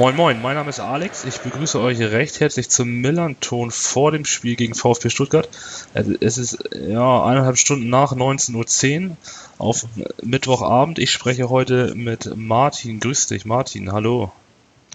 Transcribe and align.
Moin 0.00 0.16
Moin, 0.16 0.40
mein 0.40 0.54
Name 0.54 0.70
ist 0.70 0.80
Alex. 0.80 1.26
Ich 1.26 1.42
begrüße 1.42 1.78
euch 1.78 2.00
recht 2.00 2.40
herzlich 2.40 2.70
zum 2.70 3.02
Millern-Ton 3.02 3.70
vor 3.70 4.12
dem 4.12 4.24
Spiel 4.24 4.56
gegen 4.56 4.74
VfB 4.74 5.10
Stuttgart. 5.10 5.46
Es 5.92 6.38
ist 6.38 6.70
ja 6.72 7.22
eineinhalb 7.22 7.58
Stunden 7.58 7.90
nach 7.90 8.16
19.10 8.16 9.10
Uhr 9.10 9.16
auf 9.58 9.84
Mittwochabend. 10.22 10.98
Ich 10.98 11.10
spreche 11.10 11.50
heute 11.50 11.94
mit 11.94 12.34
Martin. 12.34 12.98
Grüß 12.98 13.26
dich, 13.26 13.44
Martin. 13.44 13.92
Hallo. 13.92 14.32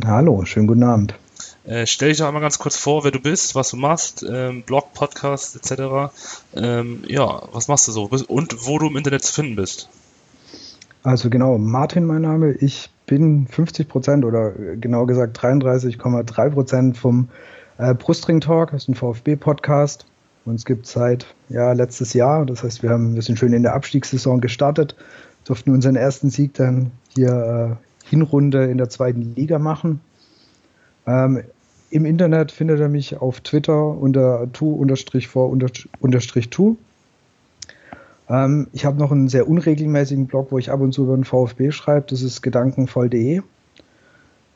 Hallo, 0.04 0.44
schönen 0.44 0.66
guten 0.66 0.82
Abend. 0.82 1.14
Äh, 1.66 1.86
stell 1.86 2.10
dich 2.10 2.18
doch 2.18 2.26
einmal 2.26 2.42
ganz 2.42 2.58
kurz 2.58 2.76
vor, 2.76 3.04
wer 3.04 3.12
du 3.12 3.20
bist, 3.20 3.54
was 3.54 3.70
du 3.70 3.78
machst, 3.78 4.26
ähm, 4.28 4.64
Blog, 4.64 4.96
Podcast 4.96 5.56
etc. 5.56 6.12
Ähm, 6.56 7.04
ja, 7.08 7.44
was 7.52 7.68
machst 7.68 7.88
du 7.88 7.92
so 7.92 8.10
und 8.28 8.66
wo 8.66 8.80
du 8.80 8.88
im 8.88 8.98
Internet 8.98 9.24
zu 9.24 9.34
finden 9.34 9.56
bist. 9.56 9.88
Also 11.04 11.30
genau, 11.30 11.60
Martin 11.60 12.06
mein 12.06 12.24
Name. 12.24 12.54
Ich 12.54 12.90
bin 13.06 13.48
50 13.48 13.88
Prozent 13.88 14.26
oder 14.26 14.52
genau 14.52 15.06
gesagt 15.06 15.40
33,3 15.40 16.50
Prozent 16.50 16.98
vom 16.98 17.30
äh, 17.78 17.94
Brustring 17.94 18.42
Talk. 18.42 18.72
Das 18.72 18.84
ist 18.84 18.90
ein 18.90 18.96
VfB-Podcast. 18.96 20.06
Uns 20.46 20.66
gibt 20.66 20.86
seit 20.86 21.26
ja, 21.50 21.74
letztes 21.74 22.14
Jahr. 22.14 22.46
Das 22.46 22.64
heißt, 22.64 22.84
wir, 22.84 22.92
haben, 22.92 23.16
wir 23.16 23.22
sind 23.22 23.40
schön 23.40 23.54
in 23.54 23.64
der 23.64 23.74
Abstiegssaison 23.74 24.42
gestartet, 24.42 24.96
durften 25.44 25.72
unseren 25.72 25.96
ersten 25.96 26.30
Sieg 26.30 26.54
dann 26.54 26.92
hier 27.16 27.78
äh, 28.04 28.10
Hinrunde 28.10 28.66
in 28.66 28.78
der 28.78 28.90
zweiten 28.90 29.34
Liga 29.36 29.58
machen. 29.58 30.02
Ähm, 31.08 31.42
Im 31.90 32.06
Internet 32.06 32.52
findet 32.52 32.80
er 32.80 32.90
mich 32.90 33.18
auf 33.18 33.42
Twitter 33.42 33.90
unter 33.90 34.52
tu-vor-tu. 34.54 35.48
Ähm, 38.30 38.68
ich 38.74 38.86
habe 38.86 38.98
noch 38.98 39.12
einen 39.12 39.28
sehr 39.28 39.48
unregelmäßigen 39.48 40.28
Blog, 40.28 40.52
wo 40.52 40.58
ich 40.58 40.72
ab 40.72 40.82
und 40.82 40.94
zu 40.94 41.04
über 41.04 41.16
den 41.16 41.26
VfB 41.26 41.72
schreibe. 41.72 42.08
Das 42.10 42.22
ist 42.22 42.42
gedankenvoll.de. 42.42 43.42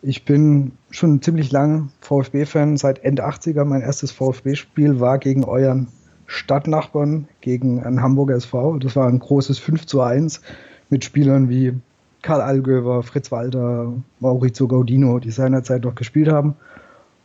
Ich 0.01 0.23
bin 0.23 0.71
schon 0.91 1.21
ziemlich 1.21 1.51
lang 1.51 1.89
VfB-Fan, 2.01 2.77
seit 2.77 3.03
Ende 3.03 3.25
80er. 3.27 3.65
Mein 3.65 3.81
erstes 3.81 4.11
VfB-Spiel 4.11 4.99
war 4.99 5.17
gegen 5.17 5.43
euren 5.43 5.87
Stadtnachbarn, 6.25 7.27
gegen 7.41 7.83
einen 7.83 8.01
Hamburger 8.01 8.35
SV. 8.35 8.77
Das 8.77 8.95
war 8.95 9.07
ein 9.07 9.19
großes 9.19 9.59
5 9.59 9.85
zu 9.85 10.01
1 10.01 10.41
mit 10.89 11.03
Spielern 11.03 11.49
wie 11.49 11.73
Karl 12.21 12.41
Allgöwer, 12.41 13.03
Fritz 13.03 13.31
Walter, 13.31 13.91
Maurizio 14.19 14.67
Gaudino, 14.67 15.19
die 15.19 15.31
seinerzeit 15.31 15.83
noch 15.83 15.95
gespielt 15.95 16.29
haben. 16.29 16.55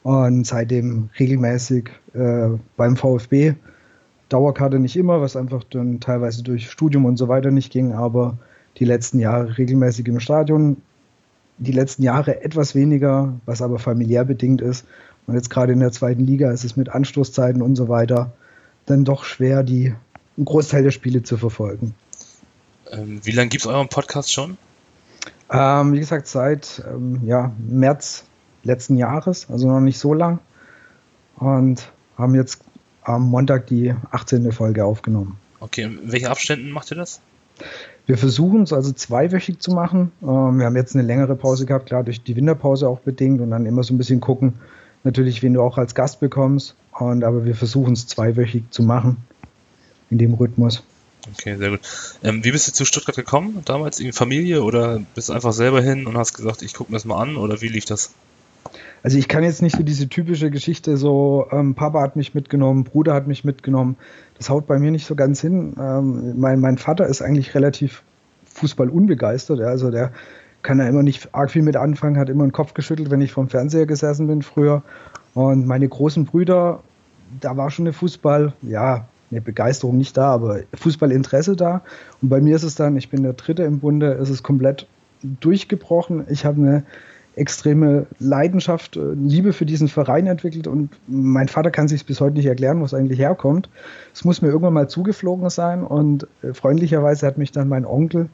Und 0.03 0.47
seitdem 0.47 1.11
regelmäßig 1.19 1.91
äh, 2.13 2.49
beim 2.77 2.97
VfB 2.97 3.55
Dauerkarte 4.35 4.81
nicht 4.81 4.97
immer, 4.97 5.21
was 5.21 5.37
einfach 5.37 5.63
dann 5.71 6.01
teilweise 6.01 6.43
durch 6.43 6.69
Studium 6.69 7.05
und 7.05 7.17
so 7.17 7.29
weiter 7.29 7.53
nicht 7.53 7.71
ging, 7.71 7.93
aber 7.93 8.37
die 8.79 8.85
letzten 8.85 9.21
Jahre 9.21 9.57
regelmäßig 9.57 10.09
im 10.09 10.19
Stadion. 10.19 10.79
Die 11.59 11.71
letzten 11.71 12.03
Jahre 12.03 12.43
etwas 12.43 12.75
weniger, 12.75 13.33
was 13.47 13.63
aber 13.63 13.79
familiär 13.79 14.25
bedingt 14.25 14.61
ist. 14.61 14.87
Und 15.29 15.37
jetzt 15.37 15.51
gerade 15.51 15.73
in 15.73 15.79
der 15.79 15.93
zweiten 15.93 16.25
Liga 16.25 16.51
ist 16.51 16.65
es 16.65 16.77
mit 16.77 16.89
Anstoßzeiten 16.89 17.63
und 17.63 17.77
so 17.77 17.89
weiter 17.89 18.33
dann 18.87 19.05
doch 19.05 19.23
schwer, 19.23 19.63
die, 19.63 19.95
einen 20.37 20.45
Großteil 20.47 20.83
der 20.83 20.91
Spiele 20.91 21.23
zu 21.23 21.37
verfolgen. 21.37 21.95
Ähm, 22.91 23.21
wie 23.23 23.31
lange 23.31 23.51
gibt 23.51 23.63
es 23.63 23.71
euren 23.71 23.89
Podcast 23.89 24.33
schon? 24.33 24.57
Ähm, 25.49 25.93
wie 25.93 26.01
gesagt, 26.01 26.27
seit 26.27 26.83
ähm, 26.93 27.21
ja, 27.25 27.53
März 27.69 28.25
letzten 28.65 28.97
Jahres, 28.97 29.49
also 29.49 29.69
noch 29.69 29.79
nicht 29.79 30.01
so 30.01 30.13
lang. 30.13 30.41
Und 31.37 31.93
haben 32.19 32.35
jetzt 32.35 32.65
am 33.05 33.23
Montag 33.23 33.67
die 33.67 33.95
18. 34.11 34.53
Folge 34.53 34.85
aufgenommen. 34.85 35.37
Okay, 35.61 35.83
in 35.83 36.13
welchen 36.13 36.27
Abständen 36.27 36.71
macht 36.71 36.91
ihr 36.91 36.97
das? 36.97 37.21
Wir 38.07 38.19
versuchen 38.19 38.63
es 38.63 38.73
also 38.73 38.93
zweiwöchig 38.93 39.61
zu 39.61 39.71
machen. 39.71 40.13
Ähm, 40.23 40.59
wir 40.59 40.67
haben 40.67 40.77
jetzt 40.77 40.95
eine 40.95 41.07
längere 41.07 41.37
Pause 41.37 41.65
gehabt, 41.65 41.87
klar 41.87 42.05
durch 42.05 42.23
die 42.23 42.37
Winterpause 42.37 42.89
auch 42.89 43.01
bedingt 43.01 43.41
und 43.41 43.51
dann 43.51 43.65
immer 43.65 43.83
so 43.83 43.95
ein 43.95 43.99
bisschen 43.99 44.21
gucken, 44.21 44.55
natürlich, 45.05 45.43
wen 45.43 45.55
du 45.55 45.63
auch 45.63 45.79
als 45.79 45.95
Gast 45.95 46.21
bekommst. 46.21 46.75
Und, 46.93 47.25
aber 47.25 47.45
wir 47.45 47.55
versuchen 47.55 47.95
es 47.95 48.07
zweiwöchig 48.07 48.65
zu 48.71 48.83
machen 48.83 49.17
in 50.11 50.19
dem 50.19 50.35
Rhythmus. 50.35 50.83
Okay, 51.33 51.57
sehr 51.57 51.71
gut. 51.71 51.81
Ähm, 52.23 52.45
wie 52.45 52.53
bist 52.53 52.69
du 52.69 52.73
zu 52.73 52.85
Stuttgart 52.85 53.17
gekommen? 53.17 53.63
Damals 53.65 54.01
in 54.01 54.13
Familie 54.13 54.63
oder 54.63 55.01
bist 55.15 55.31
du 55.31 55.33
einfach 55.33 55.53
selber 55.53 55.81
hin 55.81 56.07
und 56.07 56.19
hast 56.19 56.35
gesagt, 56.35 56.63
ich 56.63 56.75
gucke 56.75 56.93
mir 56.93 56.97
das 56.97 57.07
mal 57.07 57.21
an 57.21 57.37
oder 57.37 57.63
wie 57.63 57.69
lief 57.69 57.87
das? 57.87 58.11
Also 59.05 59.19
ich 59.19 59.29
kann 59.29 59.45
jetzt 59.45 59.61
nicht 59.61 59.77
so 59.77 59.83
diese 59.83 60.09
typische 60.09 60.51
Geschichte, 60.51 60.97
so 60.97 61.47
ähm, 61.53 61.75
Papa 61.75 62.01
hat 62.01 62.17
mich 62.17 62.35
mitgenommen, 62.35 62.85
Bruder 62.85 63.13
hat 63.13 63.27
mich 63.27 63.45
mitgenommen. 63.45 63.97
Das 64.39 64.49
haut 64.49 64.67
bei 64.67 64.79
mir 64.79 64.91
nicht 64.91 65.07
so 65.07 65.15
ganz 65.15 65.43
hin. 65.43 65.77
Ähm, 65.79 66.41
mein, 66.41 66.59
mein 66.59 66.79
Vater 66.79 67.07
ist 67.07 67.21
eigentlich 67.21 67.55
relativ 67.55 68.03
Fußball 68.47 68.89
unbegeistert. 68.89 69.59
Ja, 69.59 69.67
also 69.67 69.91
der 69.91 70.13
kann 70.63 70.79
da 70.79 70.89
immer 70.89 71.03
nicht 71.03 71.35
arg 71.35 71.51
viel 71.51 71.61
mit 71.61 71.77
anfangen, 71.77 72.17
hat 72.17 72.31
immer 72.31 72.47
den 72.47 72.53
Kopf 72.53 72.73
geschüttelt, 72.73 73.11
wenn 73.11 73.21
ich 73.21 73.31
vom 73.31 73.51
Fernseher 73.51 73.85
gesessen 73.85 74.27
bin 74.27 74.41
früher. 74.41 74.83
Und 75.35 75.67
meine 75.67 75.87
großen 75.87 76.25
Brüder, 76.25 76.81
da 77.43 77.59
war 77.59 77.71
schon 77.71 77.85
eine 77.85 77.93
Fußball, 77.93 78.55
ja, 78.63 79.07
eine 79.31 79.43
Begeisterung 79.43 79.99
nicht 79.99 80.17
da, 80.17 80.33
aber 80.33 80.61
Fußballinteresse 80.73 81.57
da. 81.57 81.83
Und 82.23 82.31
bei 82.31 82.41
mir 82.41 82.57
ist 82.57 82.63
es 82.63 82.75
dann, 82.75 82.97
ich 82.97 83.11
bin 83.11 83.23
der 83.23 83.35
Dritte 83.35 83.65
im 83.65 83.81
Bunde, 83.81 84.13
ist 84.13 84.31
es 84.31 84.43
komplett 84.43 84.87
durchgebrochen. 85.23 86.25
Ich 86.31 86.47
habe 86.47 86.63
eine 86.63 86.85
extreme 87.37 88.07
Leidenschaft, 88.19 88.97
äh, 88.97 89.13
Liebe 89.15 89.53
für 89.53 89.67
diesen 89.67 89.89
Verein 89.89 90.27
entwickelt 90.27 90.67
und 90.67 90.91
mein 91.07 91.49
Vater 91.49 91.71
kann 91.71 91.89
sich 91.89 92.07
bis 92.07 92.21
heute 92.21 92.37
nicht 92.37 92.47
erklären, 92.47 92.81
wo 92.81 92.85
es 92.85 92.95
eigentlich 92.95 93.19
herkommt. 93.19 93.69
Es 94.13 94.25
muss 94.25 94.43
mir 94.43 94.49
irgendwann 94.49 94.75
mal 94.75 94.89
zugeflogen 94.89 95.51
sein 95.51 95.83
und 95.83 96.27
äh, 96.43 96.53
freundlicherweise 96.55 97.27
hat 97.27 97.39
mich 97.39 97.53
dann 97.53 97.69
mein 97.69 97.85
Onkel 97.85 98.29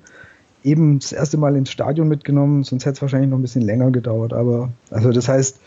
eben 0.62 0.98
das 0.98 1.12
erste 1.12 1.38
Mal 1.38 1.56
ins 1.56 1.70
Stadion 1.70 2.08
mitgenommen, 2.08 2.62
sonst 2.64 2.84
hätte 2.84 2.94
es 2.94 3.02
wahrscheinlich 3.02 3.30
noch 3.30 3.38
ein 3.38 3.42
bisschen 3.42 3.62
länger 3.62 3.90
gedauert. 3.90 4.32
Aber 4.32 4.70
also 4.90 5.10
das 5.10 5.28
heißt, 5.28 5.60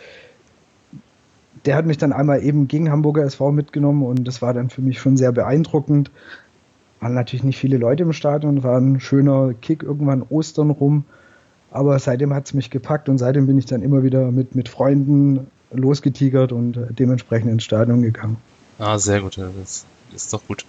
der 1.65 1.75
hat 1.75 1.85
mich 1.85 1.97
dann 1.97 2.13
einmal 2.13 2.44
eben 2.44 2.67
gegen 2.67 2.91
Hamburger 2.91 3.23
SV 3.23 3.51
mitgenommen 3.51 4.03
und 4.03 4.27
das 4.27 4.41
war 4.41 4.53
dann 4.53 4.69
für 4.69 4.81
mich 4.81 5.00
schon 5.00 5.17
sehr 5.17 5.31
beeindruckend. 5.31 6.11
Waren 7.00 7.15
natürlich 7.15 7.44
nicht 7.44 7.57
viele 7.57 7.77
Leute 7.77 8.03
im 8.03 8.13
Stadion, 8.13 8.63
war 8.63 8.79
ein 8.79 9.00
schöner 9.00 9.53
Kick 9.53 9.83
irgendwann 9.83 10.23
Ostern 10.23 10.69
rum. 10.69 11.05
Aber 11.73 11.97
seitdem 11.97 12.34
hat 12.34 12.45
es 12.45 12.53
mich 12.53 12.69
gepackt 12.69 13.09
und 13.09 13.17
seitdem 13.17 13.47
bin 13.47 13.57
ich 13.57 13.66
dann 13.66 13.81
immer 13.81 14.03
wieder 14.03 14.31
mit, 14.31 14.53
mit 14.53 14.69
Freunden 14.69 15.47
losgetigert 15.72 16.51
und 16.51 16.78
dementsprechend 16.91 17.51
ins 17.51 17.63
Stadion 17.63 18.03
gegangen. 18.03 18.38
Ah, 18.78 19.00
sehr 19.00 19.22
gut. 19.22 19.39
Das 19.39 19.85
ist 20.13 20.31
doch 20.31 20.45
gut. 20.45 20.66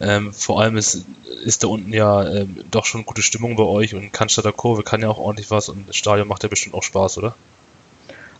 Ähm, 0.00 0.32
vor 0.32 0.60
allem 0.60 0.76
ist, 0.76 1.06
ist 1.44 1.62
da 1.62 1.68
unten 1.68 1.92
ja 1.92 2.28
ähm, 2.28 2.56
doch 2.72 2.86
schon 2.86 3.06
gute 3.06 3.22
Stimmung 3.22 3.54
bei 3.54 3.62
euch 3.62 3.94
und 3.94 4.12
Cannstatter 4.12 4.52
Kurve 4.52 4.82
kann 4.82 5.00
ja 5.00 5.08
auch 5.08 5.18
ordentlich 5.18 5.52
was 5.52 5.68
und 5.68 5.88
das 5.88 5.94
Stadion 5.94 6.26
macht 6.26 6.42
ja 6.42 6.48
bestimmt 6.48 6.74
auch 6.74 6.82
Spaß, 6.82 7.18
oder? 7.18 7.36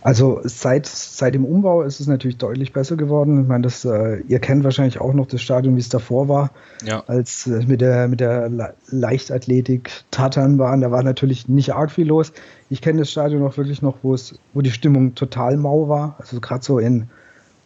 Also 0.01 0.41
seit, 0.45 0.87
seit 0.87 1.35
dem 1.35 1.45
Umbau 1.45 1.83
ist 1.83 1.99
es 1.99 2.07
natürlich 2.07 2.39
deutlich 2.39 2.73
besser 2.73 2.97
geworden. 2.97 3.43
Ich 3.43 3.49
meine, 3.49 3.63
das, 3.63 3.85
äh, 3.85 4.21
ihr 4.29 4.39
kennt 4.39 4.63
wahrscheinlich 4.63 5.01
auch 5.01 5.13
noch 5.13 5.27
das 5.27 5.43
Stadion, 5.43 5.75
wie 5.75 5.81
es 5.81 5.89
davor 5.89 6.29
war, 6.29 6.51
ja. 6.85 7.03
als 7.09 7.47
äh, 7.47 7.65
mit 7.67 7.81
der, 7.81 8.07
mit 8.07 8.21
der 8.21 8.75
Leichtathletik 8.91 9.91
Tattern 10.11 10.59
waren. 10.59 10.81
Da 10.81 10.91
war 10.93 11.03
natürlich 11.03 11.49
nicht 11.49 11.75
arg 11.75 11.91
viel 11.91 12.07
los. 12.07 12.33
Ich 12.71 12.81
kenne 12.81 13.01
das 13.01 13.11
Stadion 13.11 13.43
auch 13.43 13.57
wirklich 13.57 13.83
noch, 13.83 13.99
wo 14.03 14.15
es, 14.15 14.39
wo 14.55 14.61
die 14.61 14.71
Stimmung 14.71 15.15
total 15.17 15.57
mau 15.57 15.89
war. 15.89 16.15
Also 16.19 16.41
gerade 16.41 16.65
so 16.65 16.79
in 16.79 17.09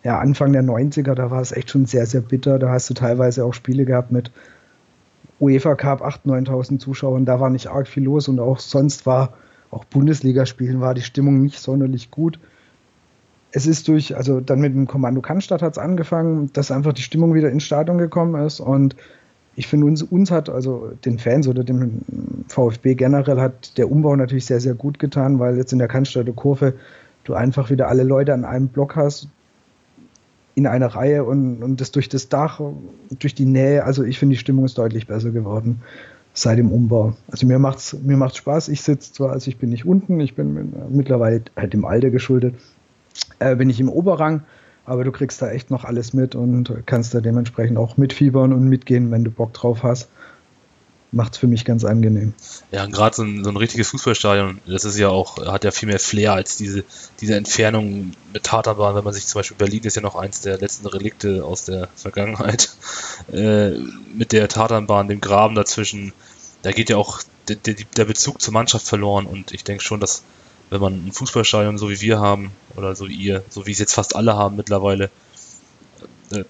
ja, 0.03 0.19
Anfang 0.19 0.53
der 0.53 0.63
90er, 0.63 1.15
da 1.15 1.31
war 1.31 1.41
es 1.41 1.53
echt 1.53 1.71
schon 1.71 1.85
sehr, 1.85 2.07
sehr 2.07 2.23
bitter. 2.23 2.59
Da 2.59 2.71
hast 2.71 2.89
du 2.89 2.95
teilweise 2.95 3.45
auch 3.45 3.53
Spiele 3.53 3.85
gehabt 3.85 4.11
mit 4.11 4.31
UEFA 5.39 5.75
Cup 5.75 6.03
8.000, 6.03 6.49
9.000 6.49 6.79
Zuschauern. 6.79 7.27
Da 7.27 7.41
war 7.41 7.51
nicht 7.51 7.69
arg 7.69 7.87
viel 7.87 8.05
los 8.05 8.29
und 8.29 8.41
auch 8.41 8.59
sonst 8.59 9.05
war 9.05 9.35
auch 9.73 9.85
Bundesligaspielen 9.85 10.81
war 10.81 10.95
die 10.95 11.01
Stimmung 11.01 11.43
nicht 11.43 11.59
sonderlich 11.59 12.11
gut. 12.11 12.39
Es 13.51 13.67
ist 13.67 13.89
durch, 13.89 14.17
also 14.17 14.41
dann 14.41 14.61
mit 14.61 14.75
dem 14.75 14.87
Kommando 14.87 15.21
Cannstatt 15.21 15.63
hat 15.63 15.73
es 15.73 15.79
angefangen, 15.79 16.51
dass 16.53 16.71
einfach 16.71 16.93
die 16.93 17.03
Stimmung 17.03 17.35
wieder 17.35 17.51
ins 17.51 17.65
Stadion 17.65 17.99
gekommen 17.99 18.41
ist. 18.47 18.61
Und 18.61 18.97
ich 19.57 19.67
finde, 19.67 19.87
uns, 19.87 20.03
uns 20.03 20.31
hat, 20.31 20.49
also 20.49 20.93
den 21.05 21.19
Fans 21.19 21.49
oder 21.49 21.65
dem 21.65 22.03
VfB 22.49 22.95
generell, 22.95 23.41
hat 23.41 23.77
der 23.79 23.91
Umbau 23.91 24.15
natürlich 24.15 24.47
sehr, 24.47 24.61
sehr 24.61 24.75
gut 24.75 24.99
getan, 24.99 25.39
weil 25.39 25.57
jetzt 25.57 25.73
in 25.73 25.79
der 25.79 25.89
Cannstatter 25.89 26.33
Kurve 26.33 26.75
du 27.25 27.35
einfach 27.35 27.71
wieder 27.71 27.89
alle 27.89 28.03
Leute 28.03 28.35
an 28.35 28.45
einem 28.45 28.69
Block 28.69 28.97
hast, 28.97 29.29
in 30.55 30.67
einer 30.67 30.89
Reihe 30.89 31.25
und, 31.25 31.63
und 31.63 31.81
das 31.81 31.93
durch 31.93 32.11
das 32.11 32.29
Dach, 32.29 32.61
durch 33.19 33.35
die 33.35 33.47
Nähe, 33.47 33.85
also 33.85 34.05
ich 34.05 34.19
finde, 34.19 34.35
die 34.35 34.39
Stimmung 34.39 34.67
ist 34.67 34.77
deutlich 34.77 35.07
besser 35.07 35.31
geworden 35.31 35.81
seit 36.35 36.59
dem 36.59 36.71
Umbau. 36.71 37.15
Also 37.31 37.47
mir 37.47 37.59
macht's 37.59 37.97
mir 38.03 38.17
macht's 38.17 38.39
Spaß. 38.39 38.69
Ich 38.69 38.83
sitze 38.83 39.13
zwar, 39.13 39.31
also 39.31 39.49
ich 39.49 39.59
bin 39.59 39.71
nicht 39.71 39.85
unten, 39.85 40.21
ich 40.21 40.35
bin 40.35 40.57
äh, 40.57 40.63
mittlerweile 40.91 41.43
halt 41.57 41.73
dem 41.73 41.85
Alter 41.85 42.11
geschuldet, 42.11 42.55
äh, 43.39 43.57
bin 43.57 43.71
ich 43.71 43.81
im 43.81 43.89
Oberrang, 43.89 44.43
aber 44.85 45.05
du 45.05 45.13
kriegst 45.13 45.43
da 45.43 45.51
echt 45.51 45.71
noch 45.71 45.85
alles 45.85 46.15
mit 46.15 46.35
und 46.35 46.73
kannst 46.87 47.15
da 47.15 47.21
dementsprechend 47.21 47.79
auch 47.79 47.97
mitfiebern 47.97 48.53
und 48.53 48.69
mitgehen, 48.69 49.11
wenn 49.11 49.25
du 49.25 49.31
Bock 49.31 49.53
drauf 49.53 49.83
hast. 49.83 50.09
Macht 51.13 51.35
es 51.35 51.39
für 51.39 51.47
mich 51.47 51.65
ganz 51.65 51.85
angenehm. 51.85 52.35
Ja, 52.71 52.87
gerade 52.87 53.15
so 53.15 53.23
ein, 53.23 53.45
so 53.45 53.51
ein 53.51 53.57
richtiges 53.57 53.89
Fußballstadion, 53.91 54.61
das 54.67 54.85
ist 54.85 54.99
ja 54.99 55.09
auch, 55.09 55.37
hat 55.47 55.65
ja 55.65 55.71
viel 55.71 55.89
mehr 55.89 56.01
Flair 56.01 56.33
als 56.33 56.57
diese, 56.57 56.85
diese 57.21 57.37
Entfernung 57.37 58.13
mit 58.33 58.45
Taterbahn, 58.45 58.95
wenn 58.95 59.05
man 59.05 59.13
sich 59.13 59.27
zum 59.27 59.39
Beispiel 59.39 59.59
Berlin 59.59 59.85
ist 59.85 59.95
ja 59.97 60.03
noch 60.03 60.17
eins 60.17 60.41
der 60.41 60.59
letzten 60.59 60.87
Relikte 60.87 61.45
aus 61.45 61.67
der 61.67 61.89
Vergangenheit, 61.95 62.71
äh, 63.33 63.71
mit 64.15 64.33
der 64.33 64.49
Tatanbahn, 64.49 65.09
dem 65.09 65.21
Graben 65.21 65.55
dazwischen, 65.55 66.13
da 66.63 66.73
geht 66.73 66.89
ja 66.89 66.97
auch 66.97 67.21
der, 67.49 67.57
der 67.57 68.05
Bezug 68.05 68.41
zur 68.41 68.55
Mannschaft 68.55 68.87
verloren 68.87 69.27
und 69.27 69.53
ich 69.53 69.65
denke 69.65 69.85
schon, 69.85 70.01
dass 70.01 70.23
wenn 70.71 70.81
man 70.81 71.07
ein 71.07 71.13
Fußballstadion 71.13 71.77
so 71.77 71.91
wie 71.91 72.01
wir 72.01 72.21
haben, 72.21 72.53
oder 72.77 72.97
so 72.97 73.07
wie 73.07 73.15
ihr, 73.15 73.43
so 73.51 73.67
wie 73.67 73.73
es 73.73 73.79
jetzt 73.79 73.93
fast 73.93 74.17
alle 74.17 74.37
haben 74.37 74.57
mittlerweile, 74.57 75.11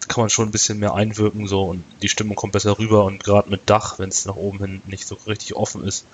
kann 0.09 0.23
man 0.23 0.31
schon 0.31 0.49
ein 0.49 0.53
bisschen 0.53 0.79
mehr 0.79 0.95
einwirken 0.95 1.47
so 1.47 1.65
und 1.65 1.85
die 2.03 2.09
Stimmung 2.09 2.37
kommt 2.37 2.53
besser 2.53 2.79
rüber 2.79 3.05
und 3.05 3.23
gerade 3.25 3.51
mit 3.51 3.63
Dach, 3.67 3.99
wenn 3.99 4.09
es 4.09 4.27
nach 4.27 4.37
oben 4.37 4.59
hin 4.59 4.83
nicht 4.87 5.07
so 5.07 5.17
richtig 5.27 5.57
offen 5.57 5.85
ist, 5.85 6.07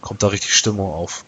kommt 0.00 0.22
da 0.22 0.28
richtig 0.28 0.54
Stimmung 0.54 0.92
auf. 0.92 1.24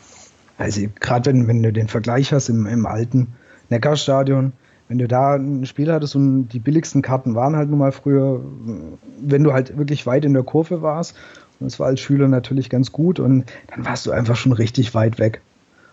Also 0.56 0.82
gerade 1.00 1.30
wenn, 1.30 1.46
wenn 1.46 1.62
du 1.62 1.72
den 1.72 1.88
Vergleich 1.88 2.32
hast 2.32 2.48
im, 2.48 2.66
im 2.66 2.86
alten 2.86 3.28
Neckarstadion, 3.70 4.52
wenn 4.88 4.98
du 4.98 5.06
da 5.06 5.34
ein 5.34 5.66
Spiel 5.66 5.92
hattest 5.92 6.16
und 6.16 6.48
die 6.48 6.58
billigsten 6.58 7.02
Karten 7.02 7.34
waren 7.34 7.56
halt 7.56 7.68
nun 7.68 7.78
mal 7.78 7.92
früher, 7.92 8.40
wenn 9.20 9.44
du 9.44 9.52
halt 9.52 9.76
wirklich 9.76 10.06
weit 10.06 10.24
in 10.24 10.32
der 10.32 10.42
Kurve 10.42 10.82
warst, 10.82 11.14
und 11.60 11.66
das 11.66 11.80
war 11.80 11.88
als 11.88 12.00
Schüler 12.00 12.28
natürlich 12.28 12.70
ganz 12.70 12.92
gut 12.92 13.20
und 13.20 13.44
dann 13.68 13.84
warst 13.84 14.06
du 14.06 14.12
einfach 14.12 14.36
schon 14.36 14.52
richtig 14.52 14.94
weit 14.94 15.18
weg. 15.18 15.40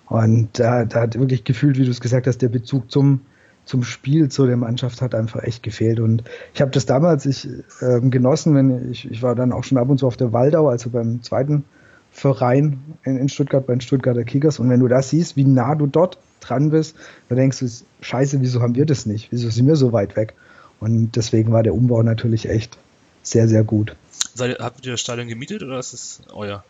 Und 0.08 0.60
da, 0.60 0.86
da 0.86 1.02
hat 1.02 1.20
wirklich 1.20 1.44
gefühlt, 1.44 1.78
wie 1.78 1.86
du 1.86 1.92
es 1.92 2.02
gesagt 2.02 2.28
hast, 2.28 2.42
der 2.42 2.50
Bezug 2.50 2.92
zum, 2.92 3.22
zum 3.66 3.84
Spiel, 3.84 4.30
zu 4.30 4.46
der 4.46 4.58
Mannschaft 4.58 5.02
hat 5.02 5.16
einfach 5.16 5.44
echt 5.44 5.64
gefehlt. 5.64 6.00
Und 6.00 6.24
ich 6.54 6.62
habe 6.62 6.72
das 6.72 6.86
damals 6.86 7.26
ich, 7.26 7.48
äh, 7.82 8.00
genossen, 8.02 8.56
wenn 8.56 8.92
ich, 8.92 9.10
ich 9.10 9.22
war 9.22 9.36
dann 9.36 9.52
auch 9.52 9.64
schon 9.64 9.78
ab 9.78 9.90
und 9.90 9.98
zu 9.98 10.08
auf 10.08 10.18
der 10.18 10.34
Waldau, 10.34 10.70
also 10.70 10.90
beim 10.92 11.24
zweiten 11.24 11.66
Verein 12.12 12.80
in, 13.04 13.18
in 13.18 13.28
Stuttgart, 13.28 13.66
bei 13.66 13.74
den 13.74 13.82
Stuttgarter 13.82 14.24
Kickers. 14.24 14.60
Und 14.60 14.70
wenn 14.70 14.80
du 14.80 14.88
das 14.88 15.10
siehst, 15.10 15.36
wie 15.36 15.44
nah 15.44 15.76
du 15.76 15.88
dort 15.88 16.18
dran 16.40 16.70
bist, 16.70 16.96
dann 17.28 17.38
denkst 17.38 17.60
du, 17.60 17.68
scheiße, 18.02 18.40
wieso 18.42 18.62
haben 18.62 18.76
wir 18.76 18.86
das 18.86 19.06
nicht? 19.06 19.32
Wieso 19.32 19.50
sind 19.50 19.68
wir 19.68 19.76
so 19.76 19.92
weit 19.92 20.16
weg? 20.16 20.34
Und 20.80 21.16
deswegen 21.16 21.52
war 21.52 21.64
der 21.64 21.74
Umbau 21.74 22.04
natürlich 22.04 22.48
echt 22.48 22.78
sehr, 23.24 23.48
sehr 23.48 23.64
gut. 23.64 23.96
Seid, 24.34 24.60
habt 24.60 24.86
ihr 24.86 24.92
das 24.92 25.02
Stadion 25.02 25.28
gemietet 25.28 25.64
oder 25.64 25.80
ist 25.80 25.94
es 25.94 26.22
euer? 26.34 26.64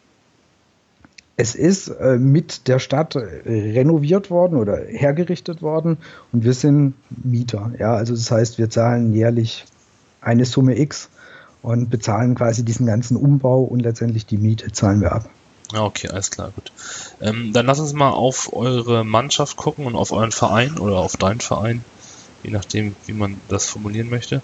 Es 1.38 1.56
ist 1.56 1.90
äh, 1.90 2.18
mit 2.18 2.68
der 2.68 2.80
Stadt 2.80 3.16
renoviert 3.16 4.30
worden 4.30 4.58
oder 4.58 4.78
hergerichtet 4.78 5.62
worden 5.62 5.98
und 6.32 6.44
wir 6.44 6.54
sind 6.54 6.94
Mieter. 7.10 7.72
Ja, 7.78 7.94
also 7.94 8.14
das 8.14 8.32
heißt, 8.32 8.58
wir 8.58 8.70
zahlen 8.70 9.14
jährlich 9.14 9.66
eine 10.22 10.46
Summe 10.46 10.80
X 10.80 11.10
und 11.62 11.90
bezahlen 11.90 12.36
quasi 12.36 12.64
diesen 12.64 12.86
ganzen 12.86 13.18
Umbau 13.18 13.64
und 13.64 13.82
letztendlich 13.82 14.26
die 14.26 14.38
Miete 14.38 14.72
zahlen 14.72 15.02
wir 15.02 15.12
ab. 15.12 15.30
Okay, 15.74 16.10
alles 16.10 16.30
klar, 16.30 16.52
gut. 16.54 16.72
Ähm, 17.22 17.52
dann 17.54 17.66
lass 17.66 17.80
uns 17.80 17.94
mal 17.94 18.12
auf 18.12 18.54
eure 18.54 19.04
Mannschaft 19.04 19.58
gucken 19.58 19.88
und 19.88 19.96
auf 19.96 20.12
euren 20.12 20.32
Verein 20.32 20.78
oder 20.78 20.98
auf 20.98 21.18
deinen 21.18 21.40
Verein, 21.40 21.84
je 22.44 22.52
nachdem, 22.52 22.96
wie 23.08 23.14
man 23.14 23.42
das 23.50 23.66
formulieren 23.66 24.10
möchte. 24.10 24.42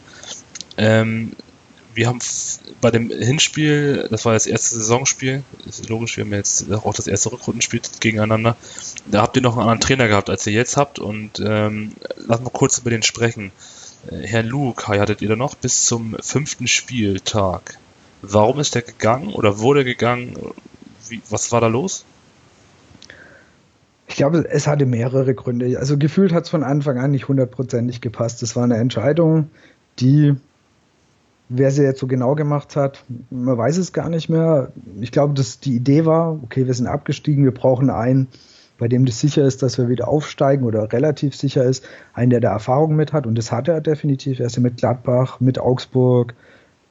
Ähm, 0.77 1.33
wir 1.93 2.07
haben 2.07 2.19
bei 2.79 2.91
dem 2.91 3.09
Hinspiel, 3.09 4.07
das 4.09 4.25
war 4.25 4.33
das 4.33 4.47
erste 4.47 4.75
Saisonspiel, 4.75 5.43
ist 5.67 5.89
logisch, 5.89 6.17
wir 6.17 6.23
haben 6.23 6.33
jetzt 6.33 6.71
auch 6.71 6.93
das 6.93 7.07
erste 7.07 7.31
Rückrundenspiel 7.31 7.81
gegeneinander. 7.99 8.55
Da 9.05 9.21
habt 9.21 9.35
ihr 9.35 9.41
noch 9.41 9.53
einen 9.53 9.61
anderen 9.61 9.81
Trainer 9.81 10.07
gehabt, 10.07 10.29
als 10.29 10.45
ihr 10.47 10.53
jetzt 10.53 10.77
habt. 10.77 10.99
Und 10.99 11.39
ähm, 11.39 11.93
lass 12.17 12.41
mal 12.41 12.49
kurz 12.49 12.77
über 12.77 12.89
den 12.89 13.03
sprechen. 13.03 13.51
Äh, 14.09 14.27
Herr 14.27 14.43
Luke, 14.43 14.88
hattet 14.88 15.21
ihr 15.21 15.29
da 15.29 15.35
noch 15.35 15.55
bis 15.55 15.85
zum 15.85 16.15
fünften 16.19 16.67
Spieltag. 16.67 17.77
Warum 18.21 18.59
ist 18.59 18.75
der 18.75 18.83
gegangen 18.83 19.33
oder 19.33 19.59
wurde 19.59 19.83
gegangen? 19.83 20.38
Wie, 21.09 21.21
was 21.29 21.51
war 21.51 21.61
da 21.61 21.67
los? 21.67 22.05
Ich 24.07 24.15
glaube, 24.15 24.45
es 24.49 24.67
hatte 24.67 24.85
mehrere 24.85 25.33
Gründe. 25.33 25.79
Also 25.79 25.97
gefühlt 25.97 26.33
hat 26.33 26.43
es 26.43 26.49
von 26.49 26.63
Anfang 26.63 26.97
an 26.97 27.11
nicht 27.11 27.27
hundertprozentig 27.27 28.01
gepasst. 28.01 28.43
Es 28.43 28.55
war 28.55 28.63
eine 28.63 28.75
Entscheidung, 28.77 29.49
die 29.99 30.35
Wer 31.53 31.71
sie 31.71 31.83
jetzt 31.83 32.00
so 32.00 32.07
genau 32.07 32.36
gemacht 32.36 32.77
hat, 32.77 33.03
man 33.30 33.57
weiß 33.57 33.77
es 33.77 33.92
gar 33.92 34.09
nicht 34.09 34.30
mehr. 34.30 34.71
Ich 35.01 35.12
glaube, 35.12 35.33
dass 35.33 35.59
die 35.59 35.75
Idee 35.75 36.06
war, 36.06 36.39
okay, 36.44 36.65
wir 36.65 36.74
sind 36.74 36.88
abgestiegen, 36.88 37.44
wir 37.44 37.53
brauchen 37.53 37.89
einen, 37.89 38.27
bei 38.77 38.88
dem 38.88 39.06
das 39.06 39.19
sicher 39.19 39.44
ist, 39.44 39.62
dass 39.62 39.77
wir 39.77 39.89
wieder 39.89 40.07
aufsteigen 40.07 40.63
oder 40.65 40.92
relativ 40.94 41.36
sicher 41.36 41.65
ist, 41.65 41.83
einen, 42.13 42.30
der 42.30 42.39
da 42.39 42.53
Erfahrung 42.53 42.95
mit 42.95 43.12
hat. 43.12 43.27
Und 43.27 43.38
das 43.38 43.51
hat 43.51 43.68
er 43.68 43.81
definitiv. 43.81 44.39
Er 44.39 44.45
ist 44.45 44.56
ja 44.56 44.62
mit 44.62 44.77
Gladbach, 44.77 45.42
mit 45.42 45.59
Augsburg, 45.59 46.36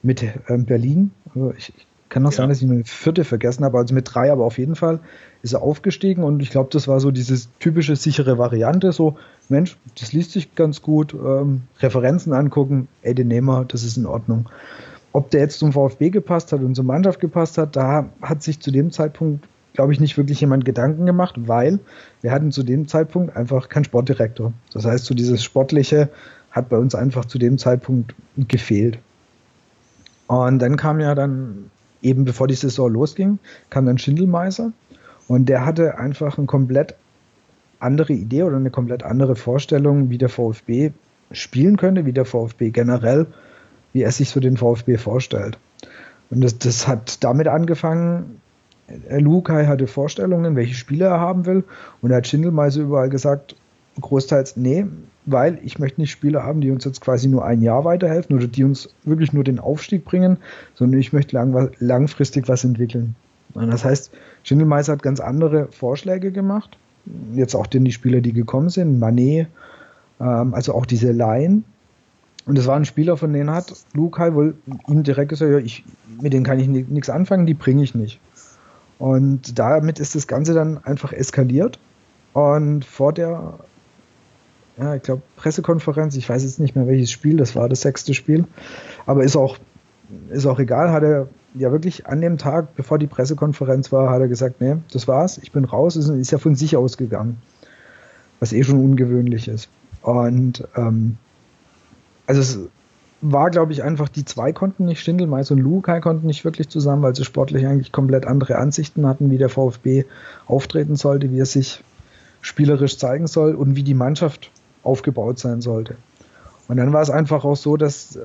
mit 0.02 0.22
ähm, 0.48 0.66
Berlin. 0.66 1.10
Also 1.34 1.54
ich, 1.56 1.72
kann 2.10 2.22
noch 2.22 2.32
ja. 2.32 2.38
sein, 2.38 2.48
dass 2.50 2.60
ich 2.60 2.68
eine 2.68 2.84
vierte 2.84 3.24
vergessen 3.24 3.64
habe, 3.64 3.78
also 3.78 3.94
mit 3.94 4.12
drei, 4.12 4.30
aber 4.30 4.44
auf 4.44 4.58
jeden 4.58 4.76
Fall 4.76 5.00
ist 5.42 5.54
er 5.54 5.62
aufgestiegen 5.62 6.22
und 6.22 6.42
ich 6.42 6.50
glaube, 6.50 6.68
das 6.70 6.86
war 6.86 7.00
so 7.00 7.10
diese 7.10 7.48
typische 7.60 7.96
sichere 7.96 8.36
Variante, 8.36 8.92
so, 8.92 9.16
Mensch, 9.48 9.78
das 9.98 10.12
liest 10.12 10.32
sich 10.32 10.54
ganz 10.54 10.82
gut, 10.82 11.14
ähm, 11.14 11.62
Referenzen 11.78 12.34
angucken, 12.34 12.88
ey, 13.02 13.14
den 13.14 13.28
nehmen 13.28 13.46
wir, 13.46 13.64
das 13.64 13.84
ist 13.84 13.96
in 13.96 14.06
Ordnung. 14.06 14.50
Ob 15.12 15.30
der 15.30 15.40
jetzt 15.40 15.58
zum 15.58 15.72
VfB 15.72 16.10
gepasst 16.10 16.52
hat 16.52 16.60
und 16.60 16.74
zur 16.74 16.84
Mannschaft 16.84 17.20
gepasst 17.20 17.58
hat, 17.58 17.74
da 17.74 18.06
hat 18.20 18.42
sich 18.42 18.60
zu 18.60 18.70
dem 18.70 18.90
Zeitpunkt, 18.90 19.46
glaube 19.72 19.92
ich, 19.92 20.00
nicht 20.00 20.16
wirklich 20.16 20.40
jemand 20.40 20.64
Gedanken 20.64 21.06
gemacht, 21.06 21.36
weil 21.46 21.78
wir 22.20 22.32
hatten 22.32 22.52
zu 22.52 22.62
dem 22.62 22.86
Zeitpunkt 22.86 23.36
einfach 23.36 23.68
keinen 23.68 23.84
Sportdirektor. 23.84 24.52
Das 24.72 24.84
heißt, 24.84 25.04
so 25.04 25.14
dieses 25.14 25.42
Sportliche 25.42 26.10
hat 26.50 26.68
bei 26.68 26.76
uns 26.76 26.94
einfach 26.94 27.24
zu 27.24 27.38
dem 27.38 27.58
Zeitpunkt 27.58 28.14
gefehlt. 28.36 28.98
Und 30.26 30.60
dann 30.60 30.76
kam 30.76 31.00
ja 31.00 31.16
dann 31.16 31.70
eben 32.02 32.24
bevor 32.24 32.46
die 32.46 32.54
Saison 32.54 32.92
losging, 32.92 33.38
kam 33.68 33.86
dann 33.86 33.98
Schindelmeiser 33.98 34.72
und 35.28 35.48
der 35.48 35.64
hatte 35.64 35.98
einfach 35.98 36.38
eine 36.38 36.46
komplett 36.46 36.94
andere 37.78 38.12
Idee 38.12 38.42
oder 38.42 38.56
eine 38.56 38.70
komplett 38.70 39.02
andere 39.02 39.36
Vorstellung, 39.36 40.10
wie 40.10 40.18
der 40.18 40.28
VfB 40.28 40.92
spielen 41.32 41.76
könnte, 41.76 42.06
wie 42.06 42.12
der 42.12 42.24
VfB 42.24 42.70
generell, 42.70 43.26
wie 43.92 44.02
er 44.02 44.12
sich 44.12 44.28
so 44.28 44.40
den 44.40 44.56
VfB 44.56 44.98
vorstellt. 44.98 45.58
Und 46.30 46.42
das, 46.42 46.58
das 46.58 46.86
hat 46.86 47.24
damit 47.24 47.48
angefangen, 47.48 48.40
Lukai 49.08 49.66
hatte 49.66 49.86
Vorstellungen, 49.86 50.56
welche 50.56 50.74
Spiele 50.74 51.06
er 51.06 51.20
haben 51.20 51.46
will. 51.46 51.64
Und 52.02 52.10
er 52.10 52.18
hat 52.18 52.26
Schindelmeiser 52.26 52.82
überall 52.82 53.08
gesagt, 53.08 53.56
großteils, 54.00 54.56
nee, 54.56 54.86
weil 55.26 55.58
ich 55.62 55.78
möchte 55.78 56.00
nicht 56.00 56.10
Spieler 56.10 56.44
haben, 56.44 56.60
die 56.60 56.70
uns 56.70 56.84
jetzt 56.84 57.00
quasi 57.00 57.28
nur 57.28 57.44
ein 57.44 57.62
Jahr 57.62 57.84
weiterhelfen 57.84 58.36
oder 58.36 58.46
die 58.46 58.64
uns 58.64 58.88
wirklich 59.04 59.32
nur 59.32 59.44
den 59.44 59.58
Aufstieg 59.58 60.04
bringen, 60.04 60.38
sondern 60.74 61.00
ich 61.00 61.12
möchte 61.12 61.36
lang, 61.36 61.70
langfristig 61.78 62.48
was 62.48 62.64
entwickeln. 62.64 63.14
Und 63.54 63.70
das 63.70 63.84
heißt, 63.84 64.12
Schindelmeister 64.44 64.92
hat 64.92 65.02
ganz 65.02 65.20
andere 65.20 65.68
Vorschläge 65.72 66.30
gemacht. 66.32 66.78
Jetzt 67.34 67.54
auch 67.54 67.66
denn 67.66 67.84
die 67.84 67.92
Spieler, 67.92 68.20
die 68.20 68.32
gekommen 68.32 68.68
sind, 68.68 68.98
Manet, 68.98 69.48
ähm, 70.20 70.54
also 70.54 70.74
auch 70.74 70.86
diese 70.86 71.12
Laien. 71.12 71.64
Und 72.46 72.56
das 72.56 72.66
waren 72.66 72.84
Spieler, 72.84 73.16
von 73.16 73.32
denen 73.32 73.50
hat 73.50 73.72
Lukai 73.92 74.34
wohl 74.34 74.54
ihm 74.88 75.02
direkt 75.02 75.30
gesagt, 75.30 75.50
ja, 75.50 75.58
ich, 75.58 75.84
mit 76.20 76.32
denen 76.32 76.44
kann 76.44 76.58
ich 76.58 76.68
nichts 76.68 77.10
anfangen, 77.10 77.46
die 77.46 77.54
bringe 77.54 77.82
ich 77.82 77.94
nicht. 77.94 78.20
Und 78.98 79.58
damit 79.58 79.98
ist 79.98 80.14
das 80.14 80.26
Ganze 80.26 80.54
dann 80.54 80.78
einfach 80.84 81.12
eskaliert. 81.12 81.78
Und 82.32 82.84
vor 82.84 83.12
der 83.12 83.54
ja, 84.80 84.94
ich 84.94 85.02
glaube, 85.02 85.22
Pressekonferenz, 85.36 86.16
ich 86.16 86.28
weiß 86.28 86.42
jetzt 86.42 86.58
nicht 86.58 86.74
mehr 86.74 86.86
welches 86.86 87.10
Spiel, 87.10 87.36
das 87.36 87.54
war 87.54 87.68
das 87.68 87.82
sechste 87.82 88.14
Spiel, 88.14 88.44
aber 89.04 89.24
ist 89.24 89.36
auch, 89.36 89.58
ist 90.30 90.46
auch 90.46 90.58
egal, 90.58 90.90
hat 90.90 91.02
er 91.02 91.28
ja 91.54 91.70
wirklich 91.70 92.06
an 92.06 92.20
dem 92.20 92.38
Tag, 92.38 92.74
bevor 92.76 92.98
die 92.98 93.06
Pressekonferenz 93.06 93.92
war, 93.92 94.10
hat 94.10 94.20
er 94.20 94.28
gesagt, 94.28 94.60
nee, 94.60 94.76
das 94.92 95.06
war's, 95.06 95.38
ich 95.38 95.52
bin 95.52 95.64
raus, 95.64 95.96
ist, 95.96 96.08
ist 96.08 96.30
ja 96.30 96.38
von 96.38 96.54
sich 96.54 96.76
ausgegangen, 96.76 97.42
was 98.38 98.52
eh 98.52 98.64
schon 98.64 98.82
ungewöhnlich 98.82 99.48
ist. 99.48 99.68
Und 100.02 100.66
ähm, 100.76 101.16
also 102.26 102.40
es 102.40 102.58
war, 103.20 103.50
glaube 103.50 103.72
ich, 103.72 103.82
einfach, 103.82 104.08
die 104.08 104.24
zwei 104.24 104.52
konnten 104.52 104.86
nicht, 104.86 105.02
Schindelmeiß 105.02 105.50
und 105.50 105.58
Lukai 105.58 106.00
konnten 106.00 106.26
nicht 106.26 106.44
wirklich 106.44 106.70
zusammen, 106.70 107.02
weil 107.02 107.14
sie 107.14 107.24
sportlich 107.24 107.66
eigentlich 107.66 107.92
komplett 107.92 108.26
andere 108.26 108.56
Ansichten 108.56 109.06
hatten, 109.06 109.30
wie 109.30 109.36
der 109.36 109.50
VfB 109.50 110.04
auftreten 110.46 110.96
sollte, 110.96 111.30
wie 111.30 111.40
er 111.40 111.46
sich 111.46 111.82
spielerisch 112.40 112.96
zeigen 112.96 113.26
soll 113.26 113.54
und 113.54 113.76
wie 113.76 113.82
die 113.82 113.94
Mannschaft 113.94 114.50
aufgebaut 114.82 115.38
sein 115.38 115.60
sollte. 115.60 115.96
Und 116.68 116.76
dann 116.76 116.92
war 116.92 117.02
es 117.02 117.10
einfach 117.10 117.44
auch 117.44 117.56
so, 117.56 117.76
dass 117.76 118.14
äh, 118.14 118.20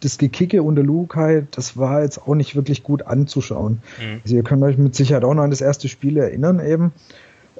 das 0.00 0.16
Gekicke 0.16 0.62
unter 0.62 0.82
Lukai, 0.82 1.46
das 1.50 1.76
war 1.76 2.02
jetzt 2.02 2.26
auch 2.26 2.34
nicht 2.34 2.56
wirklich 2.56 2.82
gut 2.82 3.02
anzuschauen. 3.02 3.82
Mhm. 4.00 4.20
Also 4.24 4.36
ihr 4.36 4.42
könnt 4.42 4.62
euch 4.62 4.78
mit 4.78 4.94
Sicherheit 4.94 5.22
auch 5.22 5.34
noch 5.34 5.42
an 5.42 5.50
das 5.50 5.60
erste 5.60 5.88
Spiel 5.88 6.16
erinnern 6.16 6.64
eben. 6.66 6.92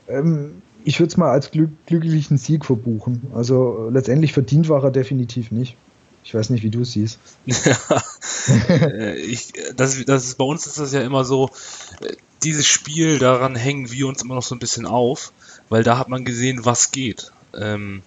Ähm, 0.09 0.63
ich 0.83 0.99
würde 0.99 1.09
es 1.09 1.19
mal 1.19 1.31
als 1.31 1.51
glück 1.51 1.71
glücklichen 1.85 2.39
Sieg 2.39 2.65
verbuchen. 2.65 3.25
Also 3.35 3.91
letztendlich 3.93 4.33
verdient 4.33 4.71
war 4.71 4.83
er 4.83 4.91
definitiv 4.91 5.51
nicht. 5.51 5.77
Ich 6.25 6.35
weiß 6.35 6.49
nicht, 6.49 6.63
wie 6.63 6.71
du 6.71 6.81
es 6.81 6.93
siehst. 6.93 7.19
Äh, 8.69 9.17
ich, 9.17 9.55
das, 9.75 10.05
das 10.05 10.25
ist, 10.25 10.37
bei 10.37 10.45
uns 10.45 10.67
ist 10.67 10.79
das 10.79 10.93
ja 10.93 11.01
immer 11.01 11.25
so, 11.25 11.49
äh, 12.03 12.13
dieses 12.43 12.67
Spiel, 12.67 13.19
daran 13.19 13.57
hängen 13.57 13.91
wir 13.91 14.07
uns 14.07 14.23
immer 14.23 14.35
noch 14.35 14.43
so 14.43 14.55
ein 14.55 14.59
bisschen 14.59 14.85
auf, 14.85 15.33
weil 15.71 15.83
da 15.83 15.97
hat 15.97 16.11
man 16.11 16.27
gesehen, 16.27 16.65
was 16.65 16.91
geht. 16.91 17.33
Ähm, 17.59 18.03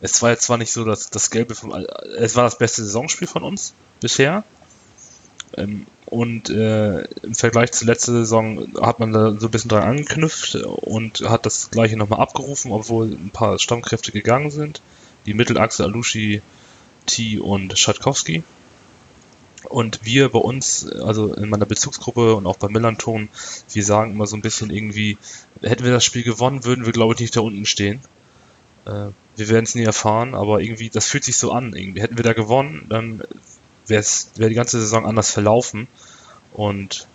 es 0.00 0.22
war 0.22 0.30
jetzt 0.30 0.42
zwar 0.42 0.58
nicht 0.58 0.72
so, 0.72 0.84
dass 0.84 1.10
das 1.10 1.30
Gelbe 1.30 1.54
vom, 1.54 1.72
es 2.16 2.36
war 2.36 2.44
das 2.44 2.58
beste 2.58 2.84
Saisonspiel 2.84 3.28
von 3.28 3.42
uns 3.42 3.74
bisher. 4.00 4.44
Ähm, 5.56 5.86
und 6.06 6.50
äh, 6.50 7.02
im 7.22 7.34
Vergleich 7.34 7.72
zur 7.72 7.86
letzten 7.86 8.12
Saison 8.12 8.68
hat 8.80 9.00
man 9.00 9.12
da 9.12 9.32
so 9.38 9.48
ein 9.48 9.50
bisschen 9.50 9.68
dran 9.68 9.82
angeknüpft 9.82 10.54
und 10.54 11.20
hat 11.28 11.46
das 11.46 11.70
gleiche 11.70 11.96
nochmal 11.96 12.20
abgerufen, 12.20 12.72
obwohl 12.72 13.08
ein 13.08 13.30
paar 13.30 13.58
Stammkräfte 13.58 14.12
gegangen 14.12 14.50
sind. 14.50 14.80
Die 15.26 15.34
Mittelachse 15.34 15.84
Alushi, 15.84 16.40
T 17.06 17.38
und 17.38 17.78
Schatkowski. 17.78 18.42
Und 19.64 20.00
wir 20.04 20.30
bei 20.30 20.38
uns, 20.38 20.88
also 20.88 21.34
in 21.34 21.50
meiner 21.50 21.66
Bezugsgruppe 21.66 22.36
und 22.36 22.46
auch 22.46 22.56
bei 22.56 22.68
Millanton, 22.68 23.28
wir 23.72 23.84
sagen 23.84 24.12
immer 24.12 24.26
so 24.26 24.36
ein 24.36 24.42
bisschen 24.42 24.70
irgendwie, 24.70 25.18
hätten 25.60 25.84
wir 25.84 25.92
das 25.92 26.04
Spiel 26.04 26.22
gewonnen, 26.22 26.64
würden 26.64 26.86
wir 26.86 26.92
glaube 26.92 27.14
ich 27.14 27.20
nicht 27.20 27.36
da 27.36 27.40
unten 27.40 27.66
stehen. 27.66 28.00
Äh, 28.86 29.08
wir 29.38 29.48
werden 29.48 29.64
es 29.64 29.74
nie 29.74 29.84
erfahren, 29.84 30.34
aber 30.34 30.60
irgendwie, 30.60 30.90
das 30.90 31.06
fühlt 31.06 31.24
sich 31.24 31.36
so 31.36 31.52
an. 31.52 31.74
Irgendwie. 31.74 32.02
Hätten 32.02 32.16
wir 32.16 32.24
da 32.24 32.32
gewonnen, 32.32 32.86
dann 32.88 33.22
wäre 33.86 34.04
wär 34.36 34.48
die 34.48 34.54
ganze 34.54 34.80
Saison 34.80 35.06
anders 35.06 35.30
verlaufen. 35.30 35.86
Und 36.52 37.06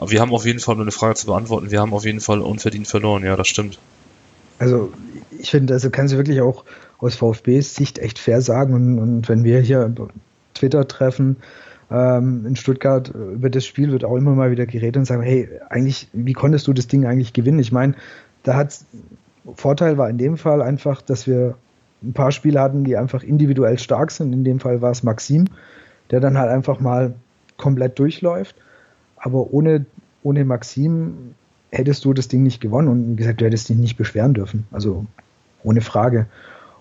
wir 0.00 0.20
haben 0.20 0.32
auf 0.32 0.44
jeden 0.44 0.58
Fall, 0.58 0.74
um 0.74 0.80
eine 0.80 0.90
Frage 0.90 1.14
zu 1.14 1.26
beantworten, 1.26 1.70
wir 1.70 1.80
haben 1.80 1.92
auf 1.94 2.04
jeden 2.04 2.20
Fall 2.20 2.40
unverdient 2.40 2.88
verloren, 2.88 3.24
ja, 3.24 3.36
das 3.36 3.48
stimmt. 3.48 3.78
Also 4.58 4.92
ich 5.38 5.50
finde, 5.50 5.74
also 5.74 5.90
kann 5.90 6.08
sie 6.08 6.16
wirklich 6.16 6.40
auch 6.40 6.64
aus 6.98 7.16
VfBs 7.16 7.74
Sicht 7.74 7.98
echt 7.98 8.18
fair 8.18 8.40
sagen. 8.40 8.74
Und, 8.74 8.98
und 8.98 9.28
wenn 9.28 9.44
wir 9.44 9.60
hier 9.60 9.92
Twitter 10.54 10.86
treffen, 10.86 11.36
ähm, 11.90 12.46
in 12.46 12.56
Stuttgart 12.56 13.12
äh, 13.14 13.34
über 13.34 13.50
das 13.50 13.66
Spiel 13.66 13.92
wird 13.92 14.04
auch 14.04 14.16
immer 14.16 14.34
mal 14.34 14.50
wieder 14.50 14.66
geredet 14.66 14.96
und 14.96 15.04
sagen, 15.04 15.22
hey, 15.22 15.48
eigentlich, 15.68 16.08
wie 16.12 16.32
konntest 16.32 16.66
du 16.66 16.72
das 16.72 16.86
Ding 16.86 17.04
eigentlich 17.06 17.32
gewinnen? 17.32 17.58
Ich 17.58 17.72
meine, 17.72 17.94
da 18.44 18.54
hat 18.54 18.78
Vorteil 19.54 19.98
war 19.98 20.08
in 20.08 20.18
dem 20.18 20.36
Fall 20.36 20.62
einfach, 20.62 21.02
dass 21.02 21.26
wir 21.26 21.56
ein 22.02 22.12
paar 22.12 22.32
Spiele 22.32 22.60
hatten, 22.60 22.84
die 22.84 22.96
einfach 22.96 23.22
individuell 23.22 23.78
stark 23.78 24.10
sind. 24.10 24.32
In 24.32 24.44
dem 24.44 24.60
Fall 24.60 24.82
war 24.82 24.90
es 24.90 25.02
Maxim, 25.02 25.46
der 26.10 26.20
dann 26.20 26.38
halt 26.38 26.50
einfach 26.50 26.80
mal 26.80 27.14
komplett 27.56 27.98
durchläuft. 27.98 28.56
Aber 29.16 29.52
ohne, 29.52 29.86
ohne 30.22 30.44
Maxim 30.44 31.34
hättest 31.70 32.04
du 32.04 32.12
das 32.12 32.28
Ding 32.28 32.42
nicht 32.42 32.60
gewonnen 32.60 32.88
und 32.88 33.16
gesagt, 33.16 33.40
du 33.40 33.44
hättest 33.44 33.68
dich 33.68 33.76
nicht 33.76 33.96
beschweren 33.96 34.34
dürfen. 34.34 34.66
Also 34.72 35.06
ohne 35.62 35.80
Frage. 35.80 36.26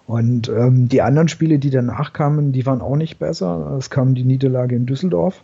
Und 0.08 0.50
ähm, 0.50 0.89
die 0.89 1.01
anderen 1.01 1.30
Spiele, 1.30 1.60
die 1.60 1.70
danach 1.70 2.13
kamen, 2.13 2.51
die 2.51 2.65
waren 2.65 2.82
auch 2.82 2.96
nicht 2.96 3.20
besser. 3.20 3.75
Es 3.77 3.89
kam 3.89 4.15
die 4.15 4.24
Niederlage 4.24 4.75
in 4.75 4.86
Düsseldorf. 4.86 5.41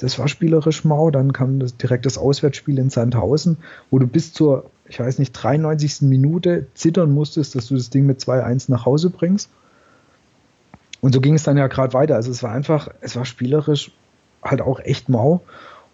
Das 0.00 0.18
war 0.18 0.28
spielerisch 0.28 0.84
mau. 0.84 1.10
Dann 1.10 1.32
kam 1.32 1.60
das, 1.60 1.76
direkt 1.76 2.06
das 2.06 2.18
Auswärtsspiel 2.18 2.78
in 2.78 2.90
Sandhausen, 2.90 3.58
wo 3.90 3.98
du 3.98 4.06
bis 4.06 4.32
zur, 4.32 4.70
ich 4.90 4.98
weiß 4.98 5.20
nicht, 5.20 5.32
93. 5.32 6.02
Minute 6.02 6.66
zittern 6.74 7.12
musstest, 7.12 7.54
dass 7.54 7.68
du 7.68 7.76
das 7.76 7.90
Ding 7.90 8.06
mit 8.06 8.18
2-1 8.18 8.70
nach 8.70 8.84
Hause 8.84 9.08
bringst. 9.08 9.48
Und 11.00 11.14
so 11.14 11.20
ging 11.20 11.34
es 11.34 11.44
dann 11.44 11.56
ja 11.56 11.68
gerade 11.68 11.94
weiter. 11.94 12.16
Also 12.16 12.32
es 12.32 12.42
war 12.42 12.50
einfach, 12.50 12.88
es 13.00 13.14
war 13.14 13.24
spielerisch 13.24 13.92
halt 14.42 14.60
auch 14.60 14.80
echt 14.80 15.08
mau. 15.08 15.42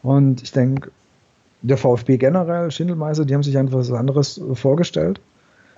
Und 0.03 0.43
ich 0.43 0.53
denke, 0.53 0.91
der 1.61 1.77
VfB 1.77 2.17
generell, 2.17 2.71
Schindelmeister, 2.71 3.27
die 3.27 3.35
haben 3.35 3.43
sich 3.43 3.59
einfach 3.59 3.79
was 3.79 3.93
anderes 3.93 4.41
vorgestellt. 4.55 5.21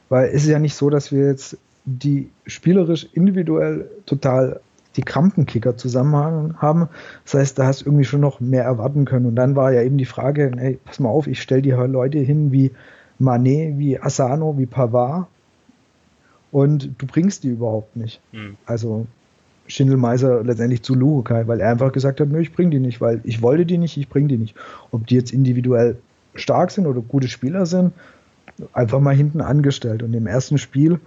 Weil 0.08 0.28
es 0.28 0.44
ist 0.44 0.48
ja 0.48 0.60
nicht 0.60 0.76
so, 0.76 0.88
dass 0.88 1.10
wir 1.10 1.26
jetzt 1.26 1.58
die 1.84 2.30
spielerisch 2.46 3.08
individuell 3.12 3.90
total 4.06 4.60
die 4.96 5.02
Krampenkicker 5.02 5.76
zusammen 5.76 6.60
haben. 6.60 6.88
Das 7.24 7.34
heißt, 7.34 7.58
da 7.58 7.66
hast 7.66 7.80
du 7.80 7.86
irgendwie 7.86 8.04
schon 8.04 8.20
noch 8.20 8.38
mehr 8.38 8.64
erwarten 8.64 9.04
können. 9.04 9.26
Und 9.26 9.34
dann 9.34 9.56
war 9.56 9.72
ja 9.72 9.82
eben 9.82 9.98
die 9.98 10.04
Frage, 10.04 10.52
hey, 10.56 10.78
pass 10.84 11.00
mal 11.00 11.08
auf, 11.08 11.26
ich 11.26 11.42
stelle 11.42 11.62
dir 11.62 11.76
Leute 11.88 12.18
hin 12.18 12.52
wie 12.52 12.70
Manet, 13.18 13.78
wie 13.78 13.98
Asano, 13.98 14.56
wie 14.58 14.66
Pavard 14.66 15.26
und 16.50 16.90
du 16.98 17.06
bringst 17.06 17.44
die 17.44 17.48
überhaupt 17.48 17.96
nicht. 17.96 18.20
Hm. 18.32 18.56
Also 18.66 19.06
Schindelmeiser 19.66 20.42
letztendlich 20.44 20.82
zu 20.82 20.94
Luhukai, 20.94 21.46
weil 21.46 21.60
er 21.60 21.70
einfach 21.70 21.92
gesagt 21.92 22.20
hat, 22.20 22.28
nö, 22.28 22.40
ich 22.40 22.52
bring 22.52 22.70
die 22.70 22.80
nicht, 22.80 23.00
weil 23.00 23.20
ich 23.24 23.42
wollte 23.42 23.66
die 23.66 23.78
nicht, 23.78 23.96
ich 23.96 24.08
bring 24.08 24.28
die 24.28 24.38
nicht. 24.38 24.54
Ob 24.92 25.06
die 25.06 25.14
jetzt 25.14 25.32
individuell 25.32 25.96
stark 26.34 26.70
sind 26.70 26.86
oder 26.86 27.00
gute 27.00 27.28
Spieler 27.28 27.66
sind, 27.66 27.92
einfach 28.72 29.00
mal 29.00 29.14
hinten 29.14 29.40
angestellt. 29.40 30.02
Und 30.02 30.14
im 30.14 30.26
ersten 30.26 30.56
Spiel 30.56 31.00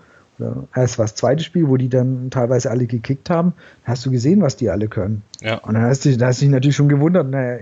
es 0.73 0.97
war 0.97 1.05
das 1.05 1.15
zweite 1.15 1.43
Spiel, 1.43 1.67
wo 1.67 1.77
die 1.77 1.89
dann 1.89 2.29
teilweise 2.29 2.71
alle 2.71 2.85
gekickt 2.85 3.29
haben. 3.29 3.53
Hast 3.83 4.05
du 4.05 4.11
gesehen, 4.11 4.41
was 4.41 4.55
die 4.55 4.69
alle 4.69 4.87
können? 4.87 5.23
Ja. 5.41 5.57
Und 5.59 5.75
dann 5.75 5.83
hast 5.83 6.05
du, 6.05 6.17
da 6.17 6.27
hast 6.27 6.41
du 6.41 6.45
dich 6.45 6.51
natürlich 6.51 6.75
schon 6.75 6.89
gewundert, 6.89 7.29
naja, 7.29 7.59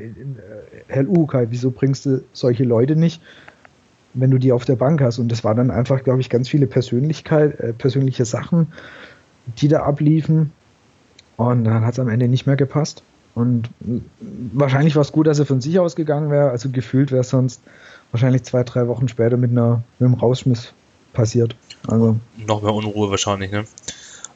Herr 0.88 1.08
Ukai, 1.08 1.48
wieso 1.50 1.72
bringst 1.72 2.06
du 2.06 2.24
solche 2.34 2.64
Leute 2.64 2.96
nicht, 2.96 3.22
wenn 4.20 4.32
du 4.32 4.38
die 4.38 4.52
auf 4.52 4.66
der 4.66 4.76
Bank 4.76 5.02
hast? 5.02 5.20
Und 5.20 5.32
das 5.32 5.44
war 5.44 5.56
dann 5.56 5.72
einfach, 5.72 6.04
glaube 6.04 6.22
ich, 6.22 6.30
ganz 6.30 6.50
viele 6.50 6.68
Persönlichkeit, 6.68 7.60
äh, 7.60 7.74
persönliche 7.74 8.26
Sachen, 8.26 8.68
die 9.58 9.68
da 9.68 9.84
abliefen. 9.84 10.52
Und 11.38 11.64
dann 11.64 11.86
hat 11.86 11.94
es 11.94 12.00
am 12.00 12.10
Ende 12.10 12.28
nicht 12.28 12.46
mehr 12.46 12.56
gepasst. 12.56 13.04
Und 13.36 13.70
wahrscheinlich 14.20 14.96
war 14.96 15.02
es 15.02 15.12
gut, 15.12 15.28
dass 15.28 15.40
er 15.40 15.46
von 15.46 15.62
sich 15.62 15.80
ausgegangen 15.80 16.32
wäre. 16.32 16.50
Also 16.50 16.70
gefühlt 16.70 17.12
wäre 17.12 17.22
es 17.22 17.30
sonst 17.30 17.62
wahrscheinlich 18.12 18.44
zwei, 18.44 18.64
drei 18.64 18.88
Wochen 18.88 19.08
später 19.08 19.38
mit, 19.38 19.52
einer, 19.52 19.84
mit 20.00 20.08
einem 20.08 20.16
Rausschmiss 20.16 20.74
passiert. 21.14 21.56
Also 21.88 22.18
noch 22.46 22.62
mehr 22.62 22.74
Unruhe 22.74 23.10
wahrscheinlich, 23.10 23.52
ne? 23.52 23.64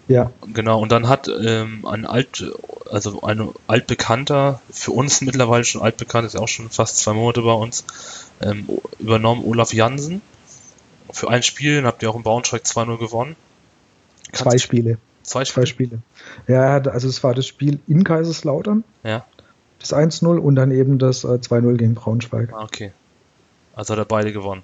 Ja. 0.08 0.32
Genau, 0.54 0.82
und 0.82 0.92
dann 0.92 1.08
hat 1.08 1.30
ähm, 1.30 1.86
ein 1.86 2.06
alt, 2.06 2.44
also 2.92 3.22
ein 3.22 3.50
altbekannter, 3.68 4.62
für 4.70 4.92
uns 4.92 5.22
mittlerweile 5.22 5.64
schon 5.64 5.82
altbekannt, 5.82 6.28
ist 6.28 6.36
auch 6.36 6.48
schon 6.48 6.70
fast 6.70 6.98
zwei 6.98 7.14
Monate 7.14 7.42
bei 7.42 7.54
uns, 7.54 7.86
ähm, 8.42 8.68
übernommen, 9.00 9.44
Olaf 9.46 9.74
Jansen. 9.74 10.22
Für 11.12 11.30
ein 11.30 11.44
Spiel, 11.44 11.78
dann 11.78 11.86
habt 11.86 12.04
ihr 12.04 12.10
auch 12.10 12.16
im 12.16 12.24
Braunschweig 12.24 12.64
2-0 12.64 12.98
gewonnen. 12.98 13.36
Kannst 14.32 14.44
zwei 14.44 14.58
Spiele. 14.58 14.98
Zwei 15.22 15.46
Spiele. 15.46 15.66
Zwei 15.66 15.66
Spiele. 15.66 16.02
Ja, 16.48 16.78
also 16.78 17.08
es 17.08 17.24
war 17.24 17.34
das 17.34 17.48
Spiel 17.48 17.80
in 17.88 18.04
Kaiserslautern. 18.04 18.84
Ja. 19.04 19.26
Das 19.80 19.94
1-0 19.94 20.38
und 20.38 20.56
dann 20.56 20.72
eben 20.72 20.98
das 20.98 21.24
äh, 21.24 21.28
2-0 21.28 21.78
gegen 21.78 21.94
Braunschweig. 21.94 22.52
Ah, 22.54 22.64
okay. 22.64 22.92
Also 23.76 23.94
hat 23.94 24.00
er 24.00 24.06
beide 24.06 24.34
gewonnen. 24.34 24.64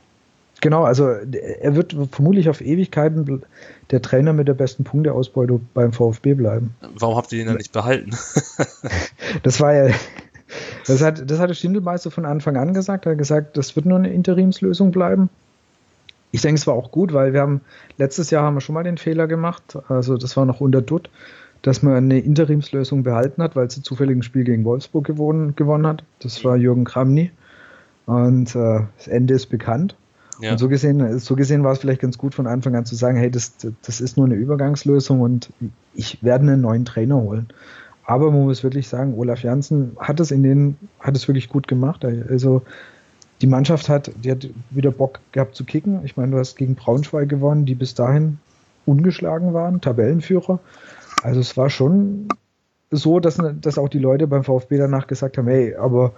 Genau, 0.62 0.84
also 0.84 1.08
er 1.08 1.76
wird 1.76 1.96
vermutlich 2.12 2.50
auf 2.50 2.62
Ewigkeiten 2.62 3.44
der 3.92 4.02
Trainer 4.02 4.34
mit 4.34 4.48
der 4.48 4.54
besten 4.54 4.84
Punkteausbeute 4.84 5.60
beim 5.74 5.94
VfB 5.94 6.34
bleiben. 6.34 6.76
Warum 6.96 7.16
habt 7.16 7.32
ihr 7.32 7.42
ihn 7.42 7.48
dann 7.48 7.58
nicht 7.58 7.72
behalten? 7.72 8.12
das 9.44 9.62
war 9.62 9.74
ja, 9.74 9.94
das 10.86 11.02
hat, 11.02 11.30
das 11.30 11.40
hatte 11.40 11.56
Schindelmeister 11.56 12.12
von 12.12 12.26
Anfang 12.26 12.58
an 12.58 12.74
gesagt. 12.74 13.06
Er 13.06 13.14
hat 13.14 13.18
gesagt, 13.18 13.58
das 13.58 13.76
wird 13.76 13.86
nur 13.86 13.98
eine 13.98 14.12
Interimslösung 14.12 14.92
bleiben. 14.92 15.30
Ich 16.32 16.42
denke, 16.42 16.60
es 16.60 16.68
war 16.68 16.76
auch 16.76 16.92
gut, 16.92 17.14
weil 17.14 17.34
wir 17.34 17.42
haben 17.42 17.62
letztes 17.98 18.30
Jahr 18.30 18.44
haben 18.44 18.56
wir 18.56 18.62
schon 18.62 18.76
mal 18.76 18.84
den 18.84 18.98
Fehler 18.98 19.28
gemacht. 19.28 19.78
Also 19.88 20.18
das 20.18 20.36
war 20.38 20.46
noch 20.46 20.62
unter 20.62 20.82
Dutt, 20.82 21.10
dass 21.62 21.82
man 21.82 21.96
eine 21.96 22.20
Interimslösung 22.20 23.04
behalten 23.04 23.42
hat, 23.42 23.56
weil 23.56 23.72
sie 23.72 23.82
zufällig 23.82 24.18
ein 24.18 24.24
Spiel 24.24 24.44
gegen 24.44 24.66
Wolfsburg 24.66 25.06
gewonnen, 25.06 25.56
gewonnen 25.56 25.88
hat. 25.88 26.04
Das 26.20 26.44
war 26.44 26.56
Jürgen 26.56 26.84
Kramny. 26.84 27.32
Und 28.06 28.56
äh, 28.56 28.82
das 28.98 29.08
Ende 29.08 29.36
ist 29.36 29.48
bekannt. 29.48 29.96
Ja. 30.40 30.54
Und 30.54 30.58
so 30.58 30.70
gesehen, 30.70 31.20
so 31.20 31.36
gesehen 31.36 31.64
war 31.64 31.74
es 31.74 31.80
vielleicht 31.80 32.02
ganz 32.02 32.18
gut 32.18 32.34
von 32.34 32.48
Anfang 32.48 32.76
an 32.76 32.86
zu 32.86 32.96
sagen, 32.96 33.18
hey, 33.18 33.30
das, 33.30 33.54
das 33.82 34.02
ist 34.02 34.18
nur 34.18 34.26
eine 34.26 34.36
Übergangslösung 34.36 35.20
und 35.22 35.50
ich 35.94 36.24
werde 36.24 36.44
einen 36.44 36.62
neuen 36.62 36.86
Trainer 36.86 37.18
holen. 37.18 37.48
Aber 38.06 38.32
man 38.32 38.44
muss 38.44 38.64
wirklich 38.64 38.88
sagen, 38.88 39.14
Olaf 39.18 39.44
Janssen 39.44 39.96
hat 40.00 40.20
es 40.20 40.32
in 40.32 40.42
den, 40.42 40.78
hat 41.00 41.16
es 41.16 41.28
wirklich 41.28 41.50
gut 41.50 41.68
gemacht. 41.68 42.04
Also 42.04 42.64
die 43.42 43.48
Mannschaft 43.48 43.88
hat, 43.90 44.12
die 44.24 44.32
hat 44.32 44.50
wieder 44.72 44.92
Bock 44.92 45.20
gehabt 45.32 45.56
zu 45.56 45.64
kicken. 45.64 46.02
Ich 46.06 46.18
meine, 46.18 46.32
du 46.32 46.40
hast 46.40 46.56
gegen 46.56 46.76
Braunschweig 46.76 47.30
gewonnen, 47.30 47.66
die 47.66 47.76
bis 47.76 47.94
dahin 47.94 48.40
ungeschlagen 48.86 49.54
waren, 49.54 49.82
Tabellenführer. 49.82 50.60
Also 51.22 51.40
es 51.40 51.56
war 51.56 51.70
schon 51.70 52.30
so, 52.92 53.20
dass, 53.20 53.40
dass 53.62 53.78
auch 53.78 53.90
die 53.90 54.00
Leute 54.00 54.26
beim 54.26 54.44
VfB 54.44 54.78
danach 54.78 55.08
gesagt 55.08 55.38
haben, 55.38 55.48
hey, 55.48 55.76
aber 55.76 56.14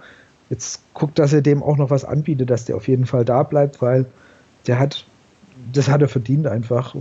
Jetzt 0.52 0.82
guckt, 0.92 1.18
dass 1.18 1.32
er 1.32 1.40
dem 1.40 1.62
auch 1.62 1.78
noch 1.78 1.88
was 1.88 2.04
anbietet, 2.04 2.50
dass 2.50 2.66
der 2.66 2.76
auf 2.76 2.86
jeden 2.86 3.06
Fall 3.06 3.24
da 3.24 3.42
bleibt, 3.42 3.80
weil 3.80 4.04
der 4.66 4.78
hat, 4.78 5.06
das 5.72 5.88
hat 5.88 6.02
er 6.02 6.08
verdient 6.08 6.46
einfach. 6.46 6.94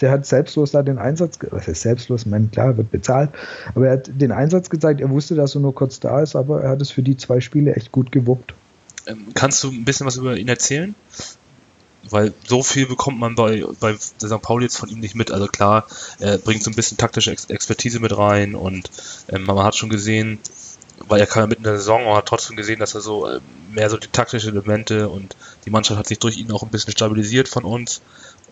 Der 0.00 0.10
hat 0.10 0.26
selbstlos 0.26 0.72
da 0.72 0.82
den 0.82 0.98
Einsatz, 0.98 1.38
was 1.52 1.68
ist 1.68 1.82
selbstlos, 1.82 2.22
ich 2.22 2.26
meine, 2.26 2.48
klar, 2.48 2.76
wird 2.76 2.90
bezahlt, 2.90 3.30
aber 3.76 3.86
er 3.86 3.92
hat 3.92 4.10
den 4.12 4.32
Einsatz 4.32 4.70
gezeigt, 4.70 5.00
er 5.00 5.08
wusste, 5.08 5.36
dass 5.36 5.54
er 5.54 5.60
nur 5.60 5.72
kurz 5.72 6.00
da 6.00 6.20
ist, 6.20 6.34
aber 6.34 6.62
er 6.62 6.70
hat 6.70 6.82
es 6.82 6.90
für 6.90 7.04
die 7.04 7.16
zwei 7.16 7.40
Spiele 7.40 7.76
echt 7.76 7.92
gut 7.92 8.10
gewuppt. 8.10 8.54
Ähm, 9.06 9.26
kannst 9.34 9.62
du 9.62 9.70
ein 9.70 9.84
bisschen 9.84 10.08
was 10.08 10.16
über 10.16 10.36
ihn 10.36 10.48
erzählen? 10.48 10.96
weil 12.08 12.32
so 12.46 12.62
viel 12.62 12.86
bekommt 12.86 13.18
man 13.18 13.34
bei, 13.34 13.64
bei 13.78 13.94
St. 13.94 14.40
Pauli 14.42 14.64
jetzt 14.64 14.78
von 14.78 14.88
ihm 14.88 15.00
nicht 15.00 15.14
mit. 15.14 15.30
Also 15.30 15.46
klar, 15.46 15.86
er 16.18 16.38
bringt 16.38 16.62
so 16.62 16.70
ein 16.70 16.74
bisschen 16.74 16.96
taktische 16.96 17.30
Expertise 17.30 18.00
mit 18.00 18.16
rein 18.16 18.54
und 18.54 18.90
ähm, 19.28 19.44
man 19.44 19.58
hat 19.58 19.76
schon 19.76 19.90
gesehen, 19.90 20.38
weil 21.08 21.20
er 21.20 21.26
kam 21.26 21.42
ja 21.42 21.46
mitten 21.48 21.64
in 21.64 21.70
der 21.70 21.78
Saison 21.78 22.06
und 22.06 22.16
hat 22.16 22.26
trotzdem 22.26 22.56
gesehen, 22.56 22.80
dass 22.80 22.94
er 22.94 23.00
so 23.00 23.26
äh, 23.26 23.40
mehr 23.70 23.90
so 23.90 23.96
die 23.96 24.08
taktischen 24.08 24.50
Elemente 24.50 25.08
und 25.08 25.36
die 25.64 25.70
Mannschaft 25.70 25.98
hat 25.98 26.06
sich 26.06 26.18
durch 26.18 26.36
ihn 26.36 26.52
auch 26.52 26.62
ein 26.62 26.70
bisschen 26.70 26.92
stabilisiert 26.92 27.48
von 27.48 27.64
uns 27.64 28.02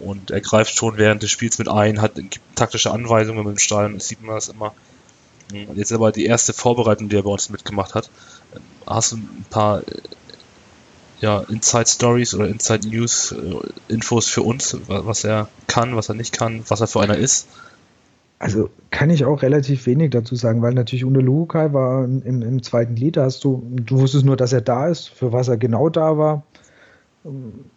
und 0.01 0.31
er 0.31 0.41
greift 0.41 0.77
schon 0.77 0.97
während 0.97 1.23
des 1.23 1.31
Spiels 1.31 1.59
mit 1.59 1.69
ein, 1.69 2.01
hat 2.01 2.15
gibt 2.17 2.41
taktische 2.55 2.91
Anweisungen 2.91 3.45
mit 3.45 3.57
dem 3.57 3.59
Stadion, 3.59 3.95
das 3.95 4.09
sieht 4.09 4.23
man 4.23 4.37
das 4.37 4.49
immer. 4.49 4.75
Und 5.51 5.79
jetzt 5.79 5.93
aber 5.93 6.13
die 6.13 6.27
erste 6.27 6.53
Vorbereitung, 6.53 7.09
die 7.09 7.17
er 7.17 7.23
bei 7.23 7.31
uns 7.31 7.49
mitgemacht 7.49 7.95
hat. 7.95 8.11
Hast 8.87 9.13
du 9.13 9.17
ein 9.17 9.47
paar 9.49 9.81
äh, 9.81 9.85
ja, 11.21 11.41
Inside 11.49 11.87
Stories 11.87 12.35
oder 12.35 12.49
Inside 12.49 12.87
News 12.87 13.33
äh, 13.33 13.93
Infos 13.93 14.29
für 14.29 14.43
uns, 14.43 14.77
was 14.87 15.25
er 15.25 15.49
kann, 15.67 15.97
was 15.97 16.11
er 16.11 16.15
nicht 16.15 16.37
kann, 16.37 16.65
was 16.69 16.81
er 16.81 16.87
für 16.87 17.01
einer 17.01 17.17
ist? 17.17 17.49
Also 18.39 18.71
kann 18.91 19.11
ich 19.11 19.25
auch 19.25 19.43
relativ 19.43 19.87
wenig 19.87 20.11
dazu 20.11 20.37
sagen, 20.37 20.63
weil 20.63 20.75
natürlich 20.75 21.05
unter 21.05 21.23
Lukai 21.23 21.73
war 21.73 22.05
im, 22.05 22.43
im, 22.43 22.63
zweiten 22.63 22.95
Lied, 22.95 23.17
da 23.17 23.25
hast 23.25 23.43
du, 23.43 23.63
du 23.71 23.99
wusstest 23.99 24.25
nur, 24.25 24.37
dass 24.37 24.53
er 24.53 24.61
da 24.61 24.89
ist, 24.89 25.09
für 25.09 25.33
was 25.33 25.49
er 25.49 25.57
genau 25.57 25.89
da 25.89 26.19
war, 26.19 26.45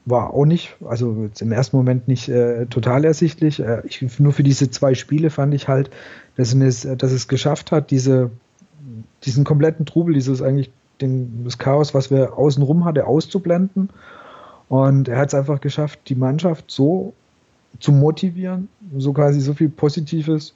war 0.05 0.33
auch 0.33 0.45
nicht, 0.45 0.75
also 0.85 1.29
im 1.39 1.51
ersten 1.51 1.75
Moment 1.75 2.07
nicht 2.07 2.29
äh, 2.29 2.67
total 2.67 3.05
ersichtlich. 3.05 3.59
Äh, 3.59 3.81
ich, 3.85 4.19
nur 4.19 4.33
für 4.33 4.43
diese 4.43 4.69
zwei 4.69 4.93
Spiele 4.93 5.29
fand 5.29 5.53
ich 5.53 5.67
halt, 5.67 5.89
dass 6.37 6.53
es, 6.53 6.87
dass 6.97 7.11
es 7.11 7.27
geschafft 7.27 7.71
hat, 7.71 7.91
diese, 7.91 8.29
diesen 9.23 9.43
kompletten 9.43 9.85
Trubel, 9.85 10.13
dieses 10.13 10.41
eigentlich 10.41 10.71
den, 11.01 11.43
das 11.43 11.57
Chaos, 11.57 11.93
was 11.93 12.11
wir 12.11 12.37
außenrum 12.37 12.85
hatte, 12.85 13.07
auszublenden. 13.07 13.89
Und 14.69 15.09
er 15.09 15.17
hat 15.17 15.29
es 15.29 15.33
einfach 15.33 15.59
geschafft, 15.59 16.01
die 16.07 16.15
Mannschaft 16.15 16.65
so 16.69 17.13
zu 17.79 17.91
motivieren, 17.91 18.69
so 18.97 19.13
quasi 19.13 19.41
so 19.41 19.53
viel 19.53 19.69
Positives, 19.69 20.53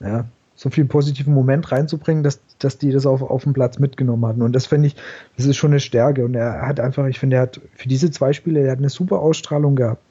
ja, 0.00 0.26
so 0.54 0.70
viel 0.70 0.84
positiven 0.84 1.34
Moment 1.34 1.72
reinzubringen, 1.72 2.22
dass, 2.22 2.40
dass 2.58 2.78
die 2.78 2.92
das 2.92 3.06
auf, 3.06 3.22
auf 3.22 3.42
dem 3.42 3.52
Platz 3.52 3.78
mitgenommen 3.78 4.24
hatten. 4.26 4.42
Und 4.42 4.54
das 4.54 4.66
finde 4.66 4.88
ich, 4.88 4.96
das 5.36 5.46
ist 5.46 5.56
schon 5.56 5.72
eine 5.72 5.80
Stärke. 5.80 6.24
Und 6.24 6.34
er 6.34 6.66
hat 6.66 6.78
einfach, 6.78 7.06
ich 7.06 7.18
finde, 7.18 7.36
er 7.36 7.42
hat 7.42 7.60
für 7.74 7.88
diese 7.88 8.10
zwei 8.10 8.32
Spiele, 8.32 8.60
er 8.60 8.72
hat 8.72 8.78
eine 8.78 8.90
super 8.90 9.20
Ausstrahlung 9.20 9.76
gehabt. 9.76 10.02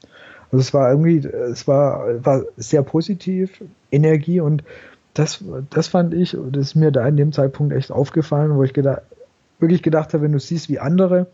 Also 0.50 0.60
es 0.60 0.74
war 0.74 0.90
irgendwie, 0.90 1.18
es 1.26 1.66
war, 1.66 2.24
war 2.24 2.42
sehr 2.58 2.82
positiv, 2.82 3.62
Energie 3.90 4.40
und 4.40 4.62
das, 5.14 5.42
das 5.70 5.88
fand 5.88 6.12
ich, 6.12 6.36
das 6.50 6.68
ist 6.68 6.74
mir 6.74 6.90
da 6.90 7.06
in 7.06 7.16
dem 7.16 7.32
Zeitpunkt 7.32 7.72
echt 7.72 7.90
aufgefallen, 7.90 8.54
wo 8.56 8.62
ich 8.62 8.74
gedacht, 8.74 9.02
wirklich 9.58 9.82
gedacht 9.82 10.12
habe, 10.12 10.24
wenn 10.24 10.32
du 10.32 10.40
siehst, 10.40 10.68
wie 10.68 10.78
andere 10.78 11.26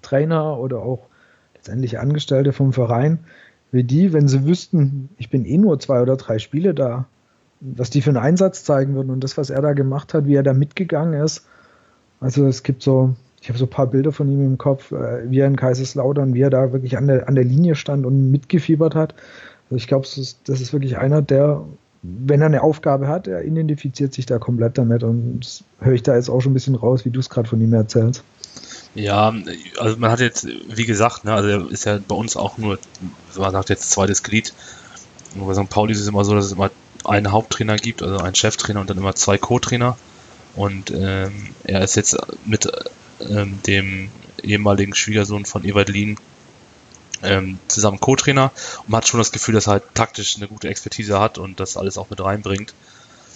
Trainer 0.00 0.58
oder 0.58 0.80
auch 0.80 1.06
letztendlich 1.54 2.00
Angestellte 2.00 2.52
vom 2.52 2.72
Verein, 2.72 3.20
wie 3.72 3.84
die, 3.84 4.12
wenn 4.12 4.28
sie 4.28 4.46
wüssten, 4.46 5.08
ich 5.16 5.30
bin 5.30 5.44
eh 5.44 5.58
nur 5.58 5.80
zwei 5.80 6.02
oder 6.02 6.16
drei 6.16 6.38
Spiele 6.38 6.74
da, 6.74 7.06
was 7.60 7.90
die 7.90 8.02
für 8.02 8.10
einen 8.10 8.18
Einsatz 8.18 8.64
zeigen 8.64 8.94
würden 8.94 9.10
und 9.10 9.24
das, 9.24 9.36
was 9.38 9.50
er 9.50 9.62
da 9.62 9.72
gemacht 9.72 10.14
hat, 10.14 10.26
wie 10.26 10.34
er 10.34 10.42
da 10.42 10.52
mitgegangen 10.52 11.20
ist. 11.20 11.46
Also 12.20 12.46
es 12.46 12.62
gibt 12.62 12.82
so, 12.82 13.14
ich 13.40 13.48
habe 13.48 13.58
so 13.58 13.64
ein 13.64 13.70
paar 13.70 13.86
Bilder 13.86 14.12
von 14.12 14.28
ihm 14.28 14.44
im 14.44 14.58
Kopf, 14.58 14.92
äh, 14.92 15.28
wie 15.30 15.40
er 15.40 15.46
in 15.46 15.56
Kaiserslautern, 15.56 16.34
wie 16.34 16.42
er 16.42 16.50
da 16.50 16.72
wirklich 16.72 16.96
an 16.98 17.06
der, 17.06 17.28
an 17.28 17.34
der 17.34 17.44
Linie 17.44 17.74
stand 17.74 18.04
und 18.04 18.30
mitgefiebert 18.30 18.94
hat. 18.94 19.14
Also 19.64 19.76
ich 19.76 19.88
glaube, 19.88 20.04
das 20.04 20.18
ist, 20.18 20.48
das 20.48 20.60
ist 20.60 20.72
wirklich 20.72 20.98
einer, 20.98 21.22
der, 21.22 21.64
wenn 22.02 22.40
er 22.40 22.46
eine 22.46 22.62
Aufgabe 22.62 23.08
hat, 23.08 23.26
er 23.26 23.44
identifiziert 23.44 24.12
sich 24.12 24.26
da 24.26 24.38
komplett 24.38 24.76
damit 24.76 25.02
und 25.02 25.40
das 25.40 25.64
höre 25.80 25.94
ich 25.94 26.02
da 26.02 26.14
jetzt 26.14 26.28
auch 26.28 26.40
schon 26.40 26.52
ein 26.52 26.54
bisschen 26.54 26.74
raus, 26.74 27.04
wie 27.04 27.10
du 27.10 27.20
es 27.20 27.30
gerade 27.30 27.48
von 27.48 27.60
ihm 27.60 27.72
erzählst. 27.72 28.22
Ja, 28.94 29.34
also 29.78 29.96
man 29.96 30.10
hat 30.10 30.20
jetzt, 30.20 30.46
wie 30.46 30.84
gesagt, 30.84 31.24
ne, 31.24 31.32
also 31.32 31.48
er 31.48 31.70
ist 31.70 31.86
ja 31.86 31.98
bei 31.98 32.14
uns 32.14 32.36
auch 32.36 32.58
nur, 32.58 32.78
man 33.36 33.52
sagt 33.52 33.70
jetzt 33.70 33.90
zweites 33.90 34.22
Glied. 34.22 34.52
Und 35.34 35.46
bei 35.46 35.54
St. 35.54 35.70
Pauli 35.70 35.92
ist 35.92 36.00
es 36.00 36.08
immer 36.08 36.24
so, 36.24 36.34
dass 36.34 36.46
es 36.46 36.52
immer 36.52 36.70
einen 37.04 37.32
Haupttrainer 37.32 37.76
gibt, 37.76 38.02
also 38.02 38.18
einen 38.18 38.34
Cheftrainer 38.34 38.80
und 38.80 38.90
dann 38.90 38.98
immer 38.98 39.14
zwei 39.14 39.38
Co-Trainer. 39.38 39.96
Und 40.54 40.90
ähm, 40.90 41.54
er 41.64 41.82
ist 41.82 41.96
jetzt 41.96 42.16
mit 42.44 42.70
ähm, 43.20 43.60
dem 43.66 44.10
ehemaligen 44.42 44.94
Schwiegersohn 44.94 45.46
von 45.46 45.64
Ewald 45.64 45.88
Lien 45.88 46.18
ähm, 47.22 47.58
zusammen 47.68 48.00
Co-Trainer 48.00 48.52
und 48.80 48.88
man 48.88 48.98
hat 48.98 49.08
schon 49.08 49.18
das 49.18 49.32
Gefühl, 49.32 49.54
dass 49.54 49.68
er 49.68 49.74
halt 49.74 49.84
taktisch 49.94 50.36
eine 50.36 50.48
gute 50.48 50.68
Expertise 50.68 51.20
hat 51.20 51.38
und 51.38 51.60
das 51.60 51.76
alles 51.76 51.96
auch 51.96 52.10
mit 52.10 52.20
reinbringt 52.20 52.74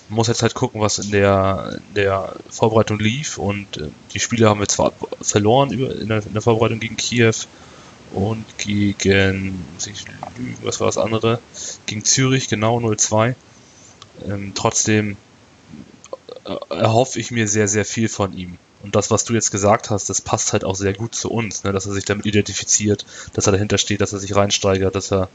muss 0.09 0.29
jetzt 0.29 0.43
halt 0.43 0.55
gucken, 0.55 0.81
was 0.81 0.99
in 0.99 1.11
der, 1.11 1.81
in 1.89 1.95
der 1.95 2.35
Vorbereitung 2.49 2.99
lief. 2.99 3.39
Und 3.39 3.77
äh, 3.77 3.89
die 4.13 4.21
Spiele 4.21 4.49
haben 4.49 4.61
wir 4.61 4.69
zwar 4.69 4.93
verloren 5.21 5.71
in 5.73 6.09
der, 6.09 6.25
in 6.25 6.33
der 6.33 6.43
Vorbereitung 6.43 6.81
gegen 6.81 6.97
Kiew 6.97 7.35
und 8.13 8.45
gegen, 8.59 9.65
was 10.63 10.81
war 10.81 10.87
das 10.87 10.99
andere? 10.99 11.41
Gegen 11.87 12.05
Zürich, 12.05 12.49
genau 12.49 12.79
0-2. 12.79 13.35
Ähm, 14.27 14.53
trotzdem 14.55 15.17
äh, 16.45 16.57
erhoffe 16.71 17.19
ich 17.19 17.31
mir 17.31 17.49
sehr, 17.49 17.69
sehr 17.69 17.85
viel 17.85 18.09
von 18.09 18.37
ihm. 18.37 18.59
Und 18.83 18.95
das, 18.95 19.11
was 19.11 19.25
du 19.25 19.35
jetzt 19.35 19.51
gesagt 19.51 19.91
hast, 19.91 20.09
das 20.09 20.21
passt 20.21 20.53
halt 20.53 20.65
auch 20.65 20.77
sehr 20.77 20.93
gut 20.93 21.15
zu 21.15 21.31
uns, 21.31 21.65
ne? 21.65 21.73
dass 21.73 21.87
er 21.87 21.93
sich 21.93 22.05
damit 22.05 22.27
identifiziert, 22.27 23.05
dass 23.33 23.47
er 23.47 23.53
dahinter 23.53 23.79
steht, 23.79 24.01
dass 24.01 24.13
er 24.13 24.21
sich 24.21 24.37
reinsteigert, 24.37 24.95
dass 24.95 25.13
er 25.13 25.29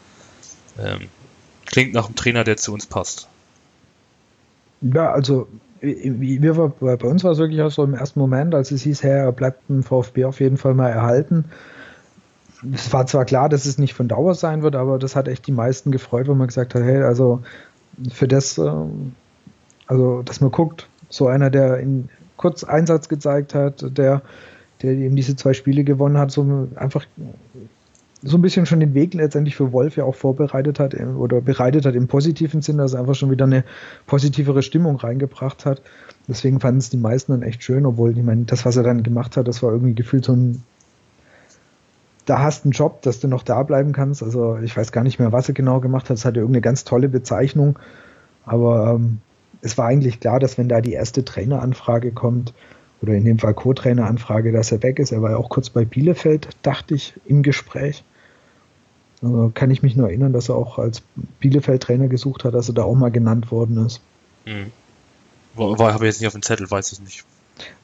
ähm, 0.79 1.09
klingt 1.65 1.93
nach 1.93 2.05
einem 2.05 2.15
Trainer, 2.15 2.43
der 2.43 2.57
zu 2.57 2.71
uns 2.71 2.85
passt. 2.85 3.27
Ja, 4.81 5.11
also 5.11 5.47
wir, 5.81 6.53
bei 6.53 7.07
uns 7.07 7.23
war 7.23 7.31
es 7.31 7.39
wirklich 7.39 7.61
auch 7.61 7.71
so 7.71 7.83
im 7.83 7.93
ersten 7.93 8.19
Moment, 8.19 8.53
als 8.53 8.71
es 8.71 8.83
hieß, 8.83 9.03
hey, 9.03 9.11
er 9.11 9.31
bleibt 9.31 9.63
im 9.69 9.83
VfB 9.83 10.25
auf 10.25 10.39
jeden 10.39 10.57
Fall 10.57 10.75
mal 10.75 10.89
erhalten. 10.89 11.45
Es 12.71 12.93
war 12.93 13.07
zwar 13.07 13.25
klar, 13.25 13.49
dass 13.49 13.65
es 13.65 13.79
nicht 13.79 13.95
von 13.95 14.07
Dauer 14.07 14.35
sein 14.35 14.61
wird, 14.61 14.75
aber 14.75 14.99
das 14.99 15.15
hat 15.15 15.27
echt 15.27 15.47
die 15.47 15.51
meisten 15.51 15.91
gefreut, 15.91 16.27
wo 16.27 16.35
man 16.35 16.47
gesagt 16.47 16.75
hat, 16.75 16.83
hey, 16.83 17.01
also 17.01 17.41
für 18.11 18.27
das, 18.27 18.59
äh, 18.59 18.71
also 19.87 20.21
dass 20.21 20.41
man 20.41 20.51
guckt, 20.51 20.87
so 21.09 21.27
einer, 21.27 21.49
der 21.49 21.79
in 21.79 22.09
kurz 22.37 22.63
Einsatz 22.63 23.09
gezeigt 23.09 23.55
hat, 23.55 23.97
der, 23.97 24.21
der 24.83 24.91
eben 24.91 25.15
diese 25.15 25.35
zwei 25.35 25.53
Spiele 25.53 25.83
gewonnen 25.83 26.17
hat, 26.17 26.31
so 26.31 26.67
einfach 26.75 27.05
so 28.23 28.37
ein 28.37 28.41
bisschen 28.41 28.65
schon 28.65 28.79
den 28.79 28.93
Weg 28.93 29.13
letztendlich 29.13 29.55
für 29.55 29.71
Wolf 29.71 29.97
ja 29.97 30.03
auch 30.03 30.15
vorbereitet 30.15 30.79
hat 30.79 30.93
äh, 30.93 31.03
oder 31.05 31.41
bereitet 31.41 31.85
hat 31.85 31.95
im 31.95 32.07
positiven 32.07 32.61
Sinne, 32.61 32.83
dass 32.83 32.93
er 32.93 32.99
einfach 32.99 33.15
schon 33.15 33.31
wieder 33.31 33.45
eine 33.45 33.63
positivere 34.05 34.61
Stimmung 34.61 34.97
reingebracht 34.97 35.65
hat. 35.65 35.81
Deswegen 36.27 36.59
fanden 36.59 36.79
es 36.79 36.89
die 36.89 36.97
meisten 36.97 37.31
dann 37.31 37.41
echt 37.41 37.63
schön, 37.63 37.85
obwohl, 37.85 38.17
ich 38.17 38.23
meine, 38.23 38.45
das, 38.45 38.65
was 38.65 38.77
er 38.77 38.83
dann 38.83 39.03
gemacht 39.03 39.37
hat, 39.37 39.47
das 39.47 39.63
war 39.63 39.71
irgendwie 39.71 39.95
gefühlt 39.95 40.23
so 40.23 40.33
ein, 40.33 40.63
da 42.25 42.39
hast 42.39 42.63
einen 42.63 42.71
Job, 42.71 43.01
dass 43.01 43.19
du 43.19 43.27
noch 43.27 43.43
da 43.43 43.63
bleiben 43.63 43.91
kannst. 43.91 44.21
Also 44.21 44.57
ich 44.57 44.77
weiß 44.77 44.91
gar 44.91 45.03
nicht 45.03 45.19
mehr, 45.19 45.31
was 45.31 45.47
er 45.47 45.55
genau 45.55 45.79
gemacht 45.79 46.09
hat. 46.09 46.17
Es 46.17 46.25
hatte 46.25 46.39
irgendeine 46.39 46.61
ganz 46.61 46.83
tolle 46.83 47.09
Bezeichnung, 47.09 47.79
aber 48.45 48.95
ähm, 48.95 49.17
es 49.61 49.77
war 49.77 49.87
eigentlich 49.87 50.19
klar, 50.19 50.39
dass 50.39 50.57
wenn 50.57 50.69
da 50.69 50.81
die 50.81 50.93
erste 50.93 51.25
Traineranfrage 51.25 52.11
kommt, 52.11 52.53
oder 53.01 53.13
in 53.13 53.25
dem 53.25 53.39
Fall 53.39 53.55
Co-Trainer-Anfrage, 53.55 54.51
dass 54.51 54.71
er 54.71 54.83
weg 54.83 54.99
ist. 54.99 55.11
Er 55.11 55.21
war 55.21 55.31
ja 55.31 55.37
auch 55.37 55.49
kurz 55.49 55.69
bei 55.69 55.85
Bielefeld, 55.85 56.49
dachte 56.61 56.93
ich, 56.93 57.15
im 57.25 57.41
Gespräch. 57.41 58.03
Also 59.21 59.51
kann 59.53 59.71
ich 59.71 59.83
mich 59.83 59.95
nur 59.95 60.07
erinnern, 60.07 60.33
dass 60.33 60.49
er 60.49 60.55
auch 60.55 60.79
als 60.79 61.03
Bielefeld-Trainer 61.39 62.07
gesucht 62.07 62.43
hat, 62.43 62.53
dass 62.53 62.69
er 62.69 62.73
da 62.73 62.83
auch 62.83 62.95
mal 62.95 63.11
genannt 63.11 63.51
worden 63.51 63.85
ist. 63.85 64.01
Mhm. 64.45 64.71
War, 65.55 65.93
habe 65.93 66.05
ich 66.05 66.13
jetzt 66.13 66.21
nicht 66.21 66.27
auf 66.27 66.33
dem 66.33 66.41
Zettel, 66.41 66.69
weiß 66.69 66.91
ich 66.93 67.01
nicht. 67.01 67.23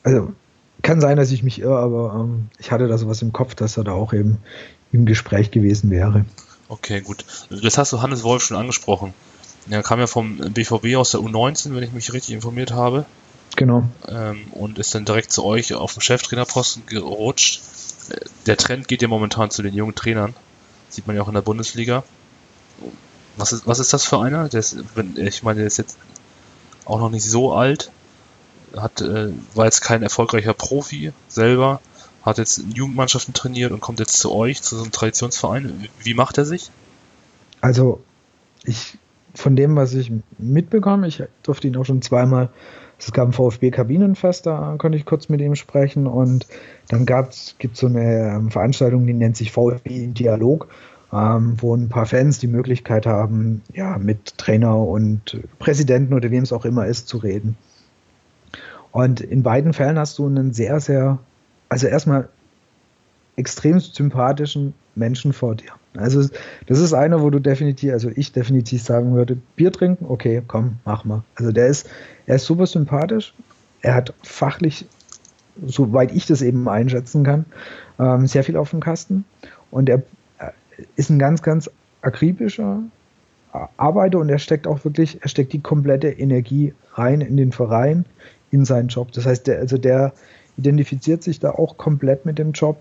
Also 0.04 0.34
kann 0.82 1.02
sein, 1.02 1.17
dass 1.17 1.32
ich 1.32 1.43
mich 1.43 1.60
irre, 1.60 1.78
aber 1.78 2.15
ähm, 2.15 2.47
ich 2.60 2.71
hatte 2.71 2.88
da 2.88 2.97
sowas 2.97 3.21
im 3.21 3.34
Kopf, 3.34 3.56
dass 3.56 3.78
er 3.78 3.84
da 3.84 3.91
auch 3.91 4.13
eben 4.13 4.38
im 4.91 5.06
Gespräch 5.06 5.52
gewesen 5.52 5.89
wäre. 5.89 6.26
Okay, 6.69 7.02
gut. 7.02 7.26
Das 7.50 7.78
hast 7.78 7.93
du 7.93 8.02
Hannes 8.02 8.23
Wolf 8.23 8.43
schon 8.43 8.58
angesprochen. 8.58 9.13
Er 9.69 9.84
kam 9.84 10.00
ja 10.00 10.08
vom 10.08 10.38
BVB 10.38 10.95
aus 10.95 11.12
der 11.12 11.21
U19, 11.21 11.76
wenn 11.76 11.84
ich 11.84 11.91
mich 11.91 12.13
richtig 12.13 12.34
informiert 12.34 12.71
habe. 12.71 13.06
Genau. 13.56 13.84
Ähm, 14.08 14.45
und 14.52 14.78
ist 14.78 14.93
dann 14.95 15.06
direkt 15.06 15.32
zu 15.32 15.43
euch 15.43 15.73
auf 15.73 15.93
dem 15.93 16.02
Cheftrainerposten 16.02 16.86
gerutscht. 16.86 17.62
Der 18.45 18.56
Trend 18.56 18.88
geht 18.88 19.02
ja 19.02 19.08
momentan 19.08 19.52
zu 19.52 19.62
den 19.62 19.73
jungen 19.73 19.95
Trainern. 19.95 20.34
Sieht 20.89 21.08
man 21.08 21.15
ja 21.15 21.21
auch 21.21 21.28
in 21.28 21.34
der 21.34 21.41
Bundesliga. 21.41 22.04
Was 23.36 23.54
ist, 23.54 23.67
was 23.67 23.80
ist 23.80 23.93
das 23.93 24.04
für 24.04 24.19
einer? 24.19 24.50
Der 24.50 24.60
ist, 24.60 24.78
ich 25.15 25.43
meine, 25.43 25.60
der 25.60 25.67
ist 25.67 25.78
jetzt 25.78 25.97
auch 26.86 27.00
noch 27.00 27.10
nicht 27.10 27.26
so 27.26 27.54
alt. 27.54 27.91
Hat, 28.76 29.02
äh, 29.02 29.30
war 29.54 29.65
jetzt 29.65 29.82
kein 29.82 30.04
erfolgreicher 30.04 30.54
Profi 30.54 31.12
selber. 31.28 31.82
Hat 32.23 32.38
jetzt 32.38 32.63
Jugendmannschaften 32.73 33.34
trainiert 33.34 33.71
und 33.71 33.80
kommt 33.80 34.00
jetzt 34.00 34.19
zu 34.19 34.32
euch, 34.34 34.62
zu 34.62 34.76
so 34.76 34.84
einem 34.84 34.91
Traditionsverein. 34.91 35.88
Wie 36.00 36.13
macht 36.13 36.38
er 36.38 36.45
sich? 36.45 36.71
Also, 37.62 38.02
ich, 38.63 38.97
von 39.34 39.56
dem, 39.56 39.76
was 39.76 39.93
ich 39.93 40.12
mitbekomme, 40.38 41.08
ich 41.08 41.23
durfte 41.43 41.67
ihn 41.67 41.78
auch 41.78 41.86
schon 41.86 42.02
zweimal 42.02 42.50
es 43.00 43.12
gab 43.12 43.28
ein 43.28 43.34
VfB-Kabinenfest, 43.34 44.45
da 44.45 44.76
konnte 44.78 44.97
ich 44.97 45.06
kurz 45.06 45.30
mit 45.30 45.41
ihm 45.41 45.56
sprechen 45.56 46.08
und 46.08 46.47
dann 46.89 47.06
gibt 47.06 47.34
es 47.34 47.80
so 47.80 47.88
eine 47.88 48.36
ähm, 48.36 48.52
Veranstaltung, 48.52 49.06
die 49.06 49.13
nennt 49.13 49.36
sich 49.36 49.52
VfB 49.52 50.08
Dialog, 50.08 50.67
ähm, 51.12 51.56
wo 51.58 51.76
ein 51.76 51.89
paar 51.89 52.06
Fans 52.06 52.39
die 52.39 52.47
Möglichkeit 52.47 53.06
haben, 53.06 53.62
ja, 53.73 53.97
mit 53.97 54.38
Trainer 54.38 54.78
und 54.78 55.39
Präsidenten 55.60 56.13
oder 56.13 56.32
wem 56.32 56.43
es 56.43 56.54
auch 56.54 56.65
immer 56.65 56.86
ist, 56.86 57.08
zu 57.08 57.17
reden. 57.17 57.58
Und 58.91 59.21
in 59.21 59.43
beiden 59.43 59.73
Fällen 59.73 60.00
hast 60.00 60.17
du 60.17 60.26
einen 60.26 60.54
sehr, 60.54 60.80
sehr, 60.80 61.19
also 61.69 61.88
erstmal 61.88 62.30
extrem 63.36 63.80
sympathischen 63.80 64.73
Menschen 64.95 65.34
vor 65.34 65.56
dir. 65.56 65.71
Also 65.95 66.28
das 66.67 66.80
ist 66.80 66.93
einer, 66.93 67.21
wo 67.21 67.30
du 67.30 67.39
definitiv, 67.39 67.91
also 67.91 68.10
ich 68.15 68.32
definitiv 68.32 68.82
sagen 68.84 69.13
würde, 69.13 69.38
Bier 69.56 69.71
trinken, 69.71 70.06
okay, 70.08 70.41
komm, 70.47 70.78
mach 70.86 71.06
mal. 71.06 71.23
Also 71.36 71.52
der 71.52 71.67
ist, 71.67 71.89
er 72.26 72.36
ist 72.36 72.45
super 72.45 72.65
sympathisch. 72.65 73.34
Er 73.82 73.95
hat 73.95 74.13
fachlich, 74.23 74.86
soweit 75.65 76.13
ich 76.13 76.25
das 76.25 76.41
eben 76.41 76.67
einschätzen 76.67 77.23
kann, 77.23 77.45
ähm, 77.99 78.27
sehr 78.27 78.43
viel 78.43 78.57
auf 78.57 78.71
dem 78.71 78.79
Kasten. 78.79 79.25
Und 79.71 79.89
er 79.89 80.03
ist 80.95 81.09
ein 81.09 81.19
ganz, 81.19 81.41
ganz 81.41 81.69
akribischer 82.01 82.81
Arbeiter 83.77 84.19
und 84.19 84.29
er 84.29 84.39
steckt 84.39 84.67
auch 84.67 84.83
wirklich, 84.83 85.21
er 85.21 85.29
steckt 85.29 85.53
die 85.53 85.61
komplette 85.61 86.09
Energie 86.09 86.73
rein 86.93 87.21
in 87.21 87.37
den 87.37 87.51
Verein, 87.51 88.05
in 88.51 88.65
seinen 88.65 88.89
Job. 88.89 89.11
Das 89.13 89.25
heißt, 89.25 89.47
der, 89.47 89.59
also 89.59 89.77
der 89.77 90.13
identifiziert 90.57 91.23
sich 91.23 91.39
da 91.39 91.51
auch 91.51 91.77
komplett 91.77 92.25
mit 92.25 92.37
dem 92.37 92.51
Job, 92.51 92.77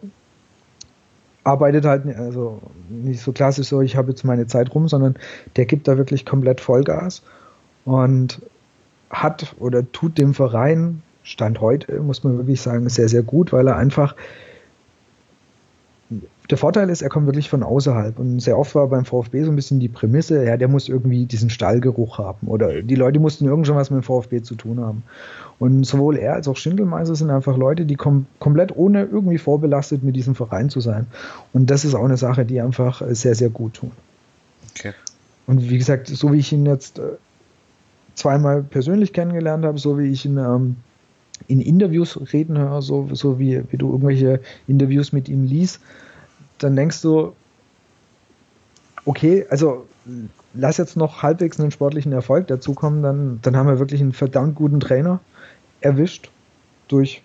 arbeitet 1.44 1.84
halt 1.84 2.06
also 2.16 2.60
nicht 2.88 3.20
so 3.20 3.32
klassisch 3.32 3.68
so, 3.68 3.80
ich 3.80 3.96
habe 3.96 4.10
jetzt 4.10 4.24
meine 4.24 4.46
Zeit 4.46 4.74
rum, 4.74 4.88
sondern 4.88 5.16
der 5.54 5.66
gibt 5.66 5.86
da 5.86 5.96
wirklich 5.96 6.26
komplett 6.26 6.60
Vollgas 6.60 7.22
und 7.84 8.42
hat 9.10 9.54
oder 9.60 9.90
tut 9.92 10.18
dem 10.18 10.34
Verein 10.34 11.02
Stand 11.26 11.60
heute, 11.60 12.00
muss 12.00 12.22
man 12.22 12.38
wirklich 12.38 12.60
sagen, 12.60 12.88
sehr, 12.88 13.08
sehr 13.08 13.22
gut, 13.22 13.52
weil 13.52 13.66
er 13.66 13.76
einfach 13.76 14.14
der 16.50 16.56
Vorteil 16.56 16.88
ist, 16.88 17.02
er 17.02 17.08
kommt 17.08 17.26
wirklich 17.26 17.50
von 17.50 17.64
außerhalb. 17.64 18.20
Und 18.20 18.38
sehr 18.38 18.56
oft 18.56 18.76
war 18.76 18.86
beim 18.86 19.04
VfB 19.04 19.42
so 19.42 19.50
ein 19.50 19.56
bisschen 19.56 19.80
die 19.80 19.88
Prämisse, 19.88 20.44
ja, 20.44 20.56
der 20.56 20.68
muss 20.68 20.88
irgendwie 20.88 21.26
diesen 21.26 21.50
Stallgeruch 21.50 22.18
haben. 22.18 22.46
Oder 22.46 22.80
die 22.80 22.94
Leute 22.94 23.18
mussten 23.18 23.46
irgend 23.46 23.66
schon 23.66 23.74
was 23.74 23.90
mit 23.90 24.02
dem 24.02 24.04
VfB 24.04 24.42
zu 24.42 24.54
tun 24.54 24.78
haben. 24.78 25.02
Und 25.58 25.82
sowohl 25.84 26.16
er 26.16 26.34
als 26.34 26.46
auch 26.46 26.56
Schindelmeiser 26.56 27.16
sind 27.16 27.30
einfach 27.30 27.56
Leute, 27.56 27.86
die 27.86 27.96
kom 27.96 28.26
komplett 28.38 28.76
ohne 28.76 29.02
irgendwie 29.02 29.38
vorbelastet 29.38 30.04
mit 30.04 30.14
diesem 30.14 30.36
Verein 30.36 30.70
zu 30.70 30.78
sein. 30.78 31.08
Und 31.52 31.70
das 31.70 31.84
ist 31.84 31.96
auch 31.96 32.04
eine 32.04 32.16
Sache, 32.16 32.44
die 32.44 32.60
einfach 32.60 33.02
sehr, 33.10 33.34
sehr 33.34 33.50
gut 33.50 33.74
tun. 33.74 33.90
Okay. 34.70 34.92
Und 35.48 35.68
wie 35.68 35.78
gesagt, 35.78 36.06
so 36.06 36.32
wie 36.32 36.38
ich 36.38 36.52
ihn 36.52 36.66
jetzt 36.66 37.00
äh, 37.00 37.16
zweimal 38.14 38.62
persönlich 38.62 39.12
kennengelernt 39.12 39.64
habe, 39.64 39.78
so 39.78 39.98
wie 39.98 40.12
ich 40.12 40.24
ihn 40.24 40.38
ähm, 40.38 40.76
in 41.48 41.60
Interviews 41.60 42.18
reden 42.32 42.58
höre, 42.58 42.82
so, 42.82 43.08
so 43.12 43.38
wie, 43.38 43.62
wie 43.70 43.76
du 43.76 43.90
irgendwelche 43.90 44.40
Interviews 44.66 45.12
mit 45.12 45.28
ihm 45.28 45.44
liest, 45.44 45.80
dann 46.58 46.76
denkst 46.76 47.02
du, 47.02 47.34
okay, 49.04 49.46
also 49.50 49.86
lass 50.54 50.76
jetzt 50.76 50.96
noch 50.96 51.22
halbwegs 51.22 51.60
einen 51.60 51.70
sportlichen 51.70 52.12
Erfolg 52.12 52.46
dazukommen, 52.46 53.02
dann, 53.02 53.38
dann 53.42 53.56
haben 53.56 53.68
wir 53.68 53.78
wirklich 53.78 54.00
einen 54.00 54.12
verdammt 54.12 54.54
guten 54.54 54.80
Trainer 54.80 55.20
erwischt 55.80 56.30
durch 56.88 57.22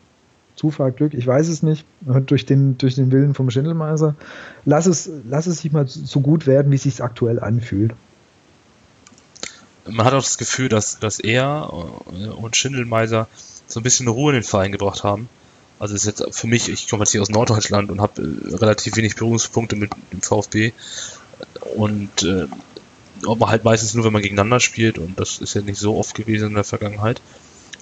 Zufall, 0.55 0.91
Glück, 0.91 1.13
ich 1.13 1.25
weiß 1.25 1.47
es 1.47 1.63
nicht, 1.63 1.85
durch 2.27 2.45
den, 2.45 2.77
durch 2.77 2.95
den 2.95 3.11
Willen 3.11 3.33
vom 3.33 3.49
Schindelmeiser. 3.49 4.15
Lass 4.65 4.85
es, 4.85 5.09
lass 5.27 5.47
es 5.47 5.61
sich 5.61 5.71
mal 5.71 5.87
so 5.87 6.19
gut 6.19 6.45
werden, 6.45 6.71
wie 6.71 6.75
es 6.75 6.83
sich 6.83 7.01
aktuell 7.01 7.39
anfühlt. 7.39 7.93
Man 9.89 10.05
hat 10.05 10.13
auch 10.13 10.21
das 10.21 10.37
Gefühl, 10.37 10.69
dass, 10.69 10.99
dass 10.99 11.19
er 11.19 11.73
und 11.73 12.55
Schindelmeiser 12.55 13.27
so 13.71 13.79
ein 13.79 13.83
bisschen 13.83 14.07
Ruhe 14.07 14.31
in 14.31 14.41
den 14.41 14.43
Verein 14.43 14.71
gebracht 14.71 15.03
haben. 15.03 15.29
Also 15.79 15.95
ist 15.95 16.05
jetzt 16.05 16.23
für 16.31 16.47
mich, 16.47 16.69
ich 16.69 16.87
komme 16.87 17.03
jetzt 17.03 17.11
hier 17.11 17.21
aus 17.21 17.29
Norddeutschland 17.29 17.89
und 17.89 18.01
habe 18.01 18.21
äh, 18.21 18.55
relativ 18.55 18.95
wenig 18.97 19.15
Berührungspunkte 19.15 19.75
mit 19.75 19.91
dem 20.11 20.21
VfB 20.21 20.73
und 21.75 22.23
äh, 22.23 22.45
ob 23.25 23.39
man 23.39 23.49
halt 23.49 23.63
meistens 23.63 23.93
nur, 23.93 24.05
wenn 24.05 24.13
man 24.13 24.21
gegeneinander 24.21 24.59
spielt 24.59 24.97
und 24.99 25.19
das 25.19 25.39
ist 25.39 25.55
ja 25.55 25.61
nicht 25.61 25.79
so 25.79 25.97
oft 25.97 26.15
gewesen 26.15 26.49
in 26.49 26.53
der 26.55 26.63
Vergangenheit. 26.63 27.21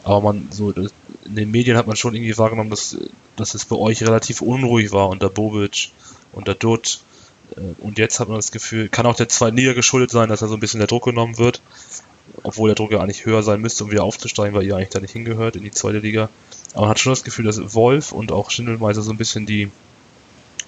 Aber 0.04 0.22
man 0.22 0.48
so 0.52 0.72
in 0.72 0.90
den 1.26 1.52
Medien 1.52 1.78
hat 1.78 1.88
man 1.88 1.96
schon 1.96 2.16
irgendwie 2.16 2.38
wahrgenommen, 2.38 2.70
dass, 2.70 2.98
dass 3.36 3.54
es 3.54 3.66
bei 3.66 3.76
euch 3.76 4.02
relativ 4.02 4.42
unruhig 4.42 4.92
war 4.92 5.10
unter 5.10 5.30
Bobic, 5.30 5.92
unter 6.32 6.56
Dutt. 6.56 7.02
Äh, 7.56 7.60
und 7.80 7.98
jetzt 7.98 8.20
hat 8.20 8.30
man 8.30 8.38
das 8.38 8.52
Gefühl, 8.52 8.90
kann 8.90 9.06
auch 9.06 9.16
der 9.16 9.30
zweiten 9.30 9.58
Liga 9.58 9.74
geschuldet 9.74 10.12
sein, 10.12 10.30
dass 10.30 10.40
da 10.40 10.48
so 10.48 10.54
ein 10.54 10.60
bisschen 10.60 10.80
der 10.80 10.88
Druck 10.88 11.06
genommen 11.06 11.38
wird. 11.38 11.62
Obwohl 12.44 12.70
der 12.70 12.76
Druck 12.76 12.92
ja 12.92 13.00
eigentlich 13.00 13.26
höher 13.26 13.44
sein 13.44 13.62
müsste, 13.62 13.84
um 13.84 13.92
wieder 13.92 14.04
aufzusteigen, 14.04 14.54
weil 14.56 14.66
ihr 14.66 14.76
eigentlich 14.76 14.90
da 14.90 15.00
nicht 15.00 15.14
hingehört 15.14 15.56
in 15.56 15.64
die 15.64 15.72
zweite 15.72 16.00
Liga. 16.00 16.30
Aber 16.74 16.82
man 16.82 16.90
hat 16.90 17.00
schon 17.00 17.12
das 17.12 17.24
Gefühl, 17.24 17.46
dass 17.46 17.74
Wolf 17.74 18.12
und 18.12 18.32
auch 18.32 18.52
Schindelmeiser 18.52 19.02
so 19.02 19.12
ein 19.12 19.18
bisschen 19.18 19.46
die, 19.46 19.72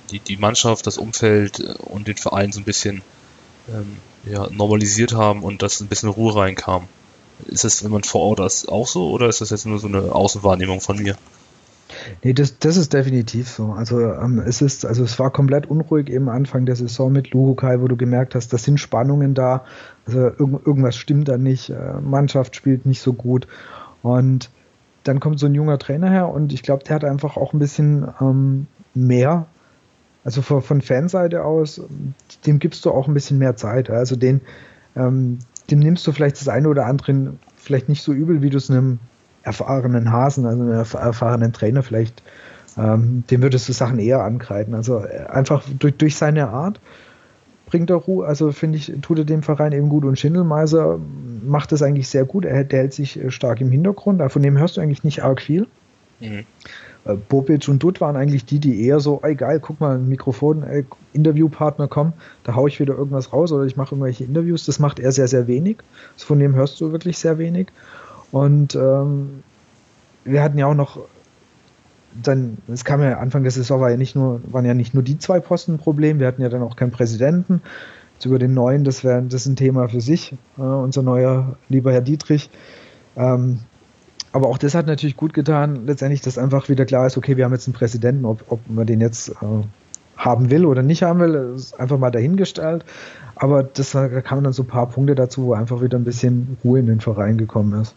die, 0.09 0.19
die 0.19 0.37
Mannschaft, 0.37 0.87
das 0.87 0.97
Umfeld 0.97 1.59
äh, 1.59 1.73
und 1.79 2.07
den 2.07 2.17
Verein 2.17 2.51
so 2.51 2.59
ein 2.59 2.65
bisschen 2.65 3.01
ähm, 3.69 3.97
ja, 4.25 4.47
normalisiert 4.49 5.13
haben 5.13 5.43
und 5.43 5.61
dass 5.61 5.79
ein 5.79 5.87
bisschen 5.87 6.09
Ruhe 6.09 6.35
reinkam. 6.35 6.87
Ist 7.47 7.63
das, 7.63 7.83
wenn 7.83 7.91
man 7.91 8.03
vor 8.03 8.21
Ort 8.21 8.39
ist, 8.39 8.69
auch 8.69 8.87
so 8.87 9.09
oder 9.09 9.27
ist 9.27 9.41
das 9.41 9.49
jetzt 9.49 9.65
nur 9.65 9.79
so 9.79 9.87
eine 9.87 10.13
Außenwahrnehmung 10.13 10.81
von 10.81 10.97
mir? 10.97 11.17
Nee, 12.23 12.33
das, 12.33 12.59
das 12.59 12.77
ist 12.77 12.93
definitiv 12.93 13.49
so. 13.49 13.73
Also 13.73 14.01
ähm, 14.01 14.39
es 14.39 14.61
ist, 14.61 14.85
also 14.85 15.03
es 15.03 15.17
war 15.19 15.31
komplett 15.31 15.69
unruhig 15.69 16.09
eben 16.09 16.29
Anfang 16.29 16.65
der 16.65 16.75
Saison 16.75 17.11
mit 17.11 17.31
Luhukai, 17.31 17.81
wo 17.81 17.87
du 17.87 17.95
gemerkt 17.95 18.35
hast, 18.35 18.53
da 18.53 18.57
sind 18.57 18.79
Spannungen 18.79 19.33
da. 19.33 19.65
Also 20.05 20.19
irg 20.19 20.65
irgendwas 20.65 20.95
stimmt 20.95 21.27
da 21.27 21.37
nicht. 21.37 21.69
Äh, 21.69 21.99
Mannschaft 22.01 22.55
spielt 22.55 22.85
nicht 22.85 23.01
so 23.01 23.13
gut. 23.13 23.47
Und 24.03 24.49
dann 25.03 25.19
kommt 25.19 25.39
so 25.39 25.45
ein 25.47 25.55
junger 25.55 25.79
Trainer 25.79 26.09
her 26.09 26.29
und 26.29 26.53
ich 26.53 26.63
glaube, 26.63 26.83
der 26.83 26.95
hat 26.95 27.03
einfach 27.03 27.37
auch 27.37 27.53
ein 27.53 27.59
bisschen 27.59 28.07
ähm, 28.19 28.67
mehr, 28.93 29.47
also 30.23 30.41
von, 30.41 30.61
von 30.61 30.81
Fanseite 30.81 31.43
aus, 31.43 31.81
dem 32.45 32.59
gibst 32.59 32.85
du 32.85 32.91
auch 32.91 33.07
ein 33.07 33.13
bisschen 33.13 33.39
mehr 33.39 33.55
Zeit. 33.55 33.89
Also 33.89 34.15
den, 34.15 34.41
ähm, 34.95 35.39
dem 35.69 35.79
nimmst 35.79 36.05
du 36.05 36.11
vielleicht 36.11 36.39
das 36.39 36.47
eine 36.49 36.69
oder 36.69 36.85
andere 36.85 37.33
vielleicht 37.57 37.89
nicht 37.89 38.03
so 38.03 38.13
übel, 38.13 38.41
wie 38.41 38.49
du 38.49 38.57
es 38.57 38.69
einem 38.69 38.99
erfahrenen 39.43 40.11
Hasen, 40.11 40.45
also 40.45 40.63
einem 40.63 40.73
erfahrenen 40.73 41.53
Trainer 41.53 41.83
vielleicht, 41.83 42.21
ähm, 42.77 43.23
dem 43.29 43.41
würdest 43.41 43.67
du 43.67 43.73
Sachen 43.73 43.99
eher 43.99 44.23
ankreiden. 44.23 44.73
Also 44.73 44.99
äh, 44.99 45.25
einfach 45.29 45.63
durch, 45.79 45.95
durch 45.97 46.15
seine 46.15 46.49
Art 46.49 46.79
bringt 47.65 47.89
er 47.89 47.97
Ruhe, 47.97 48.27
also 48.27 48.51
finde 48.51 48.77
ich, 48.77 48.93
tut 49.01 49.19
er 49.19 49.25
dem 49.25 49.43
Verein 49.43 49.71
eben 49.71 49.89
gut 49.89 50.05
und 50.05 50.19
Schindelmeiser 50.19 50.99
macht 51.45 51.71
das 51.71 51.81
eigentlich 51.81 52.09
sehr 52.09 52.25
gut. 52.25 52.45
Er, 52.45 52.63
der 52.63 52.79
hält 52.79 52.93
sich 52.93 53.17
äh, 53.17 53.31
stark 53.31 53.61
im 53.61 53.71
Hintergrund, 53.71 54.21
von 54.31 54.43
dem 54.43 54.57
hörst 54.57 54.77
du 54.77 54.81
eigentlich 54.81 55.03
nicht 55.03 55.23
arg 55.23 55.41
viel. 55.41 55.67
Mhm. 56.19 56.45
Äh, 57.05 57.15
Bobic 57.15 57.67
und 57.67 57.81
Dutt 57.81 58.01
waren 58.01 58.15
eigentlich 58.15 58.45
die, 58.45 58.59
die 58.59 58.85
eher 58.85 58.99
so, 58.99 59.21
ey 59.23 59.35
geil, 59.35 59.59
guck 59.59 59.79
mal, 59.79 59.95
ein 59.95 60.07
Mikrofon, 60.07 60.63
ey, 60.63 60.85
Interviewpartner, 61.13 61.87
komm, 61.87 62.13
da 62.43 62.55
haue 62.55 62.69
ich 62.69 62.79
wieder 62.79 62.95
irgendwas 62.95 63.33
raus 63.33 63.51
oder 63.51 63.65
ich 63.65 63.75
mache 63.75 63.95
irgendwelche 63.95 64.23
Interviews. 64.23 64.65
Das 64.65 64.79
macht 64.79 64.99
er 64.99 65.11
sehr, 65.11 65.27
sehr 65.27 65.47
wenig. 65.47 65.77
Also 66.13 66.27
von 66.27 66.39
dem 66.39 66.55
hörst 66.55 66.79
du 66.79 66.91
wirklich 66.91 67.17
sehr 67.17 67.37
wenig. 67.37 67.67
Und 68.31 68.75
ähm, 68.75 69.43
wir 70.23 70.41
hatten 70.43 70.57
ja 70.57 70.67
auch 70.67 70.75
noch 70.75 70.99
dann, 72.21 72.57
es 72.67 72.83
kam 72.83 73.01
ja 73.01 73.17
Anfang 73.17 73.43
der 73.43 73.51
Saison 73.51 73.79
war 73.79 73.89
ja 73.89 73.97
nicht 73.97 74.15
nur, 74.15 74.41
waren 74.51 74.65
ja 74.65 74.73
nicht 74.73 74.93
nur 74.93 75.03
die 75.03 75.17
zwei 75.17 75.39
Posten 75.39 75.75
ein 75.75 75.77
Problem, 75.77 76.19
wir 76.19 76.27
hatten 76.27 76.41
ja 76.41 76.49
dann 76.49 76.61
auch 76.61 76.75
keinen 76.75 76.91
Präsidenten. 76.91 77.61
Jetzt 78.15 78.25
über 78.25 78.39
den 78.39 78.53
neuen, 78.53 78.83
das 78.83 79.03
wäre 79.03 79.21
das 79.23 79.45
ein 79.45 79.55
Thema 79.55 79.87
für 79.87 80.01
sich, 80.01 80.33
äh, 80.57 80.61
unser 80.61 81.03
neuer 81.03 81.57
lieber 81.69 81.91
Herr 81.91 82.01
Dietrich. 82.01 82.49
Ähm, 83.15 83.59
aber 84.33 84.47
auch 84.47 84.57
das 84.57 84.75
hat 84.75 84.87
natürlich 84.87 85.17
gut 85.17 85.33
getan, 85.33 85.85
letztendlich, 85.85 86.21
dass 86.21 86.37
einfach 86.37 86.69
wieder 86.69 86.85
klar 86.85 87.07
ist, 87.07 87.17
okay, 87.17 87.35
wir 87.35 87.45
haben 87.45 87.51
jetzt 87.53 87.67
einen 87.67 87.73
Präsidenten, 87.73 88.25
ob, 88.25 88.43
ob 88.49 88.59
man 88.69 88.87
den 88.87 89.01
jetzt 89.01 89.29
äh, 89.29 89.35
haben 90.15 90.49
will 90.49 90.65
oder 90.65 90.83
nicht 90.83 91.03
haben 91.03 91.19
will, 91.19 91.53
ist 91.55 91.79
einfach 91.79 91.97
mal 91.97 92.11
dahingestellt. 92.11 92.85
Aber 93.35 93.63
das, 93.63 93.91
da 93.91 94.07
kamen 94.21 94.43
dann 94.43 94.53
so 94.53 94.63
ein 94.63 94.67
paar 94.67 94.87
Punkte 94.87 95.15
dazu, 95.15 95.47
wo 95.47 95.53
einfach 95.53 95.81
wieder 95.81 95.97
ein 95.97 96.03
bisschen 96.03 96.57
Ruhe 96.63 96.79
in 96.79 96.85
den 96.85 97.01
Verein 97.01 97.37
gekommen 97.37 97.81
ist. 97.81 97.95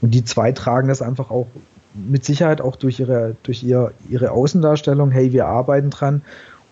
Und 0.00 0.12
die 0.12 0.24
zwei 0.24 0.52
tragen 0.52 0.88
das 0.88 1.02
einfach 1.02 1.30
auch 1.30 1.46
mit 1.94 2.24
Sicherheit 2.24 2.60
auch 2.60 2.76
durch 2.76 3.00
ihre, 3.00 3.36
durch 3.42 3.62
ihr, 3.62 3.92
ihre 4.08 4.30
Außendarstellung, 4.30 5.10
hey, 5.10 5.32
wir 5.32 5.46
arbeiten 5.46 5.90
dran 5.90 6.22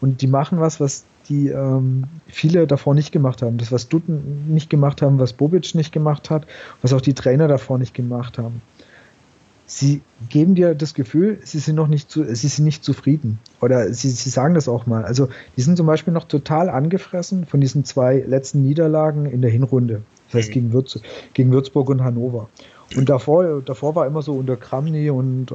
und 0.01 0.21
die 0.21 0.27
machen 0.27 0.61
was, 0.61 0.81
was 0.81 1.05
die 1.29 1.49
ähm, 1.49 2.05
viele 2.27 2.67
davor 2.67 2.95
nicht 2.95 3.13
gemacht 3.13 3.43
haben. 3.43 3.57
Das, 3.57 3.73
was 3.73 3.89
Dutten 3.89 4.53
nicht 4.53 4.69
gemacht 4.69 5.01
haben, 5.01 5.19
was 5.19 5.33
Bobic 5.33 5.75
nicht 5.75 5.93
gemacht 5.93 6.31
hat, 6.31 6.47
was 6.83 6.93
auch 6.93 7.01
die 7.01 7.15
Trainer 7.15 7.49
davor 7.49 7.79
nicht 7.79 7.95
gemacht 7.95 8.39
haben. 8.39 8.61
Sie 9.67 10.03
geben 10.29 10.55
dir 10.55 10.75
das 10.75 10.93
Gefühl, 10.93 11.39
sie 11.43 11.59
sind 11.59 11.77
noch 11.77 11.89
nicht 11.89 12.11
zu, 12.11 12.25
sie 12.35 12.49
sind 12.49 12.65
nicht 12.65 12.85
zufrieden. 12.85 13.39
Oder 13.63 13.95
sie, 13.95 14.11
sie 14.11 14.29
sagen 14.29 14.55
das 14.55 14.69
auch 14.69 14.85
mal. 14.85 15.05
Also, 15.05 15.31
die 15.57 15.63
sind 15.63 15.79
zum 15.79 15.87
Beispiel 15.87 16.13
noch 16.13 16.25
total 16.25 16.69
angefressen 16.69 17.47
von 17.47 17.63
diesen 17.63 17.85
zwei 17.87 18.23
letzten 18.27 18.63
Niederlagen 18.63 19.25
in 19.25 19.41
der 19.41 19.51
Hinrunde. 19.51 20.03
Das 20.29 20.35
heißt, 20.35 20.49
mhm. 20.51 20.53
gegen, 20.53 20.73
Würz, 20.75 21.01
gegen 21.33 21.51
Würzburg 21.51 21.89
und 21.89 22.05
Hannover. 22.05 22.51
Und 22.97 23.09
davor, 23.09 23.62
davor 23.62 23.94
war 23.94 24.07
immer 24.07 24.23
so 24.23 24.35
unter 24.35 24.57
Kramny 24.57 25.11
und 25.11 25.51
äh, 25.51 25.55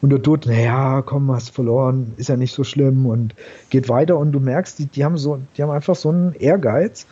unter 0.00 0.18
Dutt, 0.18 0.46
naja, 0.46 1.02
komm, 1.02 1.30
hast 1.32 1.50
verloren, 1.50 2.14
ist 2.16 2.28
ja 2.28 2.36
nicht 2.36 2.54
so 2.54 2.64
schlimm 2.64 3.06
und 3.06 3.34
geht 3.70 3.88
weiter. 3.88 4.16
Und 4.16 4.32
du 4.32 4.40
merkst, 4.40 4.78
die, 4.78 4.86
die 4.86 5.04
haben 5.04 5.18
so, 5.18 5.40
die 5.56 5.62
haben 5.62 5.70
einfach 5.70 5.96
so 5.96 6.10
einen 6.10 6.34
Ehrgeiz. 6.34 7.06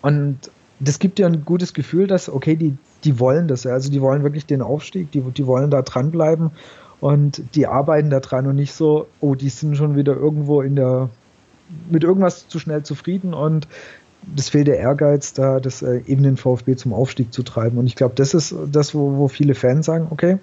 Und 0.00 0.38
das 0.80 0.98
gibt 0.98 1.18
dir 1.18 1.26
ein 1.26 1.44
gutes 1.44 1.74
Gefühl, 1.74 2.08
dass, 2.08 2.28
okay, 2.28 2.56
die, 2.56 2.76
die 3.04 3.20
wollen 3.20 3.46
das, 3.46 3.66
also 3.66 3.90
die 3.90 4.00
wollen 4.00 4.24
wirklich 4.24 4.46
den 4.46 4.62
Aufstieg, 4.62 5.12
die, 5.12 5.20
die 5.20 5.46
wollen 5.46 5.70
da 5.70 5.82
dranbleiben. 5.82 6.50
Und 7.00 7.42
die 7.54 7.66
arbeiten 7.66 8.10
da 8.10 8.20
dran 8.20 8.46
und 8.46 8.56
nicht 8.56 8.72
so, 8.72 9.06
oh, 9.20 9.34
die 9.34 9.48
sind 9.48 9.76
schon 9.76 9.96
wieder 9.96 10.16
irgendwo 10.16 10.62
in 10.62 10.76
der, 10.76 11.10
mit 11.90 12.04
irgendwas 12.04 12.48
zu 12.48 12.58
schnell 12.58 12.82
zufrieden. 12.82 13.34
Und 13.34 13.68
das 14.22 14.48
fehlt 14.50 14.68
der 14.68 14.78
Ehrgeiz, 14.78 15.32
da 15.32 15.60
das 15.60 15.82
äh, 15.82 16.00
eben 16.06 16.22
den 16.22 16.36
VfB 16.36 16.76
zum 16.76 16.92
Aufstieg 16.92 17.32
zu 17.32 17.42
treiben. 17.42 17.78
Und 17.78 17.86
ich 17.86 17.96
glaube, 17.96 18.14
das 18.14 18.34
ist 18.34 18.54
das, 18.70 18.94
wo, 18.94 19.16
wo 19.16 19.28
viele 19.28 19.54
Fans 19.54 19.86
sagen, 19.86 20.06
okay, 20.10 20.38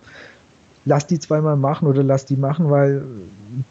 lass 0.86 1.08
die 1.08 1.20
zweimal 1.20 1.56
machen 1.56 1.88
oder 1.88 2.04
lass 2.04 2.26
die 2.26 2.36
machen, 2.36 2.70
weil 2.70 3.04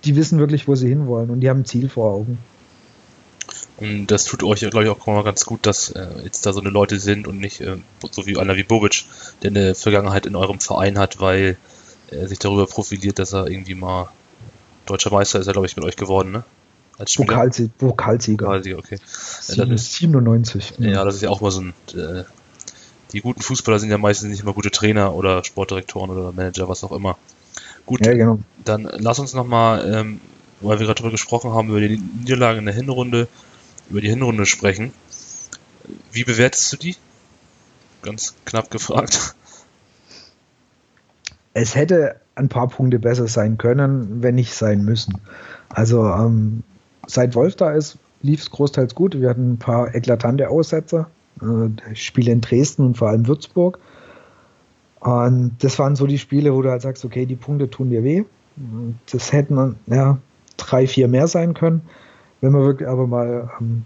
die 0.05 0.17
wissen 0.17 0.39
wirklich, 0.39 0.69
wo 0.69 0.75
sie 0.75 0.89
hinwollen 0.89 1.31
und 1.31 1.41
die 1.41 1.51
haben 1.51 1.61
ein 1.61 1.65
Ziel 1.65 1.89
vor 1.89 2.13
Augen. 2.13 2.39
Und 3.79 4.09
das 4.09 4.25
tut 4.25 4.43
euch, 4.43 4.61
glaube 4.61 4.85
ich, 4.85 4.91
auch 4.91 5.07
mal 5.07 5.23
ganz 5.23 5.47
gut, 5.47 5.65
dass 5.65 5.91
äh, 5.91 6.07
jetzt 6.25 6.45
da 6.45 6.53
so 6.53 6.61
eine 6.61 6.71
Leute 6.71 6.99
sind 6.99 7.27
und 7.27 7.39
nicht 7.39 7.61
äh, 7.61 7.77
so 8.11 8.27
wie 8.27 8.37
einer 8.37 8.57
wie 8.57 8.65
Bobic, 8.65 9.05
der 9.43 9.51
eine 9.51 9.75
Vergangenheit 9.75 10.27
in 10.27 10.37
eurem 10.37 10.61
Verein 10.61 10.99
hat, 10.99 11.21
weil 11.21 11.57
er 12.11 12.29
sich 12.29 12.39
darüber 12.39 12.67
profiliert, 12.67 13.19
dass 13.19 13.33
er 13.33 13.47
irgendwie 13.47 13.75
mal 13.75 14.09
deutscher 14.87 15.11
Meister 15.11 15.39
ist, 15.39 15.47
er 15.47 15.53
glaube 15.53 15.67
ich 15.67 15.77
mit 15.77 15.85
euch 15.85 15.97
geworden, 15.97 16.33
ne? 16.33 16.45
Als 16.99 17.15
Pokalsieger. 17.15 17.71
Pokalsieger, 17.79 18.47
Pokalsieger 18.47 18.79
okay. 18.79 18.99
97. 19.05 20.75
Ja, 20.79 20.89
ja, 20.89 21.05
das 21.05 21.17
ist 21.17 21.23
ja 21.23 21.31
auch 21.31 21.41
mal 21.41 21.51
so 21.51 21.61
ein. 21.61 21.75
Äh, 21.95 22.25
die 23.13 23.21
guten 23.21 23.41
Fußballer 23.41 23.79
sind 23.79 23.91
ja 23.91 23.97
meistens 23.97 24.29
nicht 24.29 24.43
immer 24.43 24.53
gute 24.53 24.71
Trainer 24.71 25.15
oder 25.15 25.43
Sportdirektoren 25.43 26.11
oder 26.11 26.33
Manager, 26.33 26.69
was 26.69 26.85
auch 26.85 26.93
immer. 26.93 27.17
Gut, 27.87 28.05
ja, 28.05 28.13
genau. 28.13 28.41
dann 28.65 28.83
lass 28.83 29.19
uns 29.19 29.33
nochmal, 29.33 29.91
ähm, 29.91 30.21
weil 30.61 30.79
wir 30.79 30.87
gerade 30.87 30.99
darüber 30.99 31.13
gesprochen 31.13 31.53
haben, 31.53 31.71
über 31.71 31.81
die 31.81 31.97
Niederlage 31.97 32.59
in 32.59 32.67
der 32.67 32.75
Hinrunde, 32.75 33.29
über 33.89 34.03
die 34.03 34.11
Hinrunde 34.11 34.45
sprechen. 34.45 34.93
Wie 36.13 36.25
bewertest 36.25 36.71
du 36.73 36.77
die? 36.77 36.97
ganz 38.03 38.35
knapp 38.45 38.71
gefragt. 38.71 39.35
Es 41.53 41.75
hätte 41.75 42.17
ein 42.35 42.49
paar 42.49 42.69
Punkte 42.69 42.99
besser 42.99 43.27
sein 43.27 43.59
können, 43.59 44.23
wenn 44.23 44.35
nicht 44.35 44.55
sein 44.55 44.85
müssen. 44.85 45.21
Also 45.69 46.07
ähm, 46.07 46.63
seit 47.09 47.35
Wolf 47.35 47.57
da 47.57 47.73
ist, 47.73 47.99
lief 48.23 48.41
es 48.41 48.51
großteils 48.51 48.95
gut. 48.95 49.21
Wir 49.21 49.31
hatten 49.31 49.55
ein 49.55 49.59
paar 49.59 49.95
eklatante 49.95 50.49
Aussetzer. 50.49 51.09
Äh, 51.41 51.95
Spiele 51.95 52.33
in 52.33 52.41
Dresden 52.41 52.87
und 52.87 52.97
vor 52.97 53.09
allem 53.09 53.27
Würzburg. 53.27 53.79
Und 55.01 55.57
das 55.61 55.79
waren 55.79 55.97
so 55.97 56.07
die 56.07 56.19
Spiele, 56.19 56.55
wo 56.55 56.63
du 56.63 56.71
halt 56.71 56.83
sagst, 56.83 57.05
okay, 57.05 57.27
die 57.27 57.37
Punkte 57.37 57.71
tun 57.71 57.91
dir 57.91 58.03
weh. 58.03 58.25
Das 59.11 59.33
hätten 59.33 59.77
ja 59.87 60.19
drei, 60.57 60.87
vier 60.87 61.09
mehr 61.09 61.29
sein 61.29 61.55
können. 61.55 61.83
Wenn 62.41 62.53
man 62.53 62.63
wirklich 62.63 62.89
aber 62.89 63.07
mal 63.07 63.51
ähm, 63.61 63.85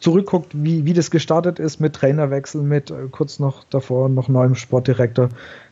zurückguckt, 0.00 0.52
wie, 0.52 0.84
wie 0.84 0.92
das 0.92 1.10
gestartet 1.10 1.58
ist 1.58 1.80
mit 1.80 1.94
Trainerwechsel, 1.94 2.62
mit 2.62 2.90
äh, 2.90 3.06
kurz 3.10 3.38
noch 3.38 3.64
davor 3.70 4.08
noch 4.08 4.28
neuem 4.28 4.56
Sportdirektor, 4.56 5.28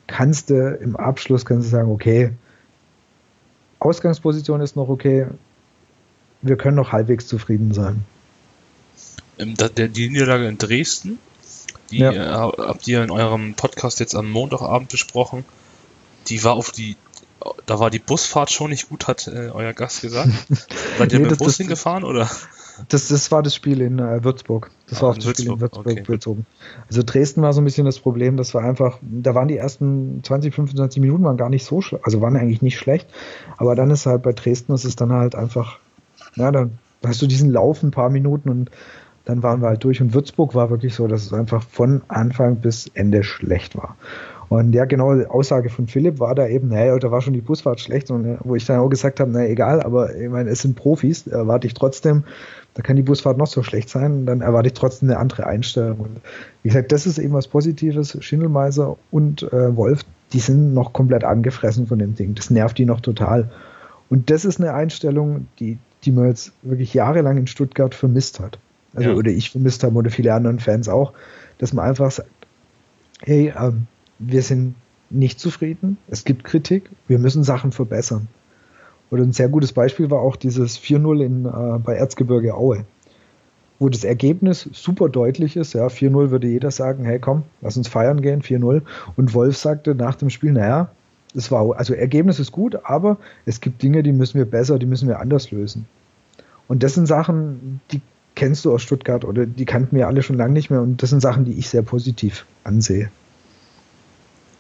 kannst 0.07 0.51
du 0.51 0.77
im 0.77 0.97
Abschluss 0.97 1.45
kannst 1.45 1.67
du 1.67 1.71
sagen, 1.71 1.91
okay, 1.91 2.31
Ausgangsposition 3.81 4.61
ist 4.61 4.77
noch 4.77 4.89
okay, 4.89 5.27
wir 6.43 6.57
können 6.57 6.77
noch 6.77 6.93
halbwegs 6.93 7.27
zufrieden 7.27 7.73
sein. 7.73 8.05
Ähm, 9.39 9.55
die 9.77 10.09
Niederlage 10.09 10.47
in 10.47 10.59
Dresden, 10.59 11.19
die 11.91 11.99
ja. 11.99 12.13
äh, 12.13 12.53
habt 12.59 12.87
ihr 12.89 13.03
in 13.03 13.11
eurem 13.11 13.55
Podcast 13.55 14.01
jetzt 14.01 14.15
am 14.15 14.31
Montagabend 14.31 14.91
besprochen. 14.91 15.45
Die 16.29 16.43
war 16.43 16.55
auf 16.55 16.73
die, 16.73 16.97
da 17.67 17.79
war 17.79 17.91
die 17.91 17.99
Busfahrt 17.99 18.51
schon 18.51 18.71
nicht 18.71 18.89
gut, 18.89 19.07
hat 19.07 19.29
äh, 19.29 19.51
euer 19.53 19.73
Gast 19.73 20.03
gesagt. 20.03 20.31
Seid 20.99 21.13
ihr 21.13 21.19
nee, 21.19 21.27
mit 21.27 21.33
dem 21.33 21.39
Bus 21.39 21.57
hingefahren 21.57 22.05
oder? 22.05 22.29
Das, 22.89 23.09
das 23.09 23.33
war 23.33 23.43
das 23.43 23.55
Spiel 23.55 23.81
in 23.81 23.99
äh, 23.99 24.23
Würzburg. 24.23 24.71
Das 24.89 24.99
ah, 24.99 25.03
war 25.03 25.11
auch 25.11 25.15
das 25.15 25.27
Würzburg. 25.27 25.45
Spiel 25.45 25.55
in 25.55 25.61
Würzburg 25.61 25.87
okay. 25.87 26.03
bezogen. 26.03 26.47
Also 26.89 27.03
Dresden 27.05 27.43
war 27.43 27.53
so 27.53 27.61
ein 27.61 27.65
bisschen 27.65 27.87
das 27.87 27.99
Problem, 27.99 28.37
das 28.37 28.55
war 28.55 28.63
einfach, 28.63 28.99
da 29.01 29.35
waren 29.35 29.49
die 29.49 29.57
ersten 29.57 30.23
20, 30.23 30.55
25 30.55 31.01
Minuten 31.01 31.25
waren 31.25 31.37
gar 31.37 31.49
nicht 31.49 31.65
so 31.65 31.81
schlecht, 31.81 32.05
also 32.05 32.21
waren 32.21 32.37
eigentlich 32.37 32.63
nicht 32.63 32.79
schlecht, 32.79 33.09
aber 33.57 33.75
dann 33.75 33.91
ist 33.91 34.07
halt 34.07 34.23
bei 34.23 34.33
Dresden, 34.33 34.75
ist 34.75 34.85
es 34.85 34.97
dann 34.97 35.13
halt 35.13 35.35
einfach, 35.35 35.79
ja, 36.37 36.51
dann 36.51 36.79
hast 37.05 37.23
du 37.23 37.27
diesen 37.27 37.51
Lauf 37.51 37.83
ein 37.83 37.91
paar 37.91 38.11
Minuten 38.11 38.49
und 38.49 38.71
dann 39.25 39.43
waren 39.43 39.61
wir 39.61 39.69
halt 39.69 39.83
durch 39.85 40.01
und 40.01 40.15
Würzburg 40.15 40.55
war 40.55 40.71
wirklich 40.71 40.95
so, 40.95 41.09
dass 41.09 41.25
es 41.25 41.33
einfach 41.33 41.63
von 41.63 42.03
Anfang 42.09 42.57
bis 42.57 42.89
Ende 42.95 43.25
schlecht 43.25 43.77
war. 43.77 43.97
Und 44.49 44.73
ja, 44.75 44.85
genau, 44.85 45.15
die 45.15 45.27
Aussage 45.27 45.71
von 45.71 45.89
Philipp 45.89 46.21
war 46.21 46.37
da 46.37 46.47
eben, 46.47 46.69
naja, 46.69 46.97
da 46.99 47.11
war 47.11 47.21
schon 47.21 47.33
die 47.33 47.41
Busfahrt 47.41 47.81
schlecht 47.81 48.13
und 48.13 48.39
wo 48.45 48.55
ich 48.55 48.65
dann 48.65 48.79
auch 48.79 48.89
gesagt 48.89 49.19
habe, 49.19 49.31
naja, 49.31 49.49
egal, 49.49 49.83
aber 49.83 50.15
ich 50.15 50.29
meine, 50.29 50.51
es 50.51 50.63
sind 50.63 50.77
Profis, 50.77 51.27
erwarte 51.27 51.67
ich 51.67 51.75
trotzdem, 51.75 52.23
da 52.75 52.83
kann 52.83 52.95
die 52.95 53.03
Busfahrt 53.03 53.39
noch 53.39 53.49
so 53.49 53.63
schlecht 53.63 53.89
sein, 53.89 54.27
dann 54.27 54.43
erwarte 54.43 54.69
ich 54.69 54.75
trotzdem 54.75 55.09
eine 55.09 55.19
andere 55.19 55.47
Einstellung. 55.47 55.99
Und 55.99 56.21
wie 56.63 56.69
gesagt, 56.69 56.93
das 56.93 57.07
ist 57.07 57.19
eben 57.19 57.33
was 57.33 57.49
Positives. 57.49 58.17
Schindelmeiser 58.21 58.97
und 59.11 59.43
äh, 59.45 59.75
Wolf, 59.77 60.03
die 60.33 60.41
sind 60.41 60.75
noch 60.75 60.93
komplett 60.93 61.25
angefressen 61.25 61.87
von 61.87 61.99
dem 61.99 62.15
Ding. 62.15 62.35
Das 62.35 62.51
nervt 62.51 62.79
die 62.79 62.85
noch 62.85 63.01
total. 63.01 63.51
Und 64.11 64.31
das 64.31 64.45
ist 64.45 64.61
eine 64.61 64.75
Einstellung, 64.75 65.49
die, 65.59 65.79
die 66.07 66.13
man 66.13 66.29
jetzt 66.29 66.53
wirklich 66.63 66.95
jahrelang 66.95 67.37
in 67.37 67.47
Stuttgart 67.47 67.95
vermisst 67.95 68.41
hat. 68.41 68.59
Also, 68.95 69.11
ja. 69.11 69.15
oder 69.17 69.31
ich 69.31 69.51
vermisst 69.51 69.85
habe 69.85 69.97
oder 69.97 70.11
viele 70.11 70.33
anderen 70.33 70.61
Fans 70.61 70.89
auch, 70.89 71.13
dass 71.59 71.73
man 71.73 71.85
einfach 71.85 72.11
sagt, 72.11 72.31
hey, 73.23 73.53
ähm, 73.59 73.87
wir 74.19 74.43
sind 74.43 74.75
nicht 75.11 75.39
zufrieden, 75.39 75.99
es 76.09 76.25
gibt 76.25 76.45
Kritik, 76.45 76.91
wir 77.07 77.19
müssen 77.19 77.45
Sachen 77.45 77.73
verbessern. 77.73 78.29
Oder 79.11 79.23
ein 79.23 79.33
sehr 79.33 79.49
gutes 79.49 79.73
Beispiel 79.73 80.11
war 80.11 80.21
auch 80.21 80.37
dieses 80.37 80.79
4-0 80.79 81.77
äh, 81.77 81.79
bei 81.79 81.95
Erzgebirge 81.95 82.55
Aue, 82.55 82.85
wo 83.79 83.89
das 83.89 84.03
Ergebnis 84.03 84.69
super 84.73 85.09
deutlich 85.09 85.57
ist. 85.57 85.75
Ja, 85.75 85.87
4-0 85.87 86.31
würde 86.31 86.49
jeder 86.49 86.71
sagen, 86.71 87.05
hey 87.05 87.21
komm, 87.21 87.45
lass 87.61 87.77
uns 87.77 87.89
feiern 87.89 88.21
gehen, 88.23 88.43
4-0. 88.43 88.83
Und 89.17 89.35
Wolf 89.35 89.57
sagte 89.57 89.95
nach 89.95 90.17
dem 90.17 90.31
Spiel, 90.31 90.53
naja, 90.53 90.91
es 91.35 91.51
war, 91.51 91.77
also 91.77 91.95
Ergebnis 91.95 92.41
ist 92.41 92.51
gut, 92.51 92.79
aber 92.85 93.19
es 93.45 93.61
gibt 93.61 93.83
Dinge, 93.83 94.03
die 94.03 94.13
müssen 94.13 94.39
wir 94.39 94.47
besser, 94.47 94.79
die 94.79 94.87
müssen 94.87 95.07
wir 95.07 95.21
anders 95.21 95.51
lösen. 95.51 95.87
Und 96.69 96.83
das 96.83 96.95
sind 96.95 97.07
Sachen, 97.07 97.81
die 97.93 98.01
kennst 98.35 98.65
du 98.65 98.73
aus 98.73 98.83
Stuttgart 98.83 99.25
oder 99.25 99.47
die 99.47 99.65
kannten 99.65 99.97
wir 99.97 100.07
alle 100.07 100.23
schon 100.23 100.37
lange 100.37 100.53
nicht 100.53 100.71
mehr 100.71 100.83
und 100.83 101.03
das 101.03 101.11
sind 101.11 101.21
Sachen, 101.21 101.45
die 101.45 101.53
ich 101.53 101.69
sehr 101.69 101.83
positiv 101.83 102.45
ansehe. 102.65 103.11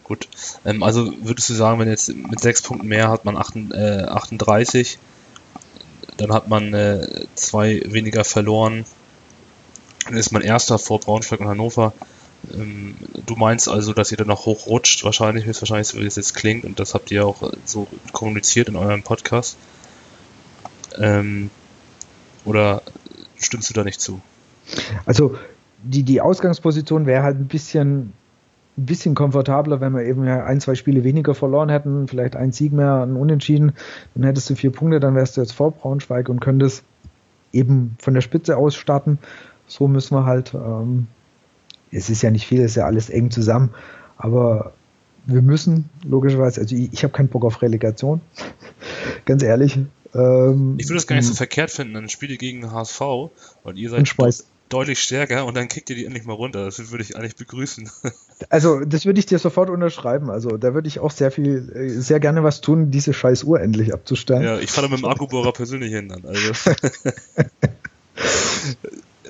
Gut. 0.02 0.28
Ähm, 0.64 0.82
also 0.82 1.12
würdest 1.22 1.50
du 1.50 1.54
sagen, 1.54 1.78
wenn 1.78 1.88
jetzt 1.88 2.14
mit 2.14 2.40
sechs 2.40 2.62
Punkten 2.62 2.88
mehr 2.88 3.10
hat 3.10 3.24
man 3.24 3.36
8, 3.36 3.56
äh, 3.72 4.02
38, 4.04 4.98
dann 6.16 6.32
hat 6.32 6.48
man 6.48 6.72
äh, 6.72 7.26
zwei 7.34 7.82
weniger 7.86 8.24
verloren, 8.24 8.84
dann 10.06 10.16
ist 10.16 10.32
man 10.32 10.42
erster 10.42 10.78
vor 10.78 11.00
Braunschweig 11.00 11.40
und 11.40 11.48
Hannover. 11.48 11.92
Ähm, 12.54 12.94
du 13.26 13.34
meinst 13.34 13.68
also, 13.68 13.92
dass 13.92 14.12
ihr 14.12 14.16
dann 14.16 14.28
noch 14.28 14.46
hochrutscht, 14.46 15.04
wahrscheinlich, 15.04 15.46
wahrscheinlich 15.46 15.88
so 15.88 15.98
wie 15.98 16.06
es 16.06 16.16
jetzt 16.16 16.34
klingt, 16.34 16.64
und 16.64 16.78
das 16.78 16.94
habt 16.94 17.10
ihr 17.10 17.26
auch 17.26 17.52
so 17.64 17.88
kommuniziert 18.12 18.68
in 18.68 18.76
eurem 18.76 19.02
Podcast. 19.02 19.56
Ähm, 20.98 21.50
oder 22.46 22.82
stimmst 23.36 23.68
du 23.68 23.74
da 23.74 23.84
nicht 23.84 24.00
zu? 24.00 24.20
Also 25.04 25.36
die, 25.82 26.02
die 26.02 26.20
Ausgangsposition 26.20 27.06
wäre 27.06 27.22
halt 27.22 27.38
ein 27.38 27.48
bisschen 27.48 28.12
ein 28.78 28.84
bisschen 28.84 29.14
komfortabler, 29.14 29.80
wenn 29.80 29.94
wir 29.94 30.02
eben 30.02 30.28
ein, 30.28 30.60
zwei 30.60 30.74
Spiele 30.74 31.02
weniger 31.02 31.34
verloren 31.34 31.70
hätten, 31.70 32.08
vielleicht 32.08 32.36
ein 32.36 32.52
Sieg 32.52 32.72
mehr, 32.72 33.02
ein 33.02 33.16
Unentschieden, 33.16 33.72
dann 34.14 34.24
hättest 34.24 34.50
du 34.50 34.54
vier 34.54 34.70
Punkte, 34.70 35.00
dann 35.00 35.14
wärst 35.14 35.36
du 35.36 35.40
jetzt 35.40 35.52
vor 35.52 35.70
Braunschweig 35.70 36.28
und 36.28 36.40
könntest 36.40 36.84
eben 37.52 37.96
von 37.98 38.12
der 38.12 38.20
Spitze 38.20 38.56
aus 38.56 38.74
starten. 38.74 39.18
So 39.66 39.88
müssen 39.88 40.14
wir 40.14 40.26
halt, 40.26 40.52
ähm, 40.54 41.06
es 41.90 42.10
ist 42.10 42.22
ja 42.22 42.30
nicht 42.30 42.46
viel, 42.46 42.60
es 42.60 42.72
ist 42.72 42.76
ja 42.76 42.84
alles 42.84 43.08
eng 43.08 43.30
zusammen, 43.30 43.70
aber 44.18 44.72
wir 45.24 45.42
müssen 45.42 45.88
logischerweise, 46.04 46.60
also 46.60 46.76
ich, 46.76 46.92
ich 46.92 47.02
habe 47.02 47.12
keinen 47.12 47.28
Bock 47.28 47.46
auf 47.46 47.62
Relegation, 47.62 48.20
ganz 49.24 49.42
ehrlich. 49.42 49.78
Ähm, 50.16 50.76
ich 50.78 50.88
würde 50.88 50.98
es 50.98 51.06
gar 51.06 51.16
nicht 51.16 51.26
so 51.26 51.34
verkehrt 51.34 51.70
finden, 51.70 51.94
dann 51.94 52.08
Spiele 52.08 52.36
gegen 52.36 52.62
den 52.62 52.72
HSV 52.72 53.00
und 53.62 53.76
ihr 53.76 53.90
seid 53.90 54.08
deutlich 54.68 54.98
stärker 55.00 55.46
und 55.46 55.56
dann 55.56 55.68
kickt 55.68 55.90
ihr 55.90 55.96
die 55.96 56.04
endlich 56.04 56.24
mal 56.24 56.32
runter. 56.32 56.64
Das 56.64 56.90
würde 56.90 57.04
ich 57.04 57.16
eigentlich 57.16 57.36
begrüßen. 57.36 57.90
Also, 58.50 58.80
das 58.80 59.06
würde 59.06 59.18
ich 59.18 59.24
dir 59.24 59.38
sofort 59.38 59.70
unterschreiben. 59.70 60.28
Also, 60.28 60.58
da 60.58 60.74
würde 60.74 60.88
ich 60.88 60.98
auch 60.98 61.10
sehr 61.10 61.30
viel, 61.30 61.72
äh, 61.74 61.88
sehr 61.88 62.20
gerne 62.20 62.44
was 62.44 62.60
tun, 62.60 62.90
diese 62.90 63.14
scheiß 63.14 63.44
Uhr 63.44 63.62
endlich 63.62 63.94
abzustellen. 63.94 64.42
Ja, 64.42 64.58
ich 64.58 64.70
fahre 64.70 64.90
mit 64.90 64.98
dem 64.98 65.06
Akkubohrer 65.06 65.52
persönlich 65.52 65.90
hin. 65.90 66.10
Dann, 66.10 66.22
also. 66.26 66.52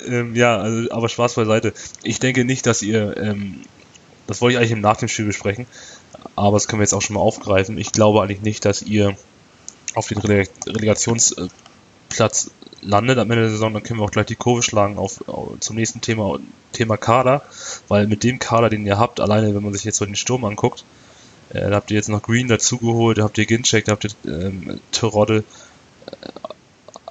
ähm, 0.08 0.34
ja, 0.34 0.56
also, 0.56 0.90
aber 0.90 1.08
Spaß 1.08 1.34
beiseite. 1.36 1.72
Ich 2.02 2.18
denke 2.18 2.44
nicht, 2.44 2.66
dass 2.66 2.82
ihr, 2.82 3.16
ähm, 3.16 3.60
das 4.26 4.40
wollte 4.40 4.54
ich 4.54 4.58
eigentlich 4.58 4.72
im 4.72 4.80
Nach 4.80 4.96
dem 4.96 5.06
Spiel 5.06 5.26
besprechen, 5.26 5.66
aber 6.34 6.56
das 6.56 6.66
können 6.66 6.80
wir 6.80 6.84
jetzt 6.84 6.92
auch 6.92 7.02
schon 7.02 7.14
mal 7.14 7.20
aufgreifen. 7.20 7.78
Ich 7.78 7.92
glaube 7.92 8.20
eigentlich 8.20 8.42
nicht, 8.42 8.64
dass 8.64 8.82
ihr 8.82 9.16
auf 9.96 10.08
den 10.08 10.18
Relegationsplatz 10.18 12.50
landet 12.82 13.18
am 13.18 13.30
Ende 13.30 13.44
der 13.44 13.50
Saison, 13.50 13.72
dann 13.72 13.82
können 13.82 13.98
wir 13.98 14.04
auch 14.04 14.10
gleich 14.10 14.26
die 14.26 14.36
Kurve 14.36 14.62
schlagen 14.62 14.98
auf, 14.98 15.26
auf, 15.28 15.58
zum 15.60 15.76
nächsten 15.76 16.02
Thema, 16.02 16.38
Thema 16.72 16.96
Kader, 16.96 17.42
weil 17.88 18.06
mit 18.06 18.22
dem 18.22 18.38
Kader, 18.38 18.68
den 18.68 18.86
ihr 18.86 18.98
habt, 18.98 19.20
alleine 19.20 19.54
wenn 19.54 19.62
man 19.62 19.72
sich 19.72 19.84
jetzt 19.84 19.96
so 19.96 20.04
den 20.04 20.14
Sturm 20.14 20.44
anguckt, 20.44 20.84
äh, 21.50 21.70
da 21.70 21.76
habt 21.76 21.90
ihr 21.90 21.96
jetzt 21.96 22.08
noch 22.08 22.22
Green 22.22 22.48
dazugeholt, 22.48 23.18
da 23.18 23.24
habt 23.24 23.38
ihr 23.38 23.46
Ginchek, 23.46 23.86
da 23.86 23.92
habt 23.92 24.04
ihr 24.04 24.10
ähm, 24.26 24.80
Terodde, 24.92 25.44
äh, 26.06 26.12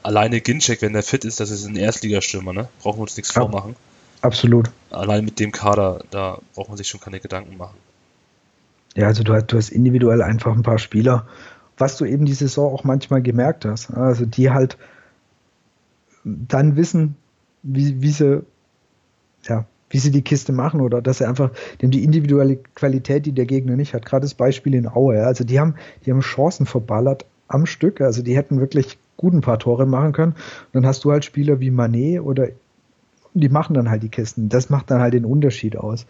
alleine 0.04 0.42
Ginchek, 0.42 0.84
wenn 0.84 0.94
der 0.94 1.04
fit 1.04 1.26
ist, 1.26 1.40
das 1.40 1.50
ist 1.50 1.66
ein 1.66 1.76
Erstligastürmer, 1.76 2.54
ne? 2.54 2.68
Brauchen 2.82 3.00
wir 3.00 3.04
uns 3.04 3.18
nichts 3.18 3.32
vormachen. 3.32 3.76
Absolut. 4.22 4.70
Allein 4.92 5.26
mit 5.26 5.40
dem 5.40 5.52
Kader, 5.52 6.04
da 6.12 6.38
braucht 6.54 6.70
man 6.70 6.78
sich 6.78 6.88
schon 6.88 7.00
keine 7.00 7.20
Gedanken 7.20 7.58
machen. 7.58 7.78
Ja, 8.96 9.08
also 9.08 9.24
du 9.24 9.34
hast, 9.34 9.48
du 9.48 9.58
hast 9.58 9.70
individuell 9.70 10.22
einfach 10.22 10.54
ein 10.54 10.64
paar 10.64 10.80
Spieler, 10.80 11.26
was 11.78 11.98
du 11.98 12.06
eben 12.06 12.26
die 12.26 12.34
Saison 12.34 12.74
auch 12.74 12.84
manchmal 12.84 13.22
gemerkt 13.22 13.66
hast. 13.66 13.92
Also 13.92 14.26
die 14.26 14.52
halt 14.52 14.78
dann 16.24 16.76
wissen, 16.76 17.16
wie, 17.64 18.02
wie 18.02 18.12
sie, 18.12 18.44
ja, 19.44 19.66
wie 19.90 20.00
sie 20.00 20.12
die 20.12 20.24
Kiste 20.24 20.52
machen 20.52 20.82
oder 20.82 21.02
dass 21.02 21.20
sie 21.20 21.28
einfach, 21.28 21.52
die 21.82 21.90
die 21.90 22.04
individuelle 22.04 22.58
Qualität, 22.76 23.26
die 23.26 23.32
der 23.32 23.46
Gegner 23.46 23.76
nicht 23.76 23.94
hat. 23.94 24.06
Gerade 24.06 24.24
das 24.24 24.34
Beispiel 24.34 24.74
in 24.74 24.88
Aue, 24.88 25.26
also 25.26 25.44
die 25.44 25.60
haben, 25.60 25.76
die 26.06 26.12
haben 26.12 26.22
Chancen 26.22 26.66
verballert 26.66 27.26
am 27.48 27.66
Stück, 27.66 28.02
also 28.02 28.24
die 28.24 28.36
hätten 28.36 28.60
wirklich 28.60 28.98
gut 29.18 29.34
ein 29.34 29.42
paar 29.42 29.60
Tore 29.60 29.86
machen 29.86 30.14
können. 30.14 30.34
Und 30.34 30.74
dann 30.74 30.86
hast 30.86 31.04
du 31.04 31.12
halt 31.12 31.26
Spieler 31.26 31.60
wie 31.60 31.72
Manet 31.72 32.22
oder 32.22 32.48
die 33.34 33.50
machen 33.50 33.74
dann 33.74 33.90
halt 33.90 34.02
die 34.02 34.10
Kisten. 34.10 34.50
Das 34.50 34.70
macht 34.70 34.90
dann 34.90 35.02
halt 35.02 35.14
den 35.14 35.26
Unterschied 35.26 35.78
aus. 35.78 36.06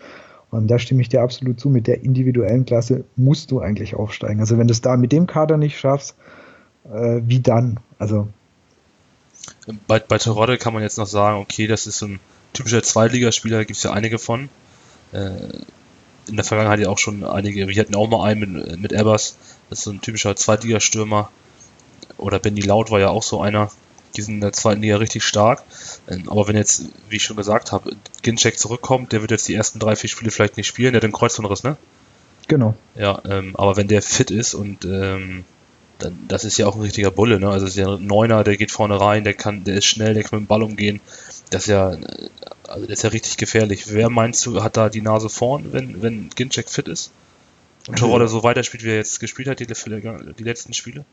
Und 0.51 0.67
da 0.67 0.79
stimme 0.79 1.01
ich 1.01 1.09
dir 1.09 1.21
absolut 1.21 1.59
zu. 1.59 1.69
Mit 1.69 1.87
der 1.87 2.03
individuellen 2.03 2.65
Klasse 2.65 3.03
musst 3.15 3.51
du 3.51 3.59
eigentlich 3.59 3.95
aufsteigen. 3.95 4.39
Also 4.39 4.57
wenn 4.57 4.67
du 4.67 4.71
es 4.71 4.81
da 4.81 4.95
mit 4.95 5.11
dem 5.11 5.27
Kader 5.27 5.57
nicht 5.57 5.77
schaffst, 5.77 6.15
äh, 6.85 7.21
wie 7.25 7.39
dann? 7.39 7.79
Also 7.99 8.27
bei, 9.87 9.99
bei 9.99 10.17
Terodde 10.17 10.57
kann 10.57 10.73
man 10.73 10.83
jetzt 10.83 10.97
noch 10.97 11.07
sagen, 11.07 11.39
okay, 11.39 11.67
das 11.67 11.87
ist 11.87 12.01
ein 12.01 12.19
typischer 12.53 12.83
Zweitligaspieler, 12.83 13.65
gibt 13.65 13.77
es 13.77 13.83
ja 13.83 13.91
einige 13.91 14.19
von. 14.19 14.49
Äh, 15.11 15.31
in 16.27 16.35
der 16.35 16.45
Vergangenheit 16.45 16.79
ja 16.79 16.89
auch 16.89 16.97
schon 16.97 17.23
einige, 17.23 17.67
wir 17.67 17.79
hatten 17.79 17.95
auch 17.95 18.09
mal 18.09 18.25
einen 18.25 18.53
mit, 18.53 18.79
mit 18.79 18.93
Ebbers, 18.93 19.37
das 19.69 19.79
ist 19.79 19.85
so 19.85 19.91
ein 19.91 20.01
typischer 20.01 20.35
Zweitligastürmer. 20.35 21.29
Oder 22.17 22.39
Benny 22.39 22.61
Laut 22.61 22.91
war 22.91 22.99
ja 22.99 23.09
auch 23.09 23.23
so 23.23 23.41
einer. 23.41 23.69
Die 24.17 24.21
sind 24.21 24.35
in 24.35 24.41
der 24.41 24.53
zweiten 24.53 24.81
Liga 24.81 24.97
richtig 24.97 25.23
stark. 25.23 25.63
Ähm, 26.09 26.29
aber 26.29 26.47
wenn 26.47 26.55
jetzt, 26.55 26.85
wie 27.09 27.17
ich 27.17 27.23
schon 27.23 27.37
gesagt 27.37 27.71
habe, 27.71 27.95
Ginczek 28.21 28.57
zurückkommt, 28.57 29.11
der 29.11 29.21
wird 29.21 29.31
jetzt 29.31 29.47
die 29.47 29.55
ersten 29.55 29.79
drei, 29.79 29.95
vier 29.95 30.09
Spiele 30.09 30.31
vielleicht 30.31 30.57
nicht 30.57 30.67
spielen, 30.67 30.93
der 30.93 30.99
hat 30.99 31.03
den 31.03 31.11
Kreuzbandriss, 31.11 31.63
ne? 31.63 31.77
Genau. 32.47 32.75
Ja, 32.95 33.21
ähm, 33.27 33.55
aber 33.55 33.75
wenn 33.77 33.87
der 33.87 34.01
fit 34.01 34.31
ist 34.31 34.53
und 34.53 34.85
ähm, 34.85 35.43
dann, 35.99 36.19
das 36.27 36.43
ist 36.43 36.57
ja 36.57 36.67
auch 36.67 36.75
ein 36.75 36.81
richtiger 36.81 37.11
Bulle, 37.11 37.39
ne? 37.39 37.49
Also 37.49 37.65
ist 37.65 37.77
ja 37.77 37.95
ein 37.95 38.05
Neuner, 38.05 38.43
der 38.43 38.57
geht 38.57 38.71
vorne 38.71 38.99
rein, 38.99 39.23
der 39.23 39.33
kann, 39.33 39.63
der 39.63 39.75
ist 39.75 39.85
schnell, 39.85 40.13
der 40.13 40.23
kann 40.23 40.39
mit 40.39 40.47
dem 40.47 40.49
Ball 40.49 40.63
umgehen. 40.63 40.99
Das 41.49 41.63
ist 41.63 41.69
ja, 41.69 41.95
also 42.67 42.85
das 42.85 42.99
ist 42.99 43.03
ja 43.03 43.09
richtig 43.09 43.37
gefährlich. 43.37 43.91
Wer 43.93 44.09
meinst 44.09 44.45
du, 44.45 44.63
hat 44.63 44.77
da 44.77 44.89
die 44.89 45.01
Nase 45.01 45.29
vorn, 45.29 45.71
wenn, 45.73 46.01
wenn 46.01 46.29
Ginczek 46.29 46.69
fit 46.69 46.87
ist? 46.87 47.11
Und 47.87 47.95
Terodde 47.99 48.27
so 48.27 48.43
weiterspielt, 48.43 48.83
wie 48.83 48.89
er 48.89 48.97
jetzt 48.97 49.19
gespielt 49.19 49.47
hat, 49.47 49.59
die, 49.59 49.67
die 49.67 50.43
letzten 50.43 50.73
Spiele? 50.73 51.05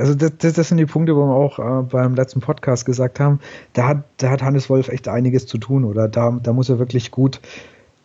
Also 0.00 0.14
das, 0.14 0.32
das, 0.38 0.54
das, 0.54 0.68
sind 0.68 0.78
die 0.78 0.86
Punkte, 0.86 1.14
wo 1.14 1.26
wir 1.26 1.34
auch 1.34 1.58
äh, 1.58 1.82
beim 1.82 2.14
letzten 2.14 2.40
Podcast 2.40 2.86
gesagt 2.86 3.20
haben, 3.20 3.40
da 3.74 3.86
hat, 3.86 4.04
da 4.16 4.30
hat 4.30 4.42
Hannes 4.42 4.70
Wolf 4.70 4.88
echt 4.88 5.08
einiges 5.08 5.46
zu 5.46 5.58
tun 5.58 5.84
oder 5.84 6.08
da, 6.08 6.30
da 6.42 6.52
muss 6.54 6.70
er 6.70 6.78
wirklich 6.78 7.10
gut, 7.10 7.40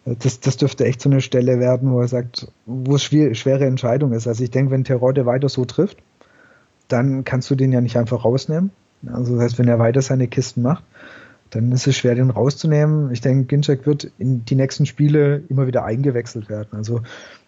äh, 0.06 0.16
das, 0.20 0.42
das 0.42 0.58
dürfte 0.58 0.84
echt 0.84 1.02
so 1.02 1.10
eine 1.10 1.22
Stelle 1.22 1.58
werden, 1.60 1.94
wo 1.94 2.02
er 2.02 2.10
sagt, 2.10 2.52
wo 2.66 2.96
es 2.96 3.04
schwer, 3.04 3.34
schwere 3.34 3.66
Entscheidung 3.66 4.12
ist. 4.12 4.28
Also 4.28 4.44
ich 4.44 4.52
denke, 4.52 4.72
wenn 4.72 4.84
Terodde 4.84 5.26
weiter 5.26 5.48
so 5.48 5.64
trifft, 5.64 5.98
dann 6.90 7.24
kannst 7.24 7.50
du 7.50 7.56
den 7.56 7.72
ja 7.72 7.80
nicht 7.80 7.98
einfach 7.98 8.26
rausnehmen. 8.26 8.72
Also 9.08 9.36
das 9.36 9.44
heißt, 9.44 9.60
wenn 9.60 9.70
er 9.70 9.80
weiter 9.80 10.02
seine 10.02 10.28
Kisten 10.28 10.64
macht, 10.64 10.84
dann 11.52 11.72
ist 11.72 11.88
es 11.88 11.96
schwer, 11.96 12.16
den 12.16 12.30
rauszunehmen. 12.30 13.12
Ich 13.12 13.22
denke, 13.22 13.46
Ginczek 13.46 13.86
wird 13.86 14.12
in 14.18 14.44
die 14.44 14.56
nächsten 14.56 14.86
Spiele 14.86 15.44
immer 15.48 15.66
wieder 15.68 15.86
eingewechselt 15.86 16.50
werden. 16.50 16.70
Also 16.74 17.02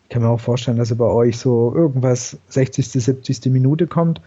ich 0.08 0.14
kann 0.14 0.22
mir 0.22 0.30
auch 0.30 0.40
vorstellen, 0.40 0.78
dass 0.78 0.90
er 0.90 0.96
bei 0.96 1.06
euch 1.06 1.38
so 1.38 1.74
irgendwas 1.76 2.38
60., 2.48 2.88
70. 2.88 3.48
Minute 3.48 3.88
kommt. 3.88 4.22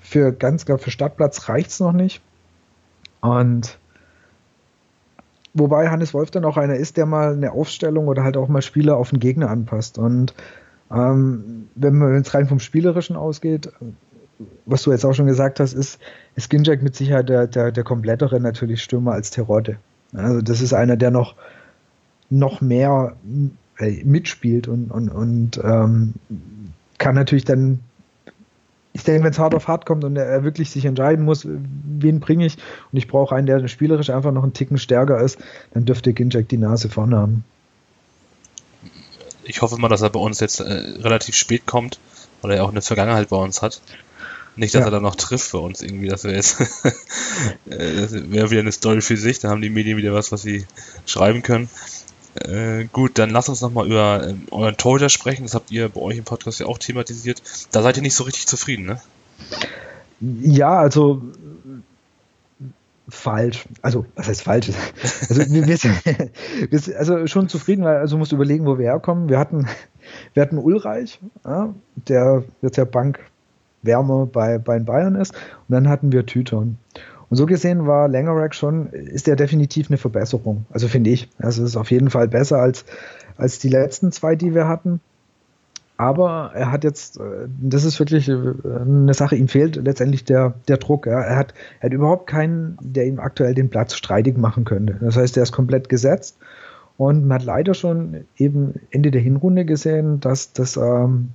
Für 0.00 0.32
ganz 0.32 0.64
klar, 0.64 0.78
für 0.78 0.90
Stadtplatz 0.90 1.48
reicht 1.48 1.70
es 1.70 1.78
noch 1.78 1.92
nicht. 1.92 2.20
Und 3.20 3.78
wobei 5.54 5.88
Hannes 5.88 6.14
Wolf 6.14 6.32
dann 6.32 6.44
auch 6.44 6.56
einer 6.56 6.74
ist, 6.74 6.96
der 6.96 7.06
mal 7.06 7.32
eine 7.32 7.52
Aufstellung 7.52 8.08
oder 8.08 8.24
halt 8.24 8.36
auch 8.36 8.48
mal 8.48 8.60
Spieler 8.60 8.96
auf 8.96 9.10
den 9.10 9.20
Gegner 9.20 9.50
anpasst. 9.50 9.98
Und 9.98 10.34
ähm, 10.90 11.68
wenn 11.76 12.16
jetzt 12.16 12.34
rein 12.34 12.48
vom 12.48 12.58
Spielerischen 12.58 13.14
ausgeht, 13.14 13.70
was 14.66 14.82
du 14.82 14.90
jetzt 14.90 15.04
auch 15.04 15.12
schon 15.12 15.26
gesagt 15.26 15.60
hast, 15.60 15.74
ist, 15.74 16.00
ist 16.34 16.50
Ginjak 16.50 16.82
mit 16.82 16.96
Sicherheit 16.96 17.28
der, 17.28 17.46
der, 17.46 17.70
der 17.70 17.84
komplettere 17.84 18.40
natürlich 18.40 18.82
Stürmer 18.82 19.12
als 19.12 19.30
Terodde. 19.30 19.76
Also 20.12 20.40
das 20.40 20.60
ist 20.60 20.72
einer, 20.72 20.96
der 20.96 21.12
noch, 21.12 21.36
noch 22.30 22.60
mehr 22.60 23.14
äh, 23.80 24.04
mitspielt 24.04 24.68
und, 24.68 24.90
und, 24.90 25.08
und 25.08 25.60
ähm, 25.62 26.14
kann 26.98 27.14
natürlich 27.14 27.44
dann, 27.44 27.80
ich 28.92 29.04
denke, 29.04 29.24
wenn 29.24 29.32
es 29.32 29.38
hart 29.38 29.54
auf 29.54 29.68
hart 29.68 29.86
kommt 29.86 30.04
und 30.04 30.16
er 30.16 30.44
wirklich 30.44 30.70
sich 30.70 30.84
entscheiden 30.84 31.24
muss, 31.24 31.46
wen 31.46 32.20
bringe 32.20 32.46
ich 32.46 32.56
und 32.92 32.98
ich 32.98 33.08
brauche 33.08 33.34
einen, 33.34 33.46
der 33.46 33.66
spielerisch 33.68 34.10
einfach 34.10 34.32
noch 34.32 34.42
einen 34.42 34.52
Ticken 34.52 34.78
stärker 34.78 35.20
ist, 35.20 35.38
dann 35.72 35.84
dürfte 35.84 36.12
Ginjak 36.12 36.48
die 36.48 36.58
Nase 36.58 36.88
vorne 36.88 37.16
haben. 37.16 37.44
Ich 39.44 39.62
hoffe 39.62 39.78
mal, 39.78 39.88
dass 39.88 40.02
er 40.02 40.10
bei 40.10 40.20
uns 40.20 40.40
jetzt 40.40 40.60
äh, 40.60 40.64
relativ 40.64 41.34
spät 41.34 41.66
kommt, 41.66 41.98
weil 42.42 42.52
er 42.52 42.56
ja 42.58 42.62
auch 42.62 42.70
eine 42.70 42.82
Vergangenheit 42.82 43.30
bei 43.30 43.36
uns 43.36 43.62
hat. 43.62 43.80
Nicht, 44.56 44.74
dass 44.74 44.80
ja. 44.80 44.88
er 44.88 44.90
dann 44.90 45.02
noch 45.02 45.16
trifft 45.16 45.48
für 45.48 45.58
uns 45.58 45.80
irgendwie, 45.80 46.08
das 46.08 46.24
wäre 46.24 46.34
jetzt 46.34 46.60
äh, 47.70 47.96
das 47.96 48.12
wäre 48.12 48.50
wieder 48.50 48.60
eine 48.60 48.72
Story 48.72 49.00
für 49.00 49.16
sich, 49.16 49.38
da 49.38 49.48
haben 49.48 49.62
die 49.62 49.70
Medien 49.70 49.96
wieder 49.96 50.12
was, 50.12 50.32
was 50.32 50.42
sie 50.42 50.66
schreiben 51.06 51.42
können. 51.42 51.68
Äh, 52.44 52.86
gut, 52.92 53.18
dann 53.18 53.30
lass 53.30 53.48
uns 53.48 53.60
nochmal 53.60 53.86
über 53.86 54.28
äh, 54.28 54.34
euren 54.50 54.76
Torhüter 54.76 55.08
sprechen. 55.08 55.42
Das 55.42 55.54
habt 55.54 55.70
ihr 55.70 55.88
bei 55.88 56.00
euch 56.00 56.18
im 56.18 56.24
Podcast 56.24 56.60
ja 56.60 56.66
auch 56.66 56.78
thematisiert. 56.78 57.42
Da 57.70 57.82
seid 57.82 57.96
ihr 57.96 58.02
nicht 58.02 58.14
so 58.14 58.24
richtig 58.24 58.46
zufrieden, 58.46 58.86
ne? 58.86 59.00
Ja, 60.20 60.78
also 60.78 61.22
falsch. 63.08 63.66
Also, 63.82 64.06
was 64.14 64.28
heißt 64.28 64.42
falsch? 64.42 64.70
Also, 65.28 65.52
wir, 65.52 65.66
wir, 65.66 65.76
sind, 65.76 65.94
wir 66.70 66.78
sind 66.78 66.96
also 66.96 67.26
schon 67.26 67.48
zufrieden, 67.48 67.84
weil 67.84 67.96
also 67.96 68.16
musst 68.16 68.32
überlegen, 68.32 68.66
wo 68.66 68.78
wir 68.78 68.86
herkommen. 68.86 69.28
Wir 69.28 69.38
hatten, 69.38 69.66
wir 70.32 70.42
hatten 70.42 70.58
Ulreich, 70.58 71.20
ja, 71.44 71.74
der 72.08 72.44
jetzt 72.62 72.76
ja 72.78 72.84
Bankwärmer 72.84 74.26
bei, 74.26 74.58
bei 74.58 74.78
Bayern 74.78 75.14
ist. 75.14 75.32
Und 75.32 75.74
dann 75.74 75.88
hatten 75.88 76.10
wir 76.12 76.24
Tüton. 76.24 76.78
Und 77.30 77.36
so 77.36 77.46
gesehen 77.46 77.86
war 77.86 78.08
Langerack 78.08 78.54
schon, 78.54 78.88
ist 78.88 79.28
der 79.28 79.36
definitiv 79.36 79.88
eine 79.88 79.98
Verbesserung. 79.98 80.66
Also 80.70 80.88
finde 80.88 81.10
ich. 81.10 81.28
Also 81.38 81.64
ist 81.64 81.76
auf 81.76 81.90
jeden 81.90 82.10
Fall 82.10 82.28
besser 82.28 82.58
als, 82.58 82.84
als 83.36 83.60
die 83.60 83.68
letzten 83.68 84.10
zwei, 84.10 84.34
die 84.34 84.54
wir 84.54 84.66
hatten. 84.66 85.00
Aber 85.96 86.52
er 86.54 86.72
hat 86.72 86.82
jetzt, 86.82 87.20
äh, 87.20 87.46
das 87.60 87.84
ist 87.84 87.98
wirklich 88.00 88.28
äh, 88.28 88.34
eine 88.64 89.14
Sache, 89.14 89.36
ihm 89.36 89.48
fehlt 89.48 89.76
letztendlich 89.76 90.24
der, 90.24 90.54
der 90.66 90.78
Druck. 90.78 91.06
Er, 91.06 91.36
hat, 91.36 91.54
er 91.78 91.86
hat 91.86 91.92
überhaupt 91.92 92.26
keinen, 92.26 92.78
der 92.80 93.06
ihm 93.06 93.20
aktuell 93.20 93.54
den 93.54 93.68
Platz 93.68 93.94
streitig 93.94 94.36
machen 94.36 94.64
könnte. 94.64 94.96
Das 95.00 95.16
heißt, 95.16 95.36
er 95.36 95.42
ist 95.42 95.52
komplett 95.52 95.88
gesetzt. 95.88 96.38
Und 96.96 97.26
man 97.26 97.36
hat 97.36 97.44
leider 97.44 97.74
schon 97.74 98.24
eben 98.36 98.74
Ende 98.90 99.10
der 99.10 99.20
Hinrunde 99.20 99.64
gesehen, 99.64 100.20
dass 100.20 100.52
das 100.52 100.76
ähm, 100.76 101.30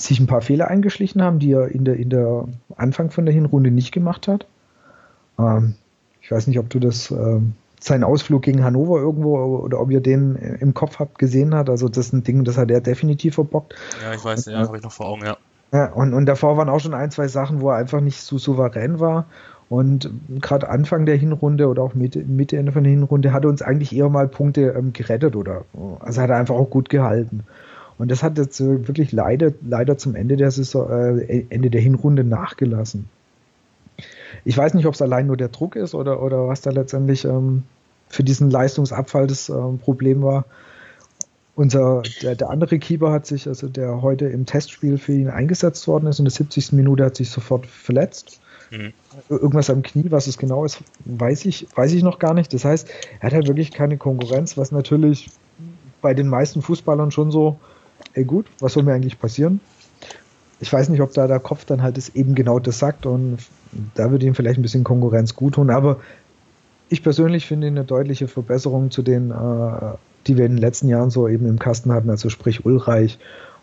sich 0.00 0.20
ein 0.20 0.26
paar 0.26 0.40
Fehler 0.40 0.68
eingeschlichen 0.68 1.22
haben, 1.22 1.38
die 1.38 1.52
er 1.52 1.68
in 1.68 1.84
der, 1.84 1.96
in 1.96 2.10
der 2.10 2.46
Anfang 2.76 3.10
von 3.10 3.26
der 3.26 3.34
Hinrunde 3.34 3.70
nicht 3.70 3.92
gemacht 3.92 4.28
hat. 4.28 4.46
Ähm, 5.38 5.74
ich 6.22 6.30
weiß 6.30 6.46
nicht, 6.46 6.58
ob 6.58 6.70
du 6.70 6.78
das, 6.78 7.10
ähm, 7.10 7.54
seinen 7.80 8.04
Ausflug 8.04 8.42
gegen 8.42 8.64
Hannover 8.64 8.98
irgendwo 8.98 9.36
oder 9.38 9.80
ob 9.80 9.90
ihr 9.90 10.00
den 10.00 10.36
im 10.36 10.74
Kopf 10.74 10.98
habt 10.98 11.18
gesehen 11.18 11.54
hat. 11.54 11.70
Also 11.70 11.88
das 11.88 12.06
ist 12.06 12.12
ein 12.12 12.24
Ding, 12.24 12.44
das 12.44 12.58
hat 12.58 12.70
er 12.70 12.80
definitiv 12.80 13.36
verbockt. 13.36 13.74
Ja, 14.02 14.14
ich 14.14 14.24
weiß, 14.24 14.46
ja, 14.46 14.58
habe 14.58 14.76
ich 14.76 14.82
noch 14.82 14.92
vor 14.92 15.06
Augen, 15.06 15.24
ja. 15.24 15.36
Ja, 15.72 15.92
und, 15.92 16.14
und 16.14 16.26
davor 16.26 16.56
waren 16.56 16.68
auch 16.68 16.80
schon 16.80 16.94
ein, 16.94 17.10
zwei 17.10 17.28
Sachen, 17.28 17.60
wo 17.60 17.70
er 17.70 17.76
einfach 17.76 18.00
nicht 18.00 18.20
so 18.22 18.38
souverän 18.38 19.00
war. 19.00 19.26
Und 19.68 20.10
gerade 20.40 20.70
Anfang 20.70 21.04
der 21.04 21.16
Hinrunde 21.16 21.68
oder 21.68 21.82
auch 21.82 21.94
Mitte, 21.94 22.20
Mitte 22.20 22.56
Ende 22.56 22.72
von 22.72 22.84
der 22.84 22.90
Hinrunde 22.90 23.34
hat 23.34 23.44
er 23.44 23.50
uns 23.50 23.60
eigentlich 23.60 23.94
eher 23.94 24.08
mal 24.08 24.26
Punkte 24.26 24.74
ähm, 24.76 24.94
gerettet 24.94 25.36
oder 25.36 25.64
also 26.00 26.22
hat 26.22 26.30
er 26.30 26.36
einfach 26.36 26.54
auch 26.54 26.70
gut 26.70 26.88
gehalten. 26.88 27.44
Und 27.98 28.10
das 28.10 28.22
hat 28.22 28.38
jetzt 28.38 28.60
wirklich 28.60 29.12
leider, 29.12 29.52
leider 29.66 29.98
zum 29.98 30.14
Ende 30.14 30.36
der 30.36 30.50
Saison, 30.50 30.88
äh, 30.90 31.44
Ende 31.50 31.68
der 31.68 31.80
Hinrunde 31.80 32.24
nachgelassen. 32.24 33.08
Ich 34.44 34.56
weiß 34.56 34.74
nicht, 34.74 34.86
ob 34.86 34.94
es 34.94 35.02
allein 35.02 35.26
nur 35.26 35.36
der 35.36 35.48
Druck 35.48 35.74
ist 35.76 35.94
oder, 35.94 36.22
oder 36.22 36.46
was 36.46 36.60
da 36.60 36.70
letztendlich 36.70 37.24
ähm, 37.24 37.64
für 38.08 38.22
diesen 38.22 38.50
Leistungsabfall 38.50 39.26
das 39.26 39.48
ähm, 39.48 39.78
Problem 39.78 40.22
war. 40.22 40.44
Unser, 41.56 42.02
der, 42.22 42.36
der, 42.36 42.50
andere 42.50 42.78
Keeper 42.78 43.10
hat 43.10 43.26
sich, 43.26 43.48
also 43.48 43.68
der 43.68 44.00
heute 44.00 44.26
im 44.26 44.46
Testspiel 44.46 44.96
für 44.96 45.12
ihn 45.12 45.28
eingesetzt 45.28 45.88
worden 45.88 46.06
ist, 46.06 46.20
in 46.20 46.24
der 46.24 46.30
70. 46.30 46.72
Minute 46.72 47.04
hat 47.04 47.16
sich 47.16 47.30
sofort 47.30 47.66
verletzt. 47.66 48.40
Mhm. 48.70 48.92
Irgendwas 49.28 49.70
am 49.70 49.82
Knie, 49.82 50.10
was 50.10 50.28
es 50.28 50.38
genau 50.38 50.64
ist, 50.64 50.78
weiß 51.04 51.46
ich, 51.46 51.66
weiß 51.74 51.92
ich 51.94 52.04
noch 52.04 52.20
gar 52.20 52.34
nicht. 52.34 52.54
Das 52.54 52.64
heißt, 52.64 52.88
er 53.18 53.26
hat 53.26 53.32
halt 53.32 53.48
wirklich 53.48 53.72
keine 53.72 53.96
Konkurrenz, 53.96 54.56
was 54.56 54.70
natürlich 54.70 55.30
bei 56.00 56.14
den 56.14 56.28
meisten 56.28 56.62
Fußballern 56.62 57.10
schon 57.10 57.32
so 57.32 57.58
ey 58.14 58.24
gut, 58.24 58.46
was 58.60 58.72
soll 58.72 58.82
mir 58.82 58.94
eigentlich 58.94 59.18
passieren? 59.18 59.60
Ich 60.60 60.72
weiß 60.72 60.88
nicht, 60.88 61.00
ob 61.00 61.12
da 61.12 61.26
der 61.26 61.38
Kopf 61.38 61.64
dann 61.64 61.82
halt 61.82 61.98
ist, 61.98 62.16
eben 62.16 62.34
genau 62.34 62.58
das 62.58 62.78
sagt 62.78 63.06
und 63.06 63.38
da 63.94 64.10
würde 64.10 64.26
ihm 64.26 64.34
vielleicht 64.34 64.58
ein 64.58 64.62
bisschen 64.62 64.84
Konkurrenz 64.84 65.36
gut 65.36 65.54
tun, 65.54 65.70
aber 65.70 66.00
ich 66.88 67.02
persönlich 67.02 67.46
finde 67.46 67.66
eine 67.66 67.84
deutliche 67.84 68.28
Verbesserung 68.28 68.90
zu 68.90 69.02
den, 69.02 69.30
äh, 69.30 69.94
die 70.26 70.36
wir 70.36 70.46
in 70.46 70.52
den 70.52 70.58
letzten 70.58 70.88
Jahren 70.88 71.10
so 71.10 71.28
eben 71.28 71.46
im 71.46 71.58
Kasten 71.58 71.92
hatten, 71.92 72.10
also 72.10 72.28
sprich 72.28 72.64
Ulreich 72.64 73.18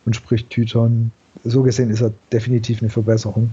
und 0.05 0.15
sprich 0.15 0.45
Tüton. 0.45 1.11
So 1.43 1.63
gesehen 1.63 1.89
ist 1.89 2.01
er 2.01 2.13
definitiv 2.31 2.81
eine 2.81 2.89
Verbesserung. 2.89 3.51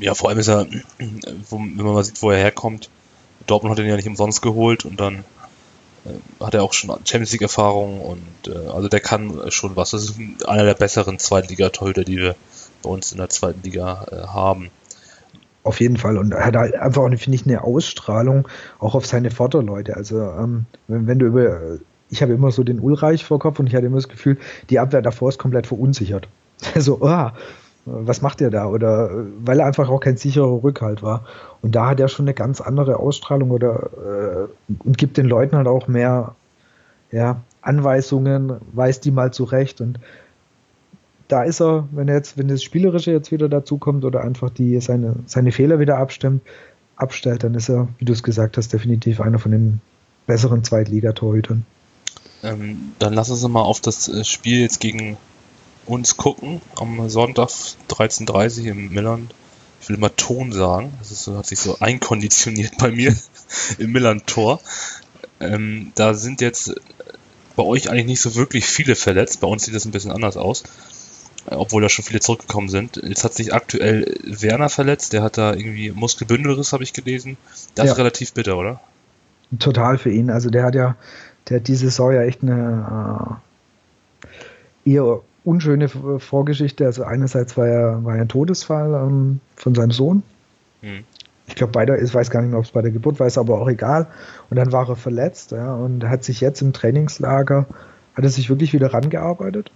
Ja, 0.00 0.14
vor 0.14 0.30
allem 0.30 0.38
ist 0.38 0.48
er, 0.48 0.66
wenn 0.98 1.76
man 1.76 1.94
mal 1.94 2.04
sieht, 2.04 2.22
wo 2.22 2.30
er 2.30 2.38
herkommt, 2.38 2.88
Dortmund 3.46 3.72
hat 3.72 3.82
ihn 3.82 3.90
ja 3.90 3.96
nicht 3.96 4.08
umsonst 4.08 4.42
geholt 4.42 4.84
und 4.84 5.00
dann 5.00 5.24
hat 6.40 6.54
er 6.54 6.62
auch 6.62 6.72
schon 6.72 6.90
Champions 7.04 7.32
League 7.32 7.42
Erfahrung 7.42 8.00
und 8.00 8.48
äh, 8.48 8.68
also 8.68 8.88
der 8.88 9.00
kann 9.00 9.50
schon 9.50 9.76
was. 9.76 9.90
Das 9.90 10.04
ist 10.04 10.48
einer 10.48 10.64
der 10.64 10.74
besseren 10.74 11.18
Zweitliga-Torhüter, 11.18 12.04
die 12.04 12.16
wir 12.16 12.36
bei 12.82 12.90
uns 12.90 13.12
in 13.12 13.18
der 13.18 13.28
zweiten 13.28 13.62
Liga 13.62 14.06
äh, 14.10 14.26
haben. 14.28 14.70
Auf 15.62 15.80
jeden 15.80 15.98
Fall. 15.98 16.16
Und 16.16 16.32
er 16.32 16.46
hat 16.46 16.56
halt 16.56 16.74
einfach, 16.74 17.02
finde 17.02 17.34
ich, 17.34 17.44
eine 17.44 17.62
Ausstrahlung 17.62 18.48
auch 18.78 18.94
auf 18.94 19.06
seine 19.06 19.30
Vorderleute. 19.30 19.94
Also, 19.94 20.18
ähm, 20.18 20.66
wenn, 20.88 21.06
wenn, 21.06 21.18
du 21.18 21.26
über. 21.26 21.78
Ich 22.08 22.22
habe 22.22 22.32
immer 22.32 22.50
so 22.50 22.64
den 22.64 22.80
Ulreich 22.80 23.24
vor 23.24 23.38
Kopf 23.38 23.60
und 23.60 23.68
ich 23.68 23.74
hatte 23.74 23.86
immer 23.86 23.98
das 23.98 24.08
Gefühl, 24.08 24.38
die 24.68 24.80
Abwehr 24.80 25.02
davor 25.02 25.28
ist 25.28 25.38
komplett 25.38 25.66
verunsichert. 25.66 26.28
Also, 26.74 26.98
oh, 27.00 27.30
was 27.92 28.22
macht 28.22 28.40
er 28.40 28.50
da? 28.50 28.66
Oder 28.66 29.10
weil 29.44 29.60
er 29.60 29.66
einfach 29.66 29.88
auch 29.88 30.00
kein 30.00 30.16
sicherer 30.16 30.62
Rückhalt 30.62 31.02
war. 31.02 31.24
Und 31.62 31.74
da 31.74 31.88
hat 31.88 32.00
er 32.00 32.08
schon 32.08 32.24
eine 32.24 32.34
ganz 32.34 32.60
andere 32.60 32.98
Ausstrahlung 32.98 33.50
oder 33.50 33.90
äh, 33.96 34.74
und 34.84 34.98
gibt 34.98 35.16
den 35.16 35.26
Leuten 35.26 35.56
halt 35.56 35.66
auch 35.66 35.88
mehr 35.88 36.34
ja, 37.10 37.40
Anweisungen, 37.62 38.52
weist 38.72 39.04
die 39.04 39.10
mal 39.10 39.32
zurecht. 39.32 39.80
Und 39.80 39.98
da 41.28 41.42
ist 41.42 41.60
er, 41.60 41.88
wenn 41.92 42.08
er 42.08 42.16
jetzt, 42.16 42.38
wenn 42.38 42.48
das 42.48 42.62
Spielerische 42.62 43.12
jetzt 43.12 43.30
wieder 43.32 43.48
dazu 43.48 43.78
kommt 43.78 44.04
oder 44.04 44.22
einfach 44.22 44.50
die 44.50 44.80
seine, 44.80 45.14
seine 45.26 45.52
Fehler 45.52 45.78
wieder 45.78 45.98
abstimmt, 45.98 46.42
abstellt, 46.96 47.44
dann 47.44 47.54
ist 47.54 47.68
er, 47.68 47.88
wie 47.98 48.04
du 48.04 48.12
es 48.12 48.22
gesagt 48.22 48.56
hast, 48.56 48.72
definitiv 48.72 49.20
einer 49.20 49.38
von 49.38 49.52
den 49.52 49.80
besseren 50.26 50.64
Zweitligatorhütern. 50.64 51.64
Ähm, 52.42 52.92
dann 52.98 53.12
lass 53.12 53.30
uns 53.30 53.46
mal 53.48 53.62
auf 53.62 53.80
das 53.80 54.08
äh, 54.08 54.24
Spiel 54.24 54.60
jetzt 54.60 54.80
gegen 54.80 55.16
uns 55.90 56.16
gucken 56.16 56.60
am 56.76 57.08
Sonntag 57.08 57.48
13.30 57.88 58.60
Uhr 58.62 58.66
im 58.68 58.92
Millern 58.92 59.30
ich 59.80 59.88
will 59.88 59.96
immer 59.96 60.14
Ton 60.14 60.52
sagen, 60.52 60.92
das 60.98 61.10
ist 61.10 61.24
so, 61.24 61.36
hat 61.36 61.46
sich 61.46 61.58
so 61.58 61.78
einkonditioniert 61.80 62.76
bei 62.78 62.90
mir 62.90 63.16
im 63.78 63.92
Millantor. 63.92 64.60
Ähm, 65.40 65.92
da 65.94 66.14
sind 66.14 66.40
jetzt 66.40 66.74
bei 67.56 67.62
euch 67.62 67.90
eigentlich 67.90 68.06
nicht 68.06 68.20
so 68.20 68.34
wirklich 68.34 68.66
viele 68.66 68.94
verletzt. 68.94 69.40
Bei 69.40 69.48
uns 69.48 69.64
sieht 69.64 69.74
das 69.74 69.86
ein 69.86 69.90
bisschen 69.90 70.12
anders 70.12 70.36
aus. 70.36 70.64
Obwohl 71.46 71.80
da 71.80 71.88
schon 71.88 72.04
viele 72.04 72.20
zurückgekommen 72.20 72.68
sind. 72.68 73.00
Jetzt 73.02 73.24
hat 73.24 73.32
sich 73.32 73.54
aktuell 73.54 74.14
Werner 74.24 74.68
verletzt. 74.68 75.14
Der 75.14 75.22
hat 75.22 75.38
da 75.38 75.54
irgendwie 75.54 75.90
Muskelbündelriss, 75.90 76.74
habe 76.74 76.84
ich 76.84 76.92
gelesen. 76.92 77.38
Das 77.74 77.86
ja. 77.86 77.92
ist 77.92 77.98
relativ 77.98 78.34
bitter, 78.34 78.58
oder? 78.58 78.80
Total 79.58 79.96
für 79.96 80.10
ihn. 80.10 80.28
Also 80.28 80.50
der 80.50 80.64
hat 80.64 80.74
ja, 80.74 80.96
der 81.48 81.60
hat 81.60 81.68
diese 81.68 81.86
Saison 81.86 82.12
ja 82.12 82.22
echt 82.22 82.42
eine 82.42 83.40
äh, 84.84 84.90
eher 84.90 85.22
unschöne 85.50 85.88
Vorgeschichte. 85.88 86.86
Also 86.86 87.02
einerseits 87.02 87.56
war 87.56 87.66
er, 87.66 88.04
war 88.04 88.14
er 88.14 88.22
ein 88.22 88.28
Todesfall 88.28 88.94
ähm, 88.94 89.40
von 89.56 89.74
seinem 89.74 89.90
Sohn. 89.90 90.22
Hm. 90.82 91.04
Ich 91.46 91.56
glaube, 91.56 91.72
beide, 91.72 91.98
ich 91.98 92.14
weiß 92.14 92.30
gar 92.30 92.40
nicht 92.42 92.50
mehr, 92.50 92.60
ob 92.60 92.64
es 92.64 92.70
bei 92.70 92.82
der 92.82 92.92
Geburt 92.92 93.18
war, 93.18 93.26
ist 93.26 93.36
aber 93.36 93.60
auch 93.60 93.68
egal. 93.68 94.06
Und 94.48 94.56
dann 94.56 94.70
war 94.70 94.88
er 94.88 94.94
verletzt, 94.94 95.50
ja, 95.50 95.74
und 95.74 96.08
hat 96.08 96.22
sich 96.22 96.40
jetzt 96.40 96.62
im 96.62 96.72
Trainingslager, 96.72 97.66
hat 98.14 98.24
er 98.24 98.30
sich 98.30 98.48
wirklich 98.48 98.72
wieder 98.72 98.94
rangearbeitet. 98.94 99.72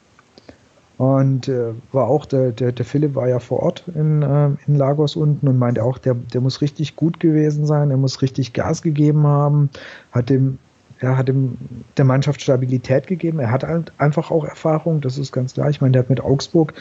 Und 0.97 1.49
äh, 1.49 1.73
war 1.91 2.07
auch, 2.07 2.25
der, 2.25 2.53
der, 2.53 2.71
der 2.71 2.85
Philipp 2.85 3.17
war 3.17 3.29
ja 3.29 3.41
vor 3.41 3.61
Ort 3.65 3.83
in, 3.93 4.23
äh, 4.23 4.51
in 4.69 4.77
Lagos 4.77 5.17
unten 5.17 5.49
und 5.49 5.59
meinte 5.59 5.83
auch, 5.83 5.99
der, 5.99 6.15
der 6.15 6.41
muss 6.41 6.61
richtig 6.61 6.95
gut 6.95 7.19
gewesen 7.19 7.67
sein, 7.67 7.91
er 7.91 7.97
muss 7.97 8.23
richtig 8.23 8.53
Gas 8.53 8.81
gegeben 8.81 9.27
haben, 9.27 9.71
hat 10.13 10.31
dem, 10.31 10.59
er 11.05 11.17
hat 11.19 11.29
dem, 11.29 11.57
der 11.97 12.05
Mannschaft 12.05 12.41
Stabilität 12.41 13.07
gegeben, 13.07 13.39
er 13.39 13.51
hat 13.51 13.65
halt 13.65 13.93
einfach 13.99 14.31
auch 14.31 14.45
Erfahrung, 14.45 15.01
das 15.01 15.19
ist 15.19 15.33
ganz 15.33 15.55
klar. 15.55 15.71
Ich 15.71 15.81
meine, 15.81 15.93
der 15.93 16.03
hat 16.03 16.11
mit 16.11 16.21
Augsburg 16.21 16.75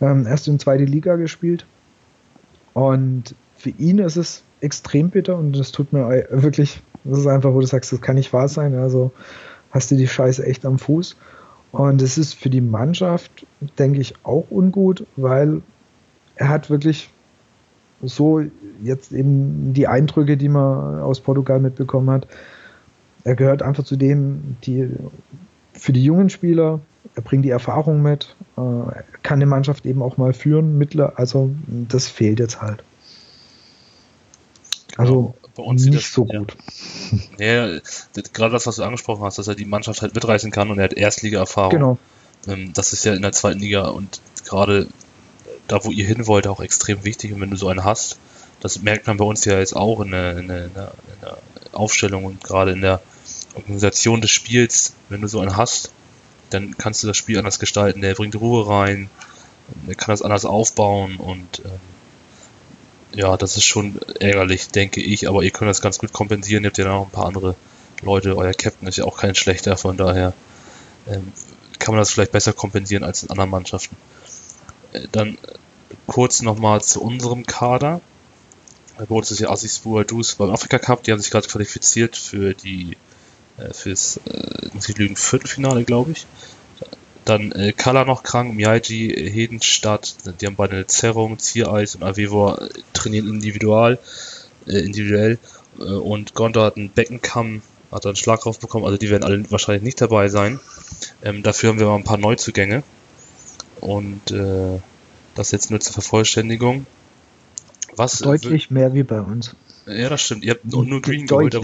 ähm, 0.00 0.26
erst 0.26 0.48
in 0.48 0.58
zweite 0.58 0.84
Liga 0.84 1.16
gespielt. 1.16 1.66
Und 2.74 3.34
für 3.56 3.70
ihn 3.70 3.98
ist 3.98 4.16
es 4.16 4.42
extrem 4.60 5.10
bitter 5.10 5.36
und 5.36 5.58
das 5.58 5.72
tut 5.72 5.92
mir 5.92 6.26
wirklich, 6.30 6.80
das 7.04 7.18
ist 7.18 7.26
einfach, 7.26 7.52
wo 7.52 7.60
du 7.60 7.66
sagst, 7.66 7.92
das 7.92 8.00
kann 8.00 8.16
nicht 8.16 8.32
wahr 8.32 8.48
sein. 8.48 8.74
Also 8.74 9.12
hast 9.70 9.90
du 9.90 9.96
die 9.96 10.08
Scheiße 10.08 10.44
echt 10.44 10.64
am 10.64 10.78
Fuß. 10.78 11.16
Und 11.70 12.00
es 12.00 12.16
ist 12.18 12.34
für 12.34 12.50
die 12.50 12.60
Mannschaft, 12.60 13.46
denke 13.78 14.00
ich, 14.00 14.14
auch 14.22 14.46
ungut, 14.50 15.06
weil 15.16 15.62
er 16.36 16.48
hat 16.48 16.70
wirklich 16.70 17.10
so 18.00 18.42
jetzt 18.82 19.12
eben 19.12 19.74
die 19.74 19.88
Eindrücke, 19.88 20.36
die 20.36 20.48
man 20.48 21.00
aus 21.00 21.20
Portugal 21.20 21.60
mitbekommen 21.60 22.10
hat. 22.10 22.28
Er 23.28 23.36
gehört 23.36 23.60
einfach 23.60 23.84
zu 23.84 23.96
denen, 23.96 24.56
die 24.64 24.88
für 25.74 25.92
die 25.92 26.02
jungen 26.02 26.30
Spieler, 26.30 26.80
er 27.14 27.20
bringt 27.20 27.44
die 27.44 27.50
Erfahrung 27.50 28.00
mit, 28.00 28.34
äh, 28.56 29.02
kann 29.22 29.38
die 29.38 29.44
Mannschaft 29.44 29.84
eben 29.84 30.02
auch 30.02 30.16
mal 30.16 30.32
führen, 30.32 30.78
Mittler, 30.78 31.12
also 31.16 31.50
das 31.66 32.08
fehlt 32.08 32.38
jetzt 32.38 32.62
halt. 32.62 32.82
Also 34.96 35.34
bei 35.54 35.62
uns 35.62 35.84
nicht 35.84 35.98
das, 35.98 36.12
so 36.14 36.24
gut. 36.24 36.56
Ja, 37.38 37.66
ja 37.66 37.80
gerade 38.32 38.52
das, 38.52 38.66
was 38.66 38.76
du 38.76 38.82
angesprochen 38.82 39.22
hast, 39.24 39.38
dass 39.38 39.46
er 39.46 39.54
die 39.54 39.66
Mannschaft 39.66 40.00
halt 40.00 40.14
mitreißen 40.14 40.50
kann 40.50 40.70
und 40.70 40.78
er 40.78 40.84
hat 40.84 40.94
Erstliga-Erfahrung. 40.94 41.70
Genau. 41.70 41.98
Ähm, 42.46 42.72
das 42.72 42.94
ist 42.94 43.04
ja 43.04 43.12
in 43.12 43.20
der 43.20 43.32
zweiten 43.32 43.60
Liga 43.60 43.88
und 43.88 44.22
gerade 44.46 44.86
da, 45.66 45.84
wo 45.84 45.90
ihr 45.90 46.06
hin 46.06 46.26
wollt, 46.26 46.46
auch 46.46 46.60
extrem 46.60 47.04
wichtig. 47.04 47.34
Und 47.34 47.42
wenn 47.42 47.50
du 47.50 47.56
so 47.56 47.68
einen 47.68 47.84
hast, 47.84 48.18
das 48.60 48.80
merkt 48.80 49.06
man 49.06 49.18
bei 49.18 49.24
uns 49.26 49.44
ja 49.44 49.58
jetzt 49.58 49.76
auch 49.76 50.00
in 50.00 50.12
der, 50.12 50.38
in 50.38 50.48
der, 50.48 50.64
in 50.64 50.72
der 50.74 50.92
Aufstellung 51.72 52.24
und 52.24 52.42
gerade 52.42 52.72
in 52.72 52.80
der 52.80 53.02
Organisation 53.58 54.20
des 54.20 54.30
Spiels, 54.30 54.94
wenn 55.08 55.20
du 55.20 55.28
so 55.28 55.40
einen 55.40 55.56
hast, 55.56 55.90
dann 56.50 56.76
kannst 56.78 57.02
du 57.02 57.06
das 57.06 57.16
Spiel 57.16 57.38
anders 57.38 57.58
gestalten. 57.58 58.00
Der 58.00 58.14
bringt 58.14 58.36
Ruhe 58.36 58.68
rein, 58.68 59.10
er 59.86 59.94
kann 59.94 60.12
das 60.12 60.22
anders 60.22 60.44
aufbauen 60.44 61.16
und 61.16 61.62
ähm, 61.64 61.80
ja, 63.14 63.36
das 63.36 63.56
ist 63.56 63.64
schon 63.64 63.98
ärgerlich, 64.20 64.68
denke 64.68 65.00
ich, 65.00 65.28
aber 65.28 65.42
ihr 65.42 65.50
könnt 65.50 65.70
das 65.70 65.80
ganz 65.80 65.98
gut 65.98 66.12
kompensieren. 66.12 66.64
Ihr 66.64 66.68
habt 66.68 66.78
ja 66.78 66.84
noch 66.84 67.06
ein 67.06 67.10
paar 67.10 67.26
andere 67.26 67.54
Leute. 68.02 68.36
Euer 68.36 68.52
Captain 68.52 68.86
ist 68.88 68.98
ja 68.98 69.04
auch 69.04 69.18
kein 69.18 69.34
schlechter, 69.34 69.76
von 69.76 69.96
daher 69.96 70.34
ähm, 71.06 71.32
kann 71.78 71.94
man 71.94 72.00
das 72.00 72.10
vielleicht 72.10 72.32
besser 72.32 72.52
kompensieren 72.52 73.04
als 73.04 73.22
in 73.22 73.30
anderen 73.30 73.50
Mannschaften. 73.50 73.96
Äh, 74.92 75.08
dann 75.10 75.38
kurz 76.06 76.42
nochmal 76.42 76.82
zu 76.82 77.02
unserem 77.02 77.46
Kader. 77.46 78.00
Bei 78.98 79.14
uns 79.14 79.30
ist 79.30 79.38
ja 79.40 79.50
Assis 79.50 79.78
Buadus 79.80 80.34
beim 80.34 80.50
Afrika 80.50 80.78
Cup, 80.78 81.04
die 81.04 81.12
haben 81.12 81.20
sich 81.20 81.30
gerade 81.30 81.46
qualifiziert 81.46 82.16
für 82.16 82.54
die 82.54 82.96
fürs, 83.72 84.20
äh, 84.26 84.68
muss 84.72 84.88
ich 84.88 84.96
lügen, 84.98 85.16
Viertelfinale, 85.16 85.84
glaube 85.84 86.12
ich. 86.12 86.26
Dann 87.24 87.52
äh, 87.52 87.72
Kala 87.72 88.04
noch 88.04 88.22
krank, 88.22 88.54
Miyaji, 88.54 89.30
Hedenstadt, 89.30 90.16
die 90.40 90.46
haben 90.46 90.56
beide 90.56 90.76
eine 90.76 90.86
Zerrung, 90.86 91.38
Ziereis 91.38 91.94
und 91.94 92.02
Avevor 92.02 92.68
trainieren 92.94 93.28
individual, 93.28 93.98
äh, 94.66 94.78
individuell. 94.78 95.38
Äh, 95.78 95.82
und 95.82 96.34
Gondor 96.34 96.64
hat 96.64 96.76
einen 96.76 96.88
Beckenkamm, 96.88 97.62
hat 97.92 98.06
einen 98.06 98.16
Schlag 98.16 98.40
drauf 98.40 98.58
bekommen, 98.58 98.84
also 98.84 98.96
die 98.96 99.10
werden 99.10 99.24
alle 99.24 99.50
wahrscheinlich 99.50 99.82
nicht 99.82 100.00
dabei 100.00 100.28
sein. 100.28 100.58
Ähm, 101.22 101.42
dafür 101.42 101.70
haben 101.70 101.78
wir 101.78 101.86
mal 101.86 101.96
ein 101.96 102.04
paar 102.04 102.18
Neuzugänge. 102.18 102.82
Und 103.80 104.30
äh, 104.30 104.80
das 105.34 105.52
jetzt 105.52 105.70
nur 105.70 105.80
zur 105.80 105.92
Vervollständigung. 105.92 106.86
Was, 107.94 108.18
Deutlich 108.18 108.70
mehr 108.70 108.94
wie 108.94 109.02
bei 109.02 109.20
uns. 109.20 109.54
Ja, 109.86 110.08
das 110.08 110.22
stimmt. 110.22 110.44
Ihr 110.44 110.52
habt 110.52 110.64
nur, 110.64 110.84
nur 110.84 111.02
Green 111.02 111.26
geholt. 111.26 111.54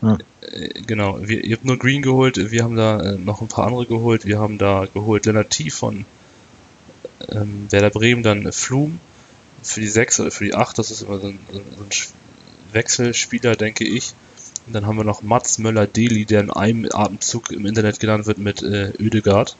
Ja. 0.00 0.18
Äh, 0.50 0.68
genau, 0.86 1.18
wir, 1.20 1.44
ihr 1.44 1.56
habt 1.56 1.64
nur 1.64 1.78
Green 1.78 2.02
geholt, 2.02 2.50
wir 2.50 2.64
haben 2.64 2.76
da 2.76 3.00
äh, 3.00 3.18
noch 3.18 3.40
ein 3.40 3.48
paar 3.48 3.66
andere 3.66 3.86
geholt. 3.86 4.26
Wir 4.26 4.38
haben 4.38 4.58
da 4.58 4.86
geholt 4.92 5.26
Leonard 5.26 5.50
T. 5.50 5.70
von 5.70 6.04
ähm, 7.30 7.66
Werder 7.70 7.90
Bremen, 7.90 8.22
dann 8.22 8.52
Flum 8.52 9.00
für 9.62 9.80
die 9.80 9.88
6 9.88 10.20
oder 10.20 10.30
für 10.30 10.44
die 10.44 10.54
8, 10.54 10.78
das 10.78 10.90
ist 10.90 11.02
immer 11.02 11.18
so 11.18 11.28
ein, 11.28 11.38
so 11.52 11.58
ein 11.58 11.88
Wechselspieler, 12.72 13.56
denke 13.56 13.84
ich. 13.84 14.14
Und 14.66 14.74
dann 14.74 14.86
haben 14.86 14.96
wir 14.96 15.04
noch 15.04 15.22
Mats 15.22 15.58
Möller-Deli, 15.58 16.24
der 16.24 16.40
in 16.40 16.50
einem 16.50 16.88
Atemzug 16.92 17.50
im 17.50 17.66
Internet 17.66 18.00
genannt 18.00 18.26
wird 18.26 18.38
mit 18.38 18.62
äh, 18.62 18.92
Ödegard, 18.98 19.56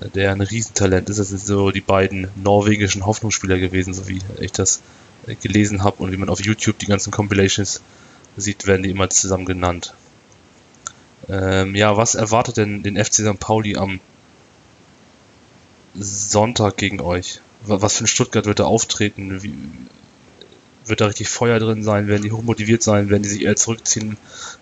äh, 0.00 0.08
der 0.08 0.32
ein 0.32 0.40
Riesentalent 0.40 1.08
ist. 1.10 1.18
Das 1.18 1.28
sind 1.28 1.40
so 1.40 1.70
die 1.70 1.80
beiden 1.80 2.28
norwegischen 2.42 3.06
Hoffnungsspieler 3.06 3.58
gewesen, 3.58 3.94
so 3.94 4.08
wie 4.08 4.20
ich 4.40 4.52
das 4.52 4.82
äh, 5.26 5.34
gelesen 5.34 5.82
habe 5.82 6.02
und 6.02 6.12
wie 6.12 6.16
man 6.16 6.28
auf 6.28 6.44
YouTube 6.44 6.78
die 6.78 6.86
ganzen 6.86 7.10
Compilations 7.10 7.80
sieht, 8.36 8.66
werden 8.66 8.82
die 8.82 8.90
immer 8.90 9.10
zusammen 9.10 9.44
genannt. 9.44 9.94
Ähm, 11.28 11.74
ja, 11.74 11.96
was 11.96 12.14
erwartet 12.14 12.56
denn 12.56 12.82
den 12.82 13.02
FC 13.02 13.14
St. 13.14 13.38
Pauli 13.38 13.76
am 13.76 14.00
Sonntag 15.94 16.76
gegen 16.76 17.00
euch? 17.00 17.40
Was 17.64 17.96
für 17.96 18.04
ein 18.04 18.08
Stuttgart 18.08 18.46
wird 18.46 18.58
da 18.58 18.64
auftreten? 18.64 19.42
Wie, 19.42 19.54
wird 20.86 21.00
da 21.00 21.06
richtig 21.06 21.28
Feuer 21.28 21.58
drin 21.58 21.84
sein? 21.84 22.08
Werden 22.08 22.22
die 22.22 22.32
hochmotiviert 22.32 22.82
sein? 22.82 23.10
Werden 23.10 23.22
die 23.22 23.28
sich 23.28 23.42
eher 23.42 23.56
zurückziehen 23.56 24.16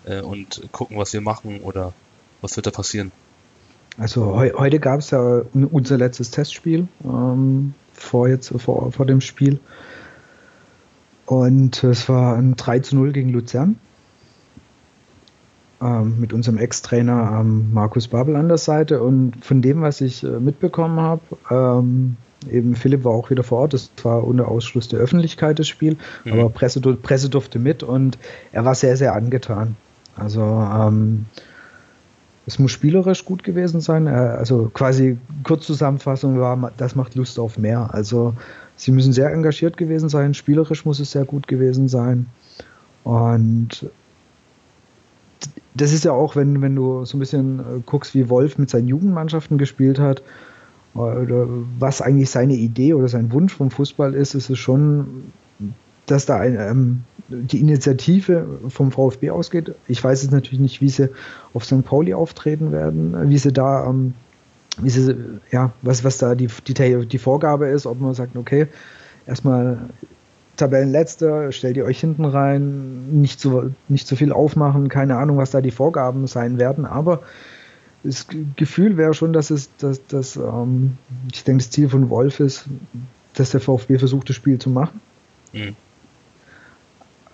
äh, 0.04 0.20
und 0.20 0.62
gucken, 0.72 0.98
was 0.98 1.12
wir 1.12 1.20
machen? 1.20 1.60
Oder 1.60 1.92
was 2.40 2.56
wird 2.56 2.66
da 2.66 2.70
passieren? 2.70 3.12
Also 3.98 4.40
he 4.40 4.52
heute 4.52 4.80
gab 4.80 5.00
es 5.00 5.10
ja 5.10 5.42
unser 5.52 5.98
letztes 5.98 6.30
Testspiel 6.30 6.88
ähm, 7.04 7.74
vor, 7.94 8.28
jetzt, 8.28 8.52
vor, 8.58 8.92
vor 8.92 9.06
dem 9.06 9.20
Spiel. 9.20 9.58
Und 11.30 11.84
es 11.84 12.08
war 12.08 12.36
ein 12.36 12.56
3 12.56 12.80
zu 12.80 12.96
0 12.96 13.12
gegen 13.12 13.28
Luzern. 13.28 13.76
Ähm, 15.80 16.18
mit 16.18 16.32
unserem 16.32 16.58
Ex-Trainer 16.58 17.38
ähm, 17.40 17.72
Markus 17.72 18.08
Babel 18.08 18.34
an 18.34 18.48
der 18.48 18.58
Seite. 18.58 19.00
Und 19.00 19.44
von 19.44 19.62
dem, 19.62 19.80
was 19.80 20.00
ich 20.00 20.24
äh, 20.24 20.40
mitbekommen 20.40 20.98
habe, 20.98 21.20
ähm, 21.48 22.16
eben 22.50 22.74
Philipp 22.74 23.04
war 23.04 23.12
auch 23.12 23.30
wieder 23.30 23.44
vor 23.44 23.60
Ort. 23.60 23.74
Das 23.74 23.92
war 24.02 24.24
unter 24.24 24.48
Ausschluss 24.48 24.88
der 24.88 24.98
Öffentlichkeit 24.98 25.60
das 25.60 25.68
Spiel, 25.68 25.98
mhm. 26.24 26.32
aber 26.32 26.50
Presse, 26.50 26.80
Presse 26.80 27.28
durfte 27.28 27.60
mit 27.60 27.84
und 27.84 28.18
er 28.50 28.64
war 28.64 28.74
sehr, 28.74 28.96
sehr 28.96 29.14
angetan. 29.14 29.76
Also 30.16 30.42
ähm, 30.42 31.26
es 32.44 32.58
muss 32.58 32.72
spielerisch 32.72 33.24
gut 33.24 33.44
gewesen 33.44 33.80
sein. 33.80 34.08
Also 34.08 34.68
quasi 34.74 35.16
Kurzzusammenfassung 35.44 36.40
war, 36.40 36.72
das 36.76 36.96
macht 36.96 37.14
Lust 37.14 37.38
auf 37.38 37.56
mehr. 37.56 37.94
Also 37.94 38.34
sie 38.80 38.92
müssen 38.92 39.12
sehr 39.12 39.30
engagiert 39.30 39.76
gewesen 39.76 40.08
sein, 40.08 40.32
spielerisch 40.32 40.86
muss 40.86 41.00
es 41.00 41.12
sehr 41.12 41.26
gut 41.26 41.46
gewesen 41.46 41.88
sein. 41.88 42.26
Und 43.04 43.86
das 45.74 45.92
ist 45.92 46.04
ja 46.04 46.12
auch, 46.12 46.34
wenn, 46.34 46.62
wenn 46.62 46.74
du 46.74 47.04
so 47.04 47.16
ein 47.16 47.20
bisschen 47.20 47.60
äh, 47.60 47.62
guckst, 47.84 48.14
wie 48.14 48.30
Wolf 48.30 48.56
mit 48.56 48.70
seinen 48.70 48.88
Jugendmannschaften 48.88 49.58
gespielt 49.58 49.98
hat, 49.98 50.22
oder 50.94 51.46
was 51.78 52.02
eigentlich 52.02 52.30
seine 52.30 52.54
Idee 52.54 52.94
oder 52.94 53.06
sein 53.06 53.30
Wunsch 53.32 53.54
vom 53.54 53.70
Fußball 53.70 54.12
ist, 54.14 54.34
ist 54.34 54.50
es 54.50 54.58
schon, 54.58 55.30
dass 56.06 56.26
da 56.26 56.38
ein, 56.38 56.58
ähm, 56.58 57.02
die 57.28 57.60
Initiative 57.60 58.44
vom 58.68 58.90
VfB 58.90 59.30
ausgeht. 59.30 59.72
Ich 59.86 60.02
weiß 60.02 60.22
jetzt 60.22 60.32
natürlich 60.32 60.58
nicht, 60.58 60.80
wie 60.80 60.88
sie 60.88 61.10
auf 61.54 61.64
St. 61.64 61.84
Pauli 61.84 62.12
auftreten 62.12 62.72
werden, 62.72 63.14
wie 63.30 63.38
sie 63.38 63.52
da 63.52 63.88
ähm, 63.88 64.14
wie 64.78 64.90
sie, 64.90 65.16
ja, 65.50 65.72
was, 65.82 66.04
was 66.04 66.18
da 66.18 66.34
die, 66.34 66.48
die, 66.66 67.06
die 67.06 67.18
Vorgabe 67.18 67.68
ist, 67.68 67.86
ob 67.86 68.00
man 68.00 68.14
sagt, 68.14 68.36
okay, 68.36 68.66
erstmal 69.26 69.78
Tabellenletzter, 70.56 71.52
stellt 71.52 71.76
ihr 71.76 71.84
euch 71.84 72.00
hinten 72.00 72.24
rein, 72.24 73.20
nicht 73.20 73.40
so, 73.40 73.70
nicht 73.88 74.06
so 74.06 74.16
viel 74.16 74.32
aufmachen, 74.32 74.88
keine 74.88 75.16
Ahnung, 75.16 75.38
was 75.38 75.50
da 75.50 75.60
die 75.60 75.70
Vorgaben 75.70 76.26
sein 76.26 76.58
werden, 76.58 76.86
aber 76.86 77.22
das 78.02 78.26
Gefühl 78.56 78.96
wäre 78.96 79.14
schon, 79.14 79.32
dass 79.32 79.50
es, 79.50 79.70
dass, 79.76 80.06
dass 80.06 80.36
ähm, 80.36 80.96
ich 81.32 81.44
denke, 81.44 81.62
das 81.62 81.70
Ziel 81.70 81.88
von 81.88 82.08
Wolf 82.08 82.40
ist, 82.40 82.64
dass 83.34 83.50
der 83.50 83.60
VfB 83.60 83.98
versucht, 83.98 84.28
das 84.28 84.36
Spiel 84.36 84.58
zu 84.58 84.70
machen. 84.70 85.00
Mhm. 85.52 85.76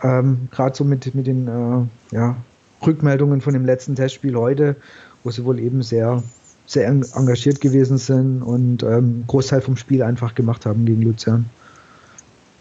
Ähm, 0.03 0.49
Gerade 0.51 0.77
so 0.77 0.85
mit, 0.85 1.15
mit 1.15 1.27
den 1.27 1.49
äh, 1.49 2.15
ja, 2.15 2.37
Rückmeldungen 2.85 3.41
von 3.41 3.53
dem 3.53 3.65
letzten 3.65 3.95
Testspiel 3.95 4.37
heute, 4.37 4.77
wo 5.23 5.31
sie 5.31 5.45
wohl 5.45 5.59
eben 5.59 5.83
sehr, 5.83 6.23
sehr 6.67 6.89
engagiert 6.89 7.61
gewesen 7.61 7.99
sind 7.99 8.43
und 8.43 8.83
ähm, 8.83 9.25
Großteil 9.27 9.61
vom 9.61 9.77
Spiel 9.77 10.03
einfach 10.03 10.35
gemacht 10.35 10.67
haben 10.67 10.85
gegen 10.85 11.03
Luzern. 11.03 11.49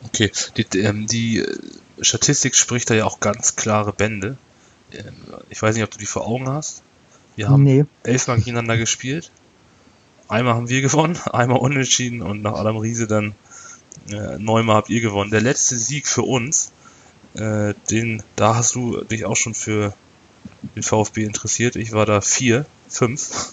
Okay, 0.06 0.32
die, 0.56 0.80
ähm, 0.80 1.08
die 1.08 1.40
äh, 1.40 1.58
Statistik 2.02 2.56
spricht 2.56 2.90
da 2.90 2.94
ja 2.94 3.06
auch 3.06 3.20
ganz 3.20 3.56
klare 3.56 3.92
Bände. 3.92 4.38
Ähm, 4.92 5.14
ich 5.50 5.62
weiß 5.62 5.76
nicht, 5.76 5.84
ob 5.84 5.92
du 5.92 5.98
die 5.98 6.06
vor 6.06 6.28
Augen 6.28 6.48
hast. 6.48 6.84
Wir 7.36 7.50
haben 7.50 7.64
nee. 7.64 7.86
elfmal 8.04 8.38
gegeneinander 8.38 8.78
gespielt. 8.78 9.32
Einmal 10.28 10.54
haben 10.54 10.70
wir 10.70 10.82
gewonnen, 10.82 11.18
einmal 11.32 11.58
unentschieden 11.58 12.22
und 12.22 12.44
nach 12.44 12.54
Adam 12.54 12.78
Riese 12.78 13.08
dann 13.08 13.34
äh, 14.10 14.38
neunmal 14.38 14.76
habt 14.76 14.90
ihr 14.90 15.02
gewonnen. 15.02 15.32
Der 15.32 15.42
letzte 15.42 15.78
Sieg 15.78 16.08
für 16.08 16.24
uns, 16.24 16.72
äh, 17.34 17.74
den, 17.90 18.22
da 18.36 18.56
hast 18.56 18.76
du 18.76 19.04
dich 19.04 19.26
auch 19.26 19.36
schon 19.36 19.56
für 19.56 19.94
den 20.76 20.84
VfB 20.84 21.24
interessiert. 21.24 21.76
Ich 21.76 21.92
war 21.92 22.06
da 22.06 22.22
vier, 22.22 22.66
fünf. 22.88 23.52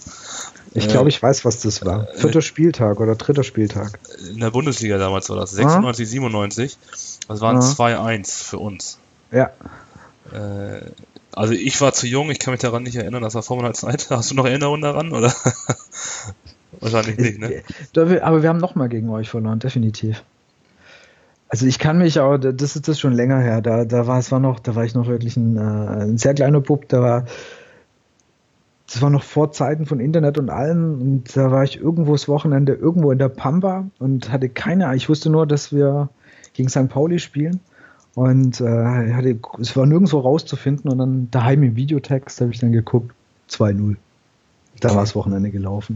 Ich 0.75 0.87
glaube, 0.87 1.09
ich 1.09 1.21
weiß, 1.21 1.45
was 1.45 1.59
das 1.59 1.85
war. 1.85 2.09
Äh, 2.09 2.17
Vierter 2.17 2.41
Spieltag 2.41 2.99
oder 2.99 3.15
dritter 3.15 3.43
Spieltag. 3.43 3.99
In 4.29 4.39
der 4.39 4.51
Bundesliga 4.51 4.97
damals 4.97 5.29
war 5.29 5.37
das. 5.37 5.51
96, 5.51 6.05
ah. 6.05 6.09
97. 6.09 6.77
Das 7.27 7.41
waren 7.41 7.57
ah. 7.57 7.59
2-1 7.59 8.43
für 8.43 8.57
uns. 8.57 8.97
Ja. 9.31 9.51
Äh, 10.31 10.81
also 11.31 11.53
ich 11.53 11.79
war 11.81 11.93
zu 11.93 12.07
jung, 12.07 12.29
ich 12.29 12.39
kann 12.39 12.51
mich 12.51 12.61
daran 12.61 12.83
nicht 12.83 12.95
erinnern, 12.95 13.21
das 13.21 13.35
war 13.35 13.43
vor 13.43 13.57
meiner 13.57 13.73
Zeit. 13.73 14.07
Hast 14.09 14.31
du 14.31 14.35
noch 14.35 14.45
Erinnerungen 14.45 14.81
daran? 14.81 15.11
Oder? 15.11 15.33
Wahrscheinlich 16.79 17.17
nicht, 17.17 17.39
ne? 17.39 17.63
Aber 18.21 18.41
wir 18.41 18.49
haben 18.49 18.57
nochmal 18.57 18.89
gegen 18.89 19.09
euch 19.09 19.29
verloren, 19.29 19.59
definitiv. 19.59 20.23
Also 21.49 21.67
ich 21.67 21.77
kann 21.77 21.99
mich 21.99 22.19
auch, 22.19 22.37
das 22.37 22.75
ist 22.75 22.87
das 22.87 22.99
schon 22.99 23.13
länger 23.13 23.39
her, 23.39 23.61
da, 23.61 23.85
da 23.85 24.07
war 24.07 24.17
es 24.17 24.31
war 24.31 24.39
noch, 24.39 24.59
da 24.59 24.73
war 24.73 24.85
ich 24.85 24.95
noch 24.95 25.05
wirklich 25.05 25.37
ein, 25.37 25.55
äh, 25.55 26.03
ein 26.03 26.17
sehr 26.17 26.33
kleiner 26.33 26.61
Bub, 26.61 26.89
da 26.89 27.01
war 27.01 27.25
das 28.87 29.01
war 29.01 29.09
noch 29.09 29.23
vor 29.23 29.51
Zeiten 29.51 29.85
von 29.85 29.99
Internet 29.99 30.37
und 30.37 30.49
allem 30.49 31.01
und 31.01 31.37
da 31.37 31.51
war 31.51 31.63
ich 31.63 31.79
irgendwo 31.79 32.11
das 32.11 32.27
Wochenende 32.27 32.73
irgendwo 32.73 33.11
in 33.11 33.17
der 33.17 33.29
Pampa 33.29 33.85
und 33.99 34.31
hatte 34.31 34.49
keine, 34.49 34.93
ich 34.95 35.09
wusste 35.09 35.29
nur, 35.29 35.47
dass 35.47 35.71
wir 35.71 36.09
gegen 36.53 36.69
St. 36.69 36.89
Pauli 36.89 37.19
spielen 37.19 37.59
und 38.15 38.61
äh, 38.61 39.13
hatte, 39.13 39.39
es 39.59 39.75
war 39.75 39.85
nirgendwo 39.85 40.19
rauszufinden 40.19 40.91
und 40.91 40.97
dann 40.97 41.31
daheim 41.31 41.63
im 41.63 41.75
Videotext 41.75 42.41
habe 42.41 42.51
ich 42.51 42.59
dann 42.59 42.71
geguckt, 42.71 43.11
2-0. 43.49 43.95
Da 44.79 44.89
war 44.89 45.01
das 45.01 45.15
Wochenende 45.15 45.49
gelaufen. 45.49 45.95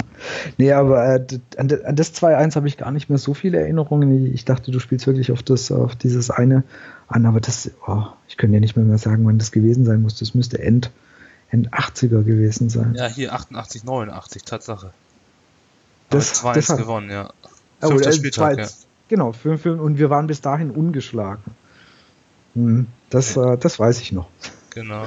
Nee, 0.58 0.72
aber 0.72 1.16
äh, 1.16 1.26
an, 1.58 1.70
an, 1.84 1.96
das 1.96 2.14
2-1 2.14 2.56
habe 2.56 2.68
ich 2.68 2.78
gar 2.78 2.92
nicht 2.92 3.10
mehr 3.10 3.18
so 3.18 3.34
viele 3.34 3.60
Erinnerungen. 3.60 4.34
Ich 4.34 4.46
dachte, 4.46 4.72
du 4.72 4.80
spielst 4.80 5.08
wirklich 5.08 5.32
auf, 5.32 5.44
das, 5.44 5.72
auf 5.72 5.96
dieses 5.96 6.30
eine 6.30 6.64
an, 7.08 7.26
aber 7.26 7.42
das, 7.42 7.72
oh, 7.86 8.04
ich 8.30 8.38
könnte 8.38 8.56
ja 8.56 8.60
nicht 8.62 8.78
mehr, 8.78 8.86
mehr 8.86 8.98
sagen, 8.98 9.26
wann 9.26 9.40
das 9.40 9.52
gewesen 9.52 9.84
sein 9.84 10.02
muss. 10.02 10.18
Das 10.18 10.36
müsste 10.36 10.60
End, 10.60 10.92
End 11.50 11.74
80er 11.74 12.24
gewesen 12.24 12.70
sein. 12.70 12.96
Ja, 12.96 13.08
hier 13.08 13.34
88, 13.34 13.84
89, 13.84 14.44
Tatsache. 14.44 14.92
Das, 16.10 16.44
2-1 16.44 16.78
gewonnen, 16.78 17.10
ja. 17.10 17.32
Fünfter 17.80 18.12
Spieltag, 18.12 18.58
ja. 18.58 18.68
Genau, 19.10 19.32
fünf, 19.32 19.66
und 19.66 19.98
wir 19.98 20.10
waren 20.10 20.28
bis 20.28 20.42
dahin 20.42 20.72
ungeschlagen. 20.72 21.44
Hm, 22.56 22.88
das, 23.10 23.36
ja. 23.36 23.54
äh, 23.54 23.58
das 23.58 23.80
weiß 23.80 24.02
ich 24.02 24.12
noch. 24.12 24.28
Genau. 24.72 25.04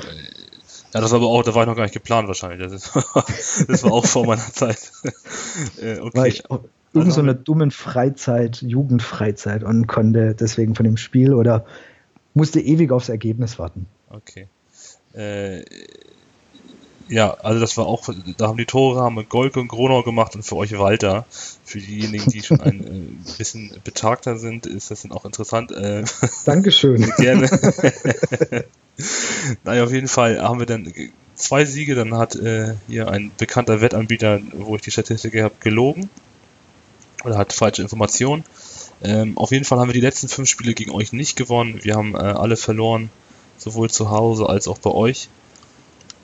Ja, 0.92 1.00
das 1.00 1.10
war 1.10 1.18
aber 1.18 1.28
auch, 1.28 1.42
da 1.42 1.54
war 1.54 1.62
ich 1.62 1.68
noch 1.68 1.76
gar 1.76 1.82
nicht 1.82 1.92
geplant 1.92 2.26
wahrscheinlich. 2.26 2.60
Das, 2.60 2.72
ist, 2.72 2.94
das 3.68 3.84
war 3.84 3.92
auch 3.92 4.06
vor 4.06 4.26
meiner 4.26 4.40
Zeit. 4.40 4.90
äh, 5.80 5.98
okay. 5.98 6.18
War 6.18 6.26
ich 6.26 6.44
irgend 6.92 7.12
so 7.12 7.20
einer 7.20 7.34
dummen 7.34 7.70
Freizeit, 7.70 8.62
Jugendfreizeit 8.62 9.62
und 9.62 9.86
konnte 9.86 10.34
deswegen 10.34 10.74
von 10.74 10.84
dem 10.84 10.96
Spiel 10.96 11.34
oder 11.34 11.66
musste 12.34 12.60
ewig 12.60 12.90
aufs 12.90 13.08
Ergebnis 13.08 13.58
warten. 13.58 13.86
Okay. 14.08 14.48
Äh, 15.12 15.64
ja, 17.10 17.34
also 17.34 17.58
das 17.58 17.76
war 17.76 17.86
auch, 17.86 18.08
da 18.36 18.46
haben 18.46 18.56
die 18.56 18.66
Tore 18.66 19.00
haben 19.00 19.28
Golke 19.28 19.58
und 19.58 19.66
Gronau 19.66 20.04
gemacht 20.04 20.36
und 20.36 20.44
für 20.44 20.54
euch 20.56 20.78
Walter. 20.78 21.26
Für 21.64 21.78
diejenigen, 21.78 22.30
die 22.30 22.42
schon 22.42 22.60
ein 22.60 22.80
äh, 22.80 23.36
bisschen 23.36 23.72
betagter 23.82 24.36
sind, 24.36 24.66
ist 24.66 24.92
das 24.92 25.02
dann 25.02 25.10
auch 25.10 25.24
interessant. 25.24 25.72
Äh, 25.72 26.04
Dankeschön. 26.44 27.12
Gerne. 27.16 27.50
naja, 29.64 29.84
auf 29.84 29.92
jeden 29.92 30.06
Fall 30.06 30.40
haben 30.40 30.60
wir 30.60 30.66
dann 30.66 30.92
zwei 31.34 31.64
Siege, 31.64 31.96
dann 31.96 32.14
hat 32.14 32.36
äh, 32.36 32.74
hier 32.86 33.08
ein 33.08 33.32
bekannter 33.36 33.80
Wettanbieter, 33.80 34.40
wo 34.52 34.76
ich 34.76 34.82
die 34.82 34.92
Statistik 34.92 35.34
habe, 35.42 35.54
gelogen. 35.58 36.08
Oder 37.24 37.38
hat 37.38 37.52
falsche 37.52 37.82
Informationen. 37.82 38.44
Ähm, 39.02 39.36
auf 39.36 39.50
jeden 39.50 39.64
Fall 39.64 39.80
haben 39.80 39.88
wir 39.88 39.94
die 39.94 40.00
letzten 40.00 40.28
fünf 40.28 40.48
Spiele 40.48 40.74
gegen 40.74 40.92
euch 40.92 41.12
nicht 41.12 41.34
gewonnen. 41.34 41.80
Wir 41.82 41.96
haben 41.96 42.14
äh, 42.14 42.18
alle 42.18 42.56
verloren, 42.56 43.10
sowohl 43.58 43.90
zu 43.90 44.10
Hause 44.10 44.48
als 44.48 44.68
auch 44.68 44.78
bei 44.78 44.90
euch. 44.90 45.28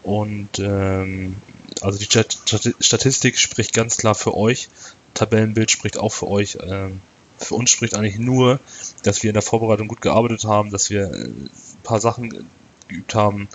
Und 0.07 0.61
ähm, 0.61 1.35
also 1.81 1.99
die 1.99 2.07
Statistik 2.07 3.39
spricht 3.39 3.73
ganz 3.73 3.97
klar 3.97 4.15
für 4.15 4.37
euch. 4.37 4.69
Tabellenbild 5.15 5.69
spricht 5.73 5.99
auch 5.99 6.13
für 6.13 6.29
euch. 6.29 6.59
Ähm, 6.63 7.01
für 7.39 7.57
uns 7.57 7.71
spricht 7.71 7.97
eigentlich 7.97 8.17
nur, 8.17 8.61
dass 9.03 9.25
wir 9.25 9.31
in 9.31 9.35
der 9.35 9.43
Vorbereitung 9.43 9.89
gut 9.89 10.01
gearbeitet 10.01 10.45
haben, 10.45 10.71
dass 10.71 10.91
wir 10.91 11.13
äh, 11.13 11.25
ein 11.25 11.51
paar 11.83 12.01
Sachen 12.01 12.49
geübt 12.87 13.17
haben. 13.17 13.49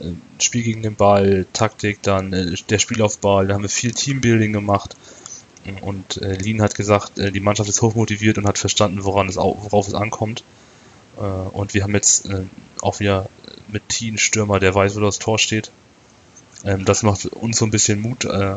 Äh, 0.00 0.12
Spiel 0.40 0.62
gegen 0.62 0.84
den 0.84 0.94
Ball, 0.94 1.46
Taktik, 1.52 2.00
dann 2.02 2.32
äh, 2.32 2.54
der 2.70 2.78
Spielaufball, 2.78 3.48
da 3.48 3.54
haben 3.54 3.62
wir 3.62 3.68
viel 3.68 3.90
Teambuilding 3.90 4.52
gemacht. 4.52 4.94
Und 5.82 6.22
äh, 6.22 6.34
Lien 6.34 6.62
hat 6.62 6.76
gesagt, 6.76 7.14
die 7.18 7.40
Mannschaft 7.40 7.68
ist 7.68 7.82
hochmotiviert 7.82 8.38
und 8.38 8.46
hat 8.46 8.56
verstanden, 8.56 9.02
woran 9.02 9.28
es, 9.28 9.36
worauf 9.36 9.88
es 9.88 9.94
ankommt. 9.94 10.44
Und 11.16 11.74
wir 11.74 11.82
haben 11.82 11.94
jetzt 11.94 12.30
auch 12.80 13.00
wieder 13.00 13.28
mit 13.66 13.88
Tien 13.88 14.16
Stürmer, 14.16 14.60
der 14.60 14.74
weiß, 14.74 14.94
wo 14.96 15.00
das 15.00 15.18
Tor 15.18 15.38
steht. 15.38 15.72
Ähm, 16.64 16.84
das 16.84 17.02
macht 17.02 17.26
uns 17.26 17.58
so 17.58 17.64
ein 17.64 17.70
bisschen 17.70 18.00
Mut. 18.00 18.24
Äh, 18.24 18.56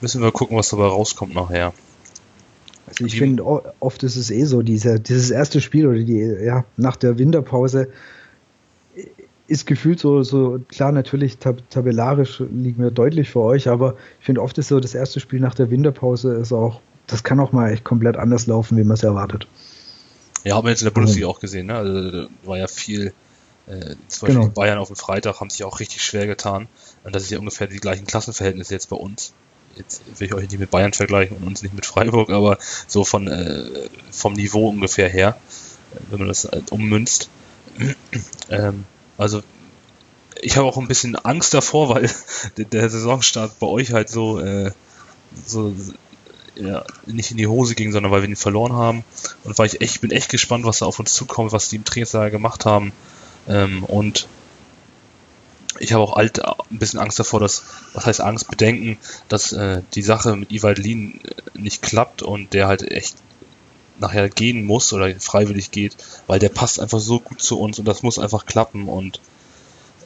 müssen 0.00 0.22
wir 0.22 0.32
gucken, 0.32 0.56
was 0.56 0.70
dabei 0.70 0.86
rauskommt 0.86 1.34
nachher. 1.34 1.72
Also 2.86 3.04
ich 3.04 3.18
finde, 3.18 3.44
oft 3.80 4.02
ist 4.02 4.16
es 4.16 4.30
eh 4.30 4.44
so, 4.44 4.62
diese, 4.62 4.98
dieses 4.98 5.30
erste 5.30 5.60
Spiel 5.60 5.86
oder 5.86 5.98
die, 5.98 6.20
ja, 6.42 6.64
nach 6.76 6.96
der 6.96 7.18
Winterpause 7.18 7.88
ist 9.46 9.66
gefühlt 9.66 9.98
so, 9.98 10.22
so 10.22 10.60
klar, 10.68 10.92
natürlich 10.92 11.38
tab 11.38 11.68
tabellarisch 11.70 12.42
liegen 12.52 12.82
wir 12.82 12.90
deutlich 12.90 13.30
vor 13.30 13.44
euch, 13.44 13.68
aber 13.68 13.94
ich 14.20 14.26
finde 14.26 14.42
oft 14.42 14.56
ist 14.58 14.68
so, 14.68 14.80
das 14.80 14.94
erste 14.94 15.20
Spiel 15.20 15.40
nach 15.40 15.54
der 15.54 15.70
Winterpause 15.70 16.34
ist 16.34 16.52
auch, 16.52 16.80
das 17.06 17.24
kann 17.24 17.40
auch 17.40 17.52
mal 17.52 17.72
echt 17.72 17.84
komplett 17.84 18.16
anders 18.16 18.46
laufen, 18.46 18.76
wie 18.76 18.84
man 18.84 18.94
es 18.94 19.02
erwartet. 19.02 19.46
Ja, 20.44 20.56
haben 20.56 20.66
wir 20.66 20.70
jetzt 20.70 20.82
in 20.82 20.86
der 20.86 20.92
Bundesliga 20.92 21.26
mhm. 21.26 21.30
auch 21.32 21.40
gesehen, 21.40 21.66
ne? 21.66 21.74
Also 21.74 22.28
war 22.44 22.58
ja 22.58 22.68
viel, 22.68 23.12
äh, 23.68 23.96
zum 24.08 24.28
Beispiel 24.28 24.28
genau. 24.28 24.48
Bayern 24.48 24.78
auf 24.78 24.88
dem 24.88 24.96
Freitag 24.96 25.40
haben 25.40 25.50
sich 25.50 25.64
auch 25.64 25.80
richtig 25.80 26.02
schwer 26.02 26.26
getan. 26.26 26.68
Und 27.04 27.14
das 27.14 27.24
ist 27.24 27.30
ja 27.30 27.38
ungefähr 27.38 27.66
die 27.66 27.78
gleichen 27.78 28.06
Klassenverhältnisse 28.06 28.74
jetzt 28.74 28.88
bei 28.88 28.96
uns. 28.96 29.32
Jetzt 29.76 30.02
will 30.18 30.26
ich 30.26 30.34
euch 30.34 30.48
nicht 30.50 30.58
mit 30.58 30.70
Bayern 30.70 30.92
vergleichen 30.92 31.36
und 31.36 31.44
uns 31.44 31.62
nicht 31.62 31.74
mit 31.74 31.86
Freiburg, 31.86 32.30
aber 32.30 32.58
so 32.86 33.04
von 33.04 33.28
äh, 33.28 33.88
vom 34.10 34.32
Niveau 34.32 34.68
ungefähr 34.68 35.08
her, 35.08 35.36
wenn 36.10 36.18
man 36.18 36.28
das 36.28 36.46
äh, 36.46 36.62
ummünzt. 36.70 37.28
ähm, 38.50 38.84
also 39.16 39.42
ich 40.40 40.56
habe 40.56 40.66
auch 40.66 40.78
ein 40.78 40.88
bisschen 40.88 41.16
Angst 41.16 41.54
davor, 41.54 41.90
weil 41.90 42.10
der 42.56 42.90
Saisonstart 42.90 43.58
bei 43.58 43.66
euch 43.66 43.92
halt 43.92 44.08
so, 44.08 44.40
äh, 44.40 44.72
so 45.46 45.74
ja, 46.56 46.84
nicht 47.06 47.30
in 47.30 47.36
die 47.36 47.46
Hose 47.46 47.74
ging, 47.74 47.92
sondern 47.92 48.10
weil 48.10 48.22
wir 48.22 48.28
ihn 48.28 48.36
verloren 48.36 48.72
haben. 48.72 49.04
Und 49.44 49.58
weil 49.58 49.66
ich 49.66 49.80
echt, 49.80 50.00
bin 50.00 50.10
echt 50.10 50.30
gespannt, 50.30 50.64
was 50.64 50.78
da 50.78 50.86
auf 50.86 50.98
uns 50.98 51.12
zukommt, 51.12 51.52
was 51.52 51.68
die 51.68 51.76
im 51.76 51.84
Trainingslager 51.84 52.30
gemacht 52.30 52.64
haben. 52.64 52.92
Ähm, 53.48 53.84
und 53.84 54.28
ich 55.80 55.92
habe 55.92 56.02
auch 56.02 56.14
alt 56.14 56.44
ein 56.44 56.78
bisschen 56.78 57.00
Angst 57.00 57.18
davor, 57.18 57.40
dass, 57.40 57.64
was 57.92 58.06
heißt 58.06 58.20
Angst, 58.20 58.50
Bedenken, 58.50 58.98
dass 59.28 59.52
äh, 59.52 59.82
die 59.94 60.02
Sache 60.02 60.36
mit 60.36 60.50
Lien 60.50 61.20
äh, 61.24 61.58
nicht 61.58 61.82
klappt 61.82 62.22
und 62.22 62.52
der 62.52 62.68
halt 62.68 62.90
echt 62.90 63.16
nachher 64.00 64.28
gehen 64.28 64.64
muss 64.64 64.92
oder 64.92 65.12
freiwillig 65.18 65.70
geht, 65.70 65.96
weil 66.26 66.38
der 66.38 66.50
passt 66.50 66.80
einfach 66.80 67.00
so 67.00 67.20
gut 67.20 67.40
zu 67.40 67.58
uns 67.58 67.78
und 67.78 67.86
das 67.86 68.02
muss 68.02 68.18
einfach 68.18 68.46
klappen 68.46 68.88
und 68.88 69.20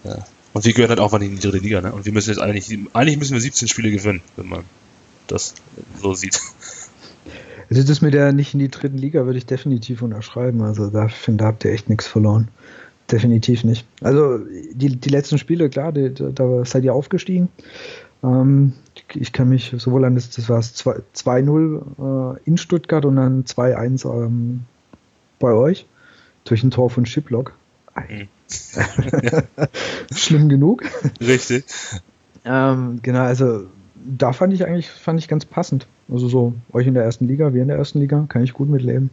äh, 0.05 0.17
und 0.55 0.67
wir 0.67 0.75
gehören 0.75 0.91
halt 0.91 1.01
auch 1.01 1.13
mal 1.13 1.23
in 1.23 1.37
die 1.37 1.41
dritte 1.41 1.59
Liga, 1.59 1.81
ne? 1.81 1.93
Und 1.93 2.05
wir 2.05 2.13
müssen 2.13 2.31
jetzt 2.31 2.41
eigentlich, 2.41 2.79
eigentlich 2.93 3.19
müssen 3.19 3.33
wir 3.33 3.41
17 3.41 3.69
Spiele 3.69 3.91
gewinnen, 3.91 4.21
wenn 4.37 4.49
man 4.49 4.65
das 5.27 5.55
so 6.01 6.15
sieht. 6.15 6.41
Also 7.71 7.83
das 7.85 8.03
mit 8.03 8.13
der 8.13 8.33
nicht 8.33 8.53
in 8.53 8.61
die 8.61 8.69
dritten 8.69 8.99
Liga 8.99 9.25
würde 9.25 9.39
ich 9.39 9.47
definitiv 9.47 10.03
unterschreiben. 10.03 10.61
Also 10.61 10.91
da 10.91 11.09
finde 11.09 11.45
da 11.45 11.47
habt 11.49 11.65
ihr 11.65 11.73
echt 11.73 11.89
nichts 11.89 12.07
verloren. 12.07 12.49
Definitiv 13.13 13.63
nicht. 13.65 13.87
Also 14.01 14.39
die, 14.73 14.97
die 14.97 15.09
letzten 15.11 15.37
Spiele, 15.37 15.69
klar, 15.69 15.93
die, 15.93 16.15
da 16.15 16.65
seid 16.65 16.83
ihr 16.85 16.95
aufgestiegen. 16.95 17.51
Ähm, 18.25 18.73
ich 19.15 19.33
kann 19.33 19.51
mich 19.51 19.75
sowohl 19.77 20.07
an 20.07 20.15
das, 20.15 20.31
das 20.31 20.49
war 20.49 20.61
2-0 20.61 22.37
äh, 22.37 22.41
in 22.47 22.57
Stuttgart 22.57 23.05
und 23.05 23.17
dann 23.17 23.45
2-1 23.45 24.11
ähm, 24.11 24.63
bei 25.39 25.53
euch 25.53 25.87
durch 26.45 26.63
ein 26.63 26.71
Tor 26.71 26.89
von 26.89 27.05
Shiplock. 27.05 27.53
Mhm. 28.09 28.29
Schlimm 30.15 30.49
genug. 30.49 30.83
Richtig. 31.21 31.65
Ähm, 32.47 33.01
genau, 33.03 33.25
also 33.25 33.67
da 33.95 34.33
fand 34.33 34.55
ich 34.55 34.65
eigentlich 34.65 34.89
fand 34.89 35.21
ich 35.21 35.29
ganz 35.29 35.45
passend. 35.45 35.87
Also 36.11 36.29
so 36.29 36.55
euch 36.73 36.87
in 36.87 36.95
der 36.95 37.05
ersten 37.05 37.29
Liga, 37.29 37.53
wir 37.53 37.63
in 37.63 37.69
der 37.69 37.77
ersten 37.77 38.01
Liga, 38.01 38.25
kann 38.29 38.43
ich 38.43 38.55
gut 38.55 38.71
mitleben. 38.71 39.11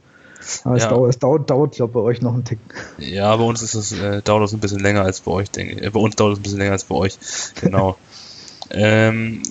Aber 0.64 0.78
ja. 0.78 0.84
es, 0.84 0.90
dauert, 0.90 1.10
es 1.10 1.20
dauert, 1.20 1.50
dauert 1.50 1.76
glaube 1.76 1.94
bei 1.94 2.00
euch 2.00 2.22
noch 2.22 2.34
einen 2.34 2.46
Tick. 2.46 2.60
Ja, 2.98 3.36
bei 3.36 3.44
uns 3.44 3.62
ist 3.62 3.76
es, 3.76 3.92
äh, 3.92 4.22
dauert 4.22 4.44
es 4.44 4.54
ein 4.54 4.60
bisschen 4.60 4.80
länger 4.80 5.04
als 5.04 5.22
bei 5.22 5.32
euch, 5.32 5.52
denke 5.52 5.74
ich. 5.74 5.84
Äh, 5.84 5.90
bei 5.90 6.00
uns 6.00 6.16
dauert 6.16 6.34
es 6.34 6.40
ein 6.40 6.44
bisschen 6.44 6.60
länger 6.60 6.72
als 6.72 6.86
bei 6.86 6.96
euch. 6.96 7.18
Genau. 7.62 7.98
ähm, 8.72 9.42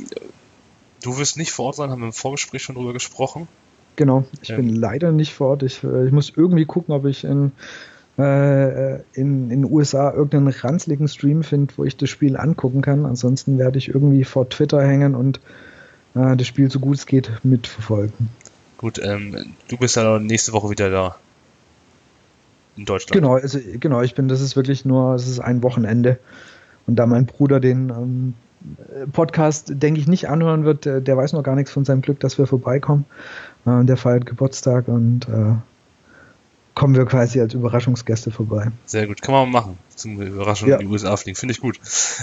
du 1.02 1.18
wirst 1.18 1.36
nicht 1.36 1.52
vor 1.52 1.66
Ort 1.66 1.76
sein, 1.76 1.90
haben 1.90 2.00
wir 2.00 2.06
im 2.06 2.12
Vorgespräch 2.12 2.62
schon 2.62 2.74
drüber 2.74 2.92
gesprochen. 2.92 3.48
Genau, 3.96 4.24
ich 4.42 4.50
ähm. 4.50 4.56
bin 4.56 4.74
leider 4.74 5.12
nicht 5.12 5.34
vor 5.34 5.48
Ort. 5.48 5.62
Ich, 5.62 5.82
äh, 5.84 6.06
ich 6.06 6.12
muss 6.12 6.32
irgendwie 6.34 6.64
gucken, 6.64 6.94
ob 6.94 7.04
ich 7.04 7.24
in 7.24 7.52
äh, 8.18 9.00
in 9.12 9.48
den 9.48 9.64
USA 9.64 10.12
irgendeinen 10.12 10.48
ranzligen 10.48 11.06
Stream 11.08 11.44
finde, 11.44 11.72
wo 11.76 11.84
ich 11.84 11.96
das 11.96 12.10
Spiel 12.10 12.36
angucken 12.36 12.82
kann. 12.82 13.06
Ansonsten 13.06 13.58
werde 13.58 13.78
ich 13.78 13.88
irgendwie 13.88 14.24
vor 14.24 14.48
Twitter 14.48 14.82
hängen 14.82 15.14
und 15.14 15.40
äh, 16.14 16.36
das 16.36 16.46
Spiel 16.46 16.70
so 16.70 16.80
gut 16.80 16.96
es 16.96 17.06
geht 17.06 17.30
mitverfolgen. 17.44 18.28
Gut, 18.78 19.00
ähm, 19.02 19.54
du 19.66 19.76
bist 19.76 19.96
ja 19.96 20.18
nächste 20.18 20.52
Woche 20.52 20.70
wieder 20.70 20.88
da. 20.88 21.16
In 22.76 22.84
Deutschland. 22.84 23.12
Genau, 23.12 23.34
also, 23.34 23.58
genau, 23.80 24.02
ich 24.02 24.14
bin, 24.14 24.28
das 24.28 24.40
ist 24.40 24.54
wirklich 24.54 24.84
nur, 24.84 25.14
es 25.14 25.26
ist 25.26 25.40
ein 25.40 25.64
Wochenende. 25.64 26.18
Und 26.86 26.96
da 26.96 27.06
mein 27.06 27.26
Bruder 27.26 27.58
den 27.58 27.90
ähm, 27.90 28.34
Podcast, 29.12 29.72
denke 29.74 30.00
ich, 30.00 30.06
nicht 30.06 30.28
anhören 30.28 30.64
wird, 30.64 30.84
der, 30.84 31.00
der, 31.00 31.16
weiß 31.16 31.32
noch 31.32 31.42
gar 31.42 31.56
nichts 31.56 31.72
von 31.72 31.84
seinem 31.84 32.02
Glück, 32.02 32.20
dass 32.20 32.38
wir 32.38 32.46
vorbeikommen. 32.46 33.04
Äh, 33.66 33.84
der 33.84 33.96
feiert 33.96 34.26
Geburtstag 34.26 34.86
und 34.86 35.28
äh, 35.28 35.54
kommen 36.78 36.94
wir 36.94 37.06
quasi 37.06 37.40
als 37.40 37.54
Überraschungsgäste 37.54 38.30
vorbei. 38.30 38.70
Sehr 38.86 39.08
gut, 39.08 39.20
kann 39.20 39.34
man 39.34 39.50
mal 39.50 39.62
machen. 39.62 39.78
Zum 39.96 40.22
Überraschung 40.22 40.68
ja. 40.68 40.76
in 40.76 40.86
die 40.86 40.92
USA 40.92 41.16
fliegen, 41.16 41.36
finde 41.36 41.50
ich 41.50 41.60
gut. 41.60 41.80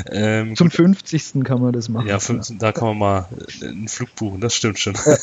Ähm, 0.10 0.56
Zum 0.56 0.70
gut. 0.70 0.78
50. 0.78 1.44
kann 1.44 1.62
man 1.62 1.74
das 1.74 1.90
machen. 1.90 2.08
Ja, 2.08 2.20
15, 2.20 2.58
da 2.58 2.72
kann 2.72 2.88
man 2.88 2.98
mal 2.98 3.26
äh, 3.62 3.68
einen 3.68 3.90
Flug 3.90 4.16
buchen, 4.16 4.40
das 4.40 4.56
stimmt 4.56 4.80
schon. 4.80 4.94
Ja. 4.94 5.18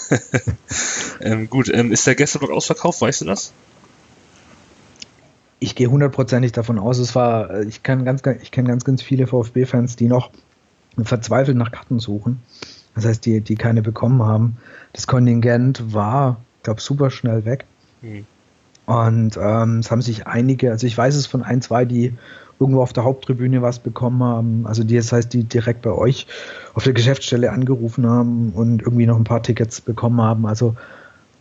ähm, 1.20 1.48
gut, 1.48 1.70
ähm, 1.72 1.92
ist 1.92 2.06
der 2.06 2.14
Gästeblock 2.14 2.50
ausverkauft, 2.50 3.00
weißt 3.00 3.22
du 3.22 3.24
das? 3.24 3.54
Ich 5.60 5.76
gehe 5.76 5.86
hundertprozentig 5.86 6.52
davon 6.52 6.78
aus, 6.78 6.98
es 6.98 7.14
war, 7.14 7.50
äh, 7.52 7.64
ich 7.64 7.82
kenne 7.82 8.04
ganz, 8.04 8.20
ich 8.42 8.50
kenne 8.50 8.68
ganz, 8.68 8.84
ganz 8.84 9.00
viele 9.00 9.26
VfB-Fans, 9.26 9.96
die 9.96 10.08
noch 10.08 10.30
verzweifelt 11.02 11.56
nach 11.56 11.72
Karten 11.72 12.00
suchen. 12.00 12.42
Das 12.94 13.06
heißt, 13.06 13.24
die, 13.24 13.40
die 13.40 13.54
keine 13.54 13.80
bekommen 13.80 14.22
haben. 14.22 14.58
Das 14.92 15.06
Kontingent 15.06 15.94
war, 15.94 16.36
glaube 16.64 16.82
super 16.82 17.10
schnell 17.10 17.46
weg. 17.46 17.64
Hm. 18.02 18.26
Und 18.86 19.38
ähm, 19.40 19.78
es 19.78 19.90
haben 19.90 20.02
sich 20.02 20.26
einige, 20.26 20.70
also 20.70 20.86
ich 20.86 20.96
weiß 20.96 21.14
es 21.14 21.26
von 21.26 21.42
ein, 21.42 21.62
zwei, 21.62 21.84
die 21.84 22.14
irgendwo 22.58 22.82
auf 22.82 22.92
der 22.92 23.04
Haupttribüne 23.04 23.62
was 23.62 23.78
bekommen 23.78 24.22
haben, 24.22 24.66
also 24.66 24.84
die, 24.84 24.96
das 24.96 25.12
heißt, 25.12 25.32
die 25.32 25.44
direkt 25.44 25.82
bei 25.82 25.90
euch 25.90 26.26
auf 26.74 26.84
der 26.84 26.92
Geschäftsstelle 26.92 27.50
angerufen 27.50 28.06
haben 28.06 28.52
und 28.52 28.82
irgendwie 28.82 29.06
noch 29.06 29.16
ein 29.16 29.24
paar 29.24 29.42
Tickets 29.42 29.80
bekommen 29.80 30.20
haben. 30.20 30.46
Also 30.46 30.76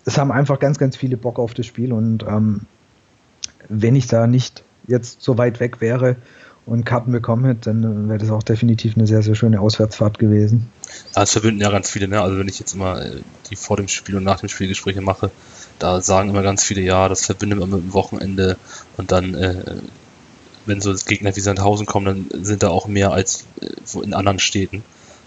es 0.06 0.18
haben 0.18 0.32
einfach 0.32 0.60
ganz, 0.60 0.80
ganz 0.80 0.98
viele 0.98 1.18
Bock 1.18 1.38
auf 1.38 1.54
das 1.54 1.66
Spiel 1.66 1.94
und 1.94 2.24
ähm, 2.24 2.62
wenn 3.70 3.96
ich 3.96 4.08
da 4.08 4.28
nicht 4.28 4.64
jetzt 4.88 5.22
so 5.22 5.38
weit 5.38 5.60
weg 5.60 5.80
wäre 5.80 6.16
und 6.66 6.86
Karten 6.86 7.12
bekommen 7.12 7.46
hätte, 7.46 7.72
dann 7.72 8.10
wäre 8.10 8.20
das 8.20 8.32
auch 8.32 8.44
definitiv 8.44 8.96
eine 8.96 9.08
sehr, 9.08 9.22
sehr 9.22 9.36
schöne 9.36 9.60
Auswärtsfahrt 9.62 10.20
gewesen. 10.20 10.70
Ja, 11.16 11.24
es 11.24 11.32
verbinden 11.32 11.62
ja 11.62 11.70
ganz 11.70 11.90
viele, 11.90 12.08
ne? 12.08 12.22
Also 12.22 12.38
wenn 12.38 12.48
ich 12.48 12.60
jetzt 12.60 12.74
immer 12.74 13.04
äh, 13.04 13.22
die 13.50 13.56
vor 13.56 13.78
dem 13.78 13.88
Spiel 13.88 14.16
und 14.18 14.24
nach 14.24 14.40
dem 14.40 14.50
Spiel 14.50 14.68
Gespräche 14.68 15.02
mache, 15.02 15.32
da 15.82 16.02
sagen 16.02 16.30
immer 16.30 16.44
ganz 16.44 16.64
viele, 16.64 16.82
ja, 16.82 17.10
das 17.10 17.26
verbindet 17.26 17.60
man 17.60 17.70
mit 17.70 17.80
dem 17.82 17.94
Wochenende 17.94 18.58
und 18.98 19.12
dann, 19.12 19.34
äh, 19.34 19.82
wenn 20.66 20.80
so 20.80 20.94
Gegner 20.94 21.36
wie 21.36 21.40
Sandhausen 21.40 21.88
kommen, 21.88 22.30
dann 22.32 22.46
sind 22.46 22.62
da 22.64 22.70
auch 22.70 22.88
mehr 22.88 23.12
als 23.12 23.46
äh, 23.62 24.00
in 24.04 24.14
anderen 24.14 24.40
Städten. 24.40 24.84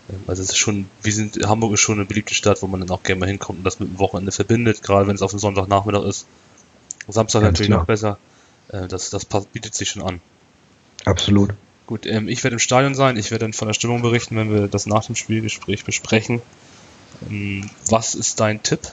Ähm, 0.09 0.20
also 0.28 0.42
es 0.42 0.50
ist 0.50 0.59
schon, 0.59 0.86
wir 1.02 1.12
sind, 1.12 1.44
Hamburg 1.46 1.74
ist 1.74 1.80
schon 1.80 1.96
eine 1.96 2.05
beliebte 2.05 2.34
Stadt, 2.34 2.62
wo 2.62 2.68
man 2.68 2.80
dann 2.80 2.90
auch 2.90 3.02
gerne 3.02 3.20
mal 3.20 3.26
hinkommt 3.26 3.59
und 3.59 3.64
das 3.64 3.80
mit 3.80 3.88
dem 3.88 3.98
Wochenende 3.98 4.30
verbindet, 4.30 4.82
gerade 4.82 5.09
wenn 5.09 5.16
es 5.16 5.22
auf 5.22 5.30
dem 5.30 5.40
Sonntagnachmittag 5.40 6.05
ist. 6.05 6.26
Samstag 7.09 7.42
Ganz 7.42 7.55
natürlich 7.55 7.70
klar. 7.70 7.80
noch 7.80 7.86
besser. 7.86 8.18
Äh, 8.68 8.86
das, 8.86 9.11
das 9.11 9.26
bietet 9.52 9.74
sich 9.74 9.90
schon 9.90 10.02
an. 10.02 10.20
Absolut. 11.05 11.55
Gut, 11.86 12.07
ähm, 12.07 12.28
ich 12.28 12.44
werde 12.44 12.55
im 12.55 12.61
Stadion 12.61 12.94
sein, 12.94 13.16
ich 13.16 13.30
werde 13.32 13.44
dann 13.44 13.52
von 13.52 13.68
der 13.68 13.74
Stimmung 13.74 14.02
berichten, 14.02 14.36
wenn 14.36 14.52
wir 14.52 14.68
das 14.68 14.86
nach 14.86 15.05
dem 15.05 15.16
Spielgespräch 15.16 15.84
besprechen. 15.84 16.40
Ähm, 17.28 17.68
was 17.90 18.14
ist 18.14 18.38
dein 18.38 18.62
Tipp? 18.62 18.92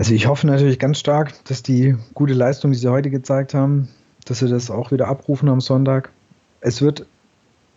Also 0.00 0.14
ich 0.14 0.28
hoffe 0.28 0.46
natürlich 0.46 0.78
ganz 0.78 0.98
stark, 0.98 1.34
dass 1.44 1.62
die 1.62 1.94
gute 2.14 2.32
Leistung, 2.32 2.72
die 2.72 2.78
sie 2.78 2.88
heute 2.88 3.10
gezeigt 3.10 3.52
haben, 3.52 3.90
dass 4.24 4.38
sie 4.38 4.48
das 4.48 4.70
auch 4.70 4.92
wieder 4.92 5.08
abrufen 5.08 5.46
am 5.50 5.60
Sonntag. 5.60 6.10
Es 6.62 6.80
wird 6.80 7.04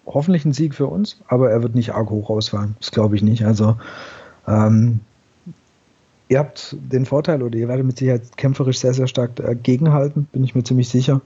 hoffentlich 0.05 0.45
ein 0.45 0.53
Sieg 0.53 0.74
für 0.74 0.88
uns, 0.88 1.19
aber 1.28 1.51
er 1.51 1.61
wird 1.63 1.76
nicht 1.76 1.93
arg 1.93 2.09
hoch 2.09 2.30
ausfallen. 2.30 2.78
Das 2.80 2.91
glaube 2.91 3.17
ich 3.17 3.24
nicht. 3.24 3.43
Also 3.43 3.76
ähm, 4.47 5.01
ihr 6.30 6.39
habt 6.39 6.78
den 6.80 7.05
Vorteil 7.05 7.43
oder 7.43 7.57
ihr 7.57 7.67
werdet 7.67 7.86
mit 7.86 7.97
Sicherheit 7.97 8.38
kämpferisch 8.38 8.80
sehr, 8.80 8.93
sehr 8.93 9.07
stark 9.07 9.41
äh, 9.41 9.53
gegenhalten, 9.53 10.30
bin 10.32 10.45
ich 10.45 10.55
mir 10.55 10.63
ziemlich 10.63 10.88
sicher. 10.88 11.19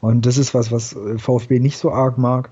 Und 0.00 0.26
das 0.26 0.36
ist 0.36 0.52
was, 0.52 0.72
was 0.72 0.96
äh, 0.96 1.16
VfB 1.16 1.60
nicht 1.60 1.78
so 1.78 1.92
arg 1.92 2.18
mag. 2.18 2.50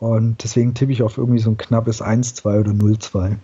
Und 0.00 0.42
deswegen 0.42 0.72
tippe 0.72 0.92
ich 0.92 1.02
auf 1.02 1.18
irgendwie 1.18 1.40
so 1.40 1.50
ein 1.50 1.58
knappes 1.58 2.02
1-2 2.02 2.60
oder 2.60 2.70
0-2. 2.70 3.36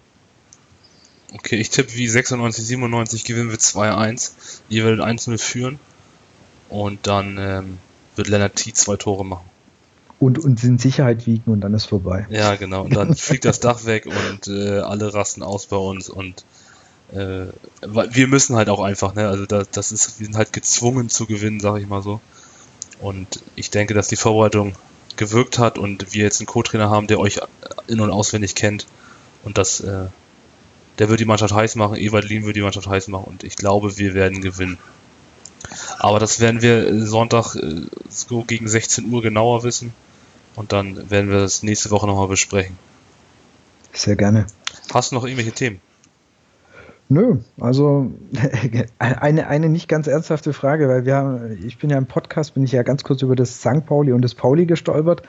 Okay, 1.34 1.56
ich 1.56 1.70
tippe 1.70 1.94
wie 1.94 2.08
96, 2.08 2.66
97 2.66 3.24
gewinnen 3.24 3.50
wir 3.50 3.58
2-1. 3.58 4.32
Ihr 4.68 4.84
werdet 4.84 5.00
1-0 5.00 5.38
führen. 5.38 5.78
Und 6.68 7.06
dann 7.06 7.36
ähm, 7.38 7.78
wird 8.16 8.28
Lennart 8.28 8.56
T 8.56 8.72
zwei 8.72 8.96
Tore 8.96 9.24
machen. 9.24 9.44
Und 10.18 10.38
uns 10.38 10.62
in 10.62 10.78
Sicherheit 10.78 11.26
wiegen 11.26 11.50
und 11.50 11.60
dann 11.60 11.74
ist 11.74 11.86
vorbei. 11.86 12.26
Ja, 12.30 12.54
genau. 12.54 12.82
Und 12.84 12.94
dann 12.94 13.14
fliegt 13.16 13.44
das 13.44 13.60
Dach 13.60 13.84
weg 13.84 14.06
und 14.06 14.48
äh, 14.48 14.78
alle 14.78 15.12
rasten 15.12 15.42
aus 15.42 15.66
bei 15.66 15.76
uns 15.76 16.08
und 16.08 16.44
äh, 17.12 17.46
wir 17.82 18.28
müssen 18.28 18.56
halt 18.56 18.68
auch 18.68 18.80
einfach, 18.80 19.14
ne? 19.14 19.28
Also 19.28 19.46
das, 19.46 19.68
das 19.70 19.92
ist, 19.92 20.20
wir 20.20 20.26
sind 20.26 20.36
halt 20.36 20.52
gezwungen 20.52 21.08
zu 21.08 21.26
gewinnen, 21.26 21.60
sag 21.60 21.80
ich 21.80 21.88
mal 21.88 22.02
so. 22.02 22.20
Und 23.00 23.42
ich 23.56 23.70
denke, 23.70 23.94
dass 23.94 24.08
die 24.08 24.16
Vorbereitung 24.16 24.74
gewirkt 25.16 25.58
hat 25.58 25.76
und 25.76 26.14
wir 26.14 26.22
jetzt 26.22 26.40
einen 26.40 26.46
Co-Trainer 26.46 26.88
haben, 26.88 27.08
der 27.08 27.18
euch 27.18 27.40
in- 27.88 28.00
und 28.00 28.10
auswendig 28.10 28.54
kennt. 28.54 28.86
Und 29.42 29.58
das 29.58 29.80
äh, 29.80 30.06
der 30.98 31.08
wird 31.08 31.20
die 31.20 31.24
Mannschaft 31.24 31.54
heiß 31.54 31.76
machen, 31.76 31.96
Ewald 31.96 32.28
Lien 32.28 32.44
wird 32.44 32.56
die 32.56 32.62
Mannschaft 32.62 32.86
heiß 32.86 33.08
machen 33.08 33.24
und 33.24 33.44
ich 33.44 33.56
glaube, 33.56 33.98
wir 33.98 34.14
werden 34.14 34.40
gewinnen. 34.40 34.78
Aber 35.98 36.18
das 36.18 36.40
werden 36.40 36.62
wir 36.62 37.06
Sonntag 37.06 37.54
äh, 37.54 37.82
so 38.08 38.42
gegen 38.44 38.68
16 38.68 39.10
Uhr 39.12 39.22
genauer 39.22 39.62
wissen 39.62 39.92
und 40.56 40.72
dann 40.72 41.10
werden 41.10 41.30
wir 41.30 41.40
das 41.40 41.62
nächste 41.62 41.90
Woche 41.90 42.06
nochmal 42.06 42.28
besprechen. 42.28 42.76
Sehr 43.92 44.16
gerne. 44.16 44.46
Hast 44.92 45.12
du 45.12 45.16
noch 45.16 45.24
irgendwelche 45.24 45.52
Themen? 45.52 45.80
Nö, 47.08 47.38
also 47.60 48.10
eine, 48.98 49.46
eine 49.46 49.68
nicht 49.68 49.86
ganz 49.86 50.06
ernsthafte 50.06 50.52
Frage, 50.52 50.88
weil 50.88 51.04
wir 51.04 51.16
haben, 51.16 51.58
ich 51.66 51.78
bin 51.78 51.90
ja 51.90 51.98
im 51.98 52.06
Podcast, 52.06 52.54
bin 52.54 52.64
ich 52.64 52.72
ja 52.72 52.82
ganz 52.82 53.04
kurz 53.04 53.20
über 53.20 53.36
das 53.36 53.60
St. 53.60 53.84
Pauli 53.84 54.12
und 54.12 54.22
das 54.22 54.34
Pauli 54.34 54.64
gestolpert 54.64 55.22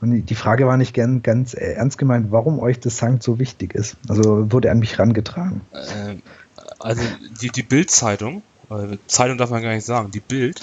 und 0.00 0.24
die 0.24 0.34
Frage 0.34 0.66
war 0.66 0.76
nicht 0.76 0.94
gern 0.94 1.22
ganz 1.22 1.54
äh, 1.54 1.74
ernst 1.74 1.98
gemeint, 1.98 2.28
warum 2.30 2.58
euch 2.58 2.80
das 2.80 2.96
Sankt 2.96 3.22
so 3.22 3.38
wichtig 3.38 3.74
ist. 3.74 3.96
Also 4.08 4.50
wurde 4.50 4.70
an 4.70 4.78
mich 4.78 4.98
rangetragen. 4.98 5.60
Äh, 5.72 6.16
also 6.78 7.02
die, 7.40 7.50
die 7.50 7.62
Bild-Zeitung, 7.62 8.42
äh, 8.70 8.96
Zeitung 9.06 9.36
darf 9.36 9.50
man 9.50 9.62
gar 9.62 9.74
nicht 9.74 9.84
sagen, 9.84 10.10
die 10.10 10.20
Bild 10.20 10.60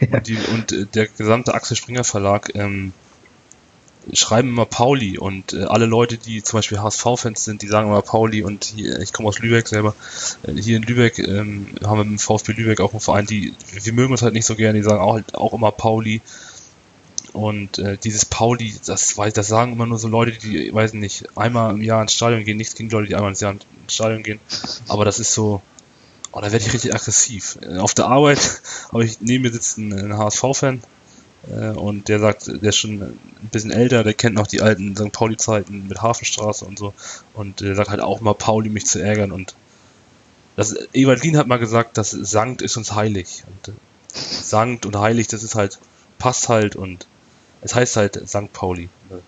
ja. 0.00 0.08
und, 0.16 0.26
die, 0.26 0.38
und 0.54 0.72
äh, 0.72 0.86
der 0.86 1.06
gesamte 1.06 1.54
Axel 1.54 1.76
Springer 1.76 2.04
Verlag 2.04 2.54
ähm, 2.54 2.92
schreiben 4.12 4.48
immer 4.48 4.64
Pauli 4.64 5.18
und 5.18 5.52
äh, 5.52 5.64
alle 5.64 5.86
Leute, 5.86 6.16
die 6.16 6.42
zum 6.42 6.58
Beispiel 6.58 6.80
HSV-Fans 6.80 7.44
sind, 7.44 7.60
die 7.62 7.66
sagen 7.66 7.88
immer 7.88 8.00
Pauli 8.00 8.42
und 8.42 8.64
hier, 8.64 9.00
ich 9.00 9.12
komme 9.12 9.28
aus 9.28 9.38
Lübeck 9.38 9.68
selber, 9.68 9.94
äh, 10.44 10.52
hier 10.52 10.78
in 10.78 10.82
Lübeck 10.82 11.18
ähm, 11.18 11.66
haben 11.84 11.98
wir 11.98 12.04
mit 12.04 12.12
dem 12.12 12.18
VfB 12.18 12.52
Lübeck 12.52 12.80
auch 12.80 12.92
einen 12.92 13.00
Verein, 13.00 13.26
die, 13.26 13.52
wir 13.70 13.92
mögen 13.92 14.12
uns 14.12 14.22
halt 14.22 14.34
nicht 14.34 14.46
so 14.46 14.54
gerne, 14.54 14.78
die 14.78 14.84
sagen 14.84 15.00
auch, 15.00 15.14
halt 15.14 15.34
auch 15.34 15.52
immer 15.52 15.72
Pauli 15.72 16.22
und 17.32 17.78
äh, 17.78 17.96
dieses 17.98 18.24
Pauli, 18.24 18.74
das, 18.86 19.14
das 19.16 19.48
sagen 19.48 19.72
immer 19.72 19.86
nur 19.86 19.98
so 19.98 20.08
Leute, 20.08 20.32
die, 20.32 20.72
weiß 20.72 20.94
nicht, 20.94 21.36
einmal 21.36 21.74
im 21.74 21.82
Jahr 21.82 22.02
ins 22.02 22.14
Stadion 22.14 22.44
gehen. 22.44 22.56
Nichts 22.56 22.74
gegen 22.74 22.90
Leute, 22.90 23.08
die 23.08 23.14
einmal 23.14 23.30
ins 23.30 23.40
Jahr 23.40 23.52
ins 23.52 23.94
Stadion 23.94 24.22
gehen. 24.22 24.40
Aber 24.88 25.04
das 25.04 25.18
ist 25.18 25.34
so, 25.34 25.62
oh, 26.32 26.40
da 26.40 26.52
werde 26.52 26.64
ich 26.64 26.72
richtig 26.72 26.94
aggressiv. 26.94 27.58
Äh, 27.62 27.78
auf 27.78 27.94
der 27.94 28.06
Arbeit 28.06 28.62
habe 28.92 29.04
ich 29.04 29.20
neben 29.20 29.42
mir 29.42 29.52
sitzt 29.52 29.78
ein, 29.78 30.16
HSV-Fan 30.16 30.82
äh, 31.50 31.68
und 31.68 32.08
der 32.08 32.18
sagt, 32.18 32.46
der 32.46 32.68
ist 32.68 32.76
schon 32.76 33.02
ein 33.02 33.48
bisschen 33.50 33.70
älter, 33.70 34.04
der 34.04 34.14
kennt 34.14 34.36
noch 34.36 34.46
die 34.46 34.62
alten 34.62 34.96
St. 34.96 35.12
Pauli-Zeiten 35.12 35.86
mit 35.88 36.00
Hafenstraße 36.00 36.64
und 36.64 36.78
so. 36.78 36.94
Und 37.34 37.60
der 37.60 37.74
sagt 37.74 37.90
halt 37.90 38.00
auch 38.00 38.20
mal 38.20 38.34
Pauli, 38.34 38.70
mich 38.70 38.86
zu 38.86 39.02
ärgern. 39.02 39.32
Und 39.32 39.54
das, 40.56 40.74
Ewald 40.92 41.22
Lien 41.22 41.36
hat 41.36 41.46
mal 41.46 41.58
gesagt, 41.58 41.98
dass 41.98 42.10
Sankt 42.10 42.62
ist 42.62 42.76
uns 42.76 42.92
heilig. 42.92 43.44
Und 43.46 43.74
äh, 43.74 43.76
Sankt 44.14 44.86
und 44.86 44.96
heilig, 44.96 45.28
das 45.28 45.42
ist 45.42 45.54
halt, 45.54 45.78
passt 46.18 46.48
halt 46.48 46.74
und 46.74 47.06
es 47.60 47.74
heißt 47.74 47.96
halt 47.96 48.28
St. 48.28 48.52
Pauli 48.52 48.88
ne? 49.10 49.20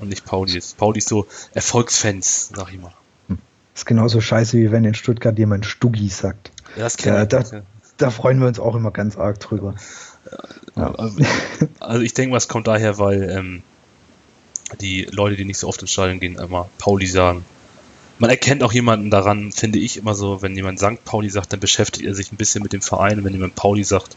und 0.00 0.08
nicht 0.08 0.24
Pauli. 0.24 0.60
Pauli 0.76 0.98
ist 0.98 1.08
so 1.08 1.26
Erfolgsfans, 1.54 2.50
sag 2.54 2.72
ich 2.72 2.80
mal. 2.80 2.92
Hm. 3.28 3.38
ist 3.74 3.86
genauso 3.86 4.20
scheiße, 4.20 4.58
wie 4.58 4.70
wenn 4.72 4.84
in 4.84 4.94
Stuttgart 4.94 5.38
jemand 5.38 5.66
Stuggi 5.66 6.08
sagt. 6.08 6.50
Ja, 6.76 6.84
das 6.84 6.96
da, 6.96 7.24
da, 7.24 7.62
da, 7.96 8.10
freuen 8.10 8.40
wir 8.40 8.46
uns 8.46 8.60
auch 8.60 8.74
immer 8.74 8.90
ganz 8.90 9.16
arg 9.16 9.40
drüber. 9.40 9.74
Ja. 10.76 10.94
Also, 11.80 12.02
ich 12.02 12.14
denke, 12.14 12.34
was 12.34 12.46
kommt 12.46 12.66
daher, 12.68 12.98
weil 12.98 13.28
ähm, 13.28 13.62
die 14.80 15.08
Leute, 15.10 15.36
die 15.36 15.44
nicht 15.44 15.58
so 15.58 15.68
oft 15.68 15.80
ins 15.80 15.92
Stadion 15.92 16.20
gehen, 16.20 16.36
immer 16.36 16.68
Pauli 16.78 17.06
sagen. 17.06 17.44
Man 18.18 18.30
erkennt 18.30 18.62
auch 18.62 18.72
jemanden 18.72 19.10
daran, 19.10 19.50
finde 19.50 19.78
ich 19.78 19.96
immer 19.96 20.14
so, 20.14 20.42
wenn 20.42 20.54
jemand 20.54 20.78
St. 20.78 21.04
Pauli 21.04 21.30
sagt, 21.30 21.52
dann 21.52 21.60
beschäftigt 21.60 22.06
er 22.06 22.14
sich 22.14 22.30
ein 22.32 22.36
bisschen 22.36 22.62
mit 22.62 22.72
dem 22.72 22.82
Verein. 22.82 23.18
Und 23.18 23.24
wenn 23.24 23.32
jemand 23.32 23.54
Pauli 23.54 23.82
sagt, 23.82 24.16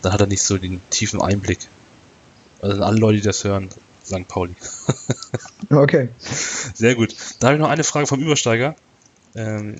dann 0.00 0.12
hat 0.12 0.20
er 0.20 0.26
nicht 0.26 0.42
so 0.42 0.58
den 0.58 0.80
tiefen 0.90 1.20
Einblick. 1.20 1.58
Also 2.62 2.82
alle 2.82 2.98
Leute, 2.98 3.16
die 3.16 3.24
das 3.24 3.44
hören, 3.44 3.68
St. 4.04 4.26
Pauli. 4.28 4.54
okay. 5.70 6.08
Sehr 6.74 6.94
gut. 6.94 7.14
Da 7.40 7.48
habe 7.48 7.56
ich 7.56 7.60
noch 7.60 7.68
eine 7.68 7.84
Frage 7.84 8.06
vom 8.06 8.20
Übersteiger. 8.20 8.76
Ähm, 9.34 9.76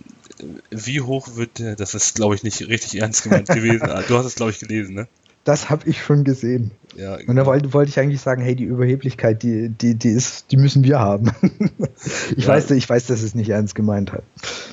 wie 0.70 1.00
hoch 1.00 1.36
wird, 1.36 1.60
das 1.78 1.94
ist 1.94 2.14
glaube 2.14 2.34
ich 2.34 2.42
nicht 2.42 2.60
richtig 2.68 3.00
ernst 3.00 3.22
gemeint 3.22 3.48
gewesen. 3.48 3.88
Du 4.08 4.18
hast 4.18 4.26
es 4.26 4.34
glaube 4.34 4.50
ich 4.50 4.58
gelesen, 4.58 4.94
ne? 4.94 5.08
Das 5.44 5.70
habe 5.70 5.88
ich 5.88 6.02
schon 6.02 6.22
gesehen. 6.22 6.70
Ja, 6.96 7.16
genau. 7.16 7.30
Und 7.30 7.36
da 7.36 7.46
wollte, 7.46 7.72
wollte 7.72 7.88
ich 7.88 7.98
eigentlich 7.98 8.20
sagen, 8.20 8.42
hey, 8.42 8.54
die 8.54 8.64
Überheblichkeit, 8.64 9.42
die, 9.42 9.70
die, 9.70 9.96
die 9.96 10.10
ist, 10.10 10.52
die 10.52 10.56
müssen 10.56 10.84
wir 10.84 11.00
haben. 11.00 11.32
ich, 12.36 12.44
ja. 12.44 12.48
weiß, 12.48 12.70
ich 12.70 12.88
weiß, 12.88 13.06
dass 13.06 13.22
es 13.22 13.34
nicht 13.34 13.50
ernst 13.50 13.74
gemeint 13.74 14.12
hat. 14.12 14.22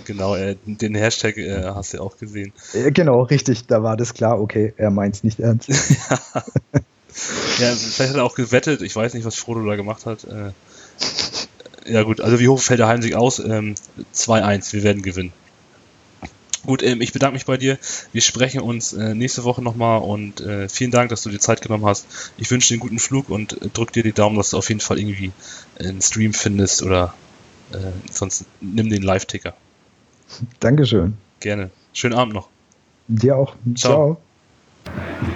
Genau, 0.05 0.35
äh, 0.35 0.57
den 0.65 0.93
Hashtag 0.93 1.37
äh, 1.37 1.63
hast 1.63 1.95
du 1.95 2.01
auch 2.01 2.17
gesehen. 2.17 2.53
Äh, 2.73 2.91
genau, 2.91 3.23
richtig, 3.23 3.65
da 3.65 3.81
war 3.81 3.97
das 3.97 4.13
klar, 4.13 4.39
okay, 4.39 4.73
er 4.77 4.91
meint 4.91 5.15
es 5.15 5.23
nicht 5.23 5.39
ernst. 5.39 5.69
ja. 5.69 6.43
ja, 7.59 7.73
vielleicht 7.73 8.11
hat 8.11 8.17
er 8.17 8.23
auch 8.23 8.35
gewettet, 8.35 8.81
ich 8.81 8.95
weiß 8.95 9.13
nicht, 9.13 9.25
was 9.25 9.35
Frodo 9.35 9.65
da 9.65 9.75
gemacht 9.75 10.05
hat. 10.05 10.23
Äh, 10.25 10.51
ja 11.91 12.03
gut, 12.03 12.21
also 12.21 12.39
wie 12.39 12.47
hoch 12.47 12.61
fällt 12.61 12.79
der 12.79 12.87
Heimsieg 12.87 13.15
aus? 13.15 13.39
Ähm, 13.39 13.75
2-1, 14.13 14.73
wir 14.73 14.83
werden 14.83 15.01
gewinnen. 15.01 15.33
Gut, 16.65 16.83
ähm, 16.83 17.01
ich 17.01 17.13
bedanke 17.13 17.33
mich 17.33 17.45
bei 17.45 17.57
dir. 17.57 17.77
Wir 18.11 18.21
sprechen 18.21 18.61
uns 18.61 18.93
äh, 18.93 19.15
nächste 19.15 19.43
Woche 19.43 19.61
nochmal 19.61 20.01
und 20.01 20.41
äh, 20.41 20.67
vielen 20.67 20.91
Dank, 20.91 21.09
dass 21.09 21.23
du 21.23 21.29
dir 21.29 21.39
Zeit 21.39 21.61
genommen 21.61 21.85
hast. 21.85 22.33
Ich 22.37 22.51
wünsche 22.51 22.69
dir 22.69 22.73
einen 22.75 22.81
guten 22.81 22.99
Flug 22.99 23.29
und 23.29 23.61
äh, 23.61 23.69
drück 23.69 23.93
dir 23.93 24.03
die 24.03 24.11
Daumen, 24.11 24.35
dass 24.35 24.51
du 24.51 24.57
auf 24.57 24.67
jeden 24.69 24.81
Fall 24.81 24.99
irgendwie 24.99 25.31
einen 25.79 26.01
Stream 26.01 26.33
findest 26.33 26.83
oder 26.83 27.13
äh, 27.71 27.77
sonst 28.11 28.45
nimm 28.59 28.89
den 28.89 29.03
Live-Ticker. 29.03 29.53
Dankeschön. 30.59 31.17
Gerne. 31.39 31.69
Schönen 31.93 32.13
Abend 32.13 32.33
noch. 32.33 32.49
Dir 33.07 33.37
auch. 33.37 33.55
Ciao. 33.75 34.19
Ciao. 34.85 35.31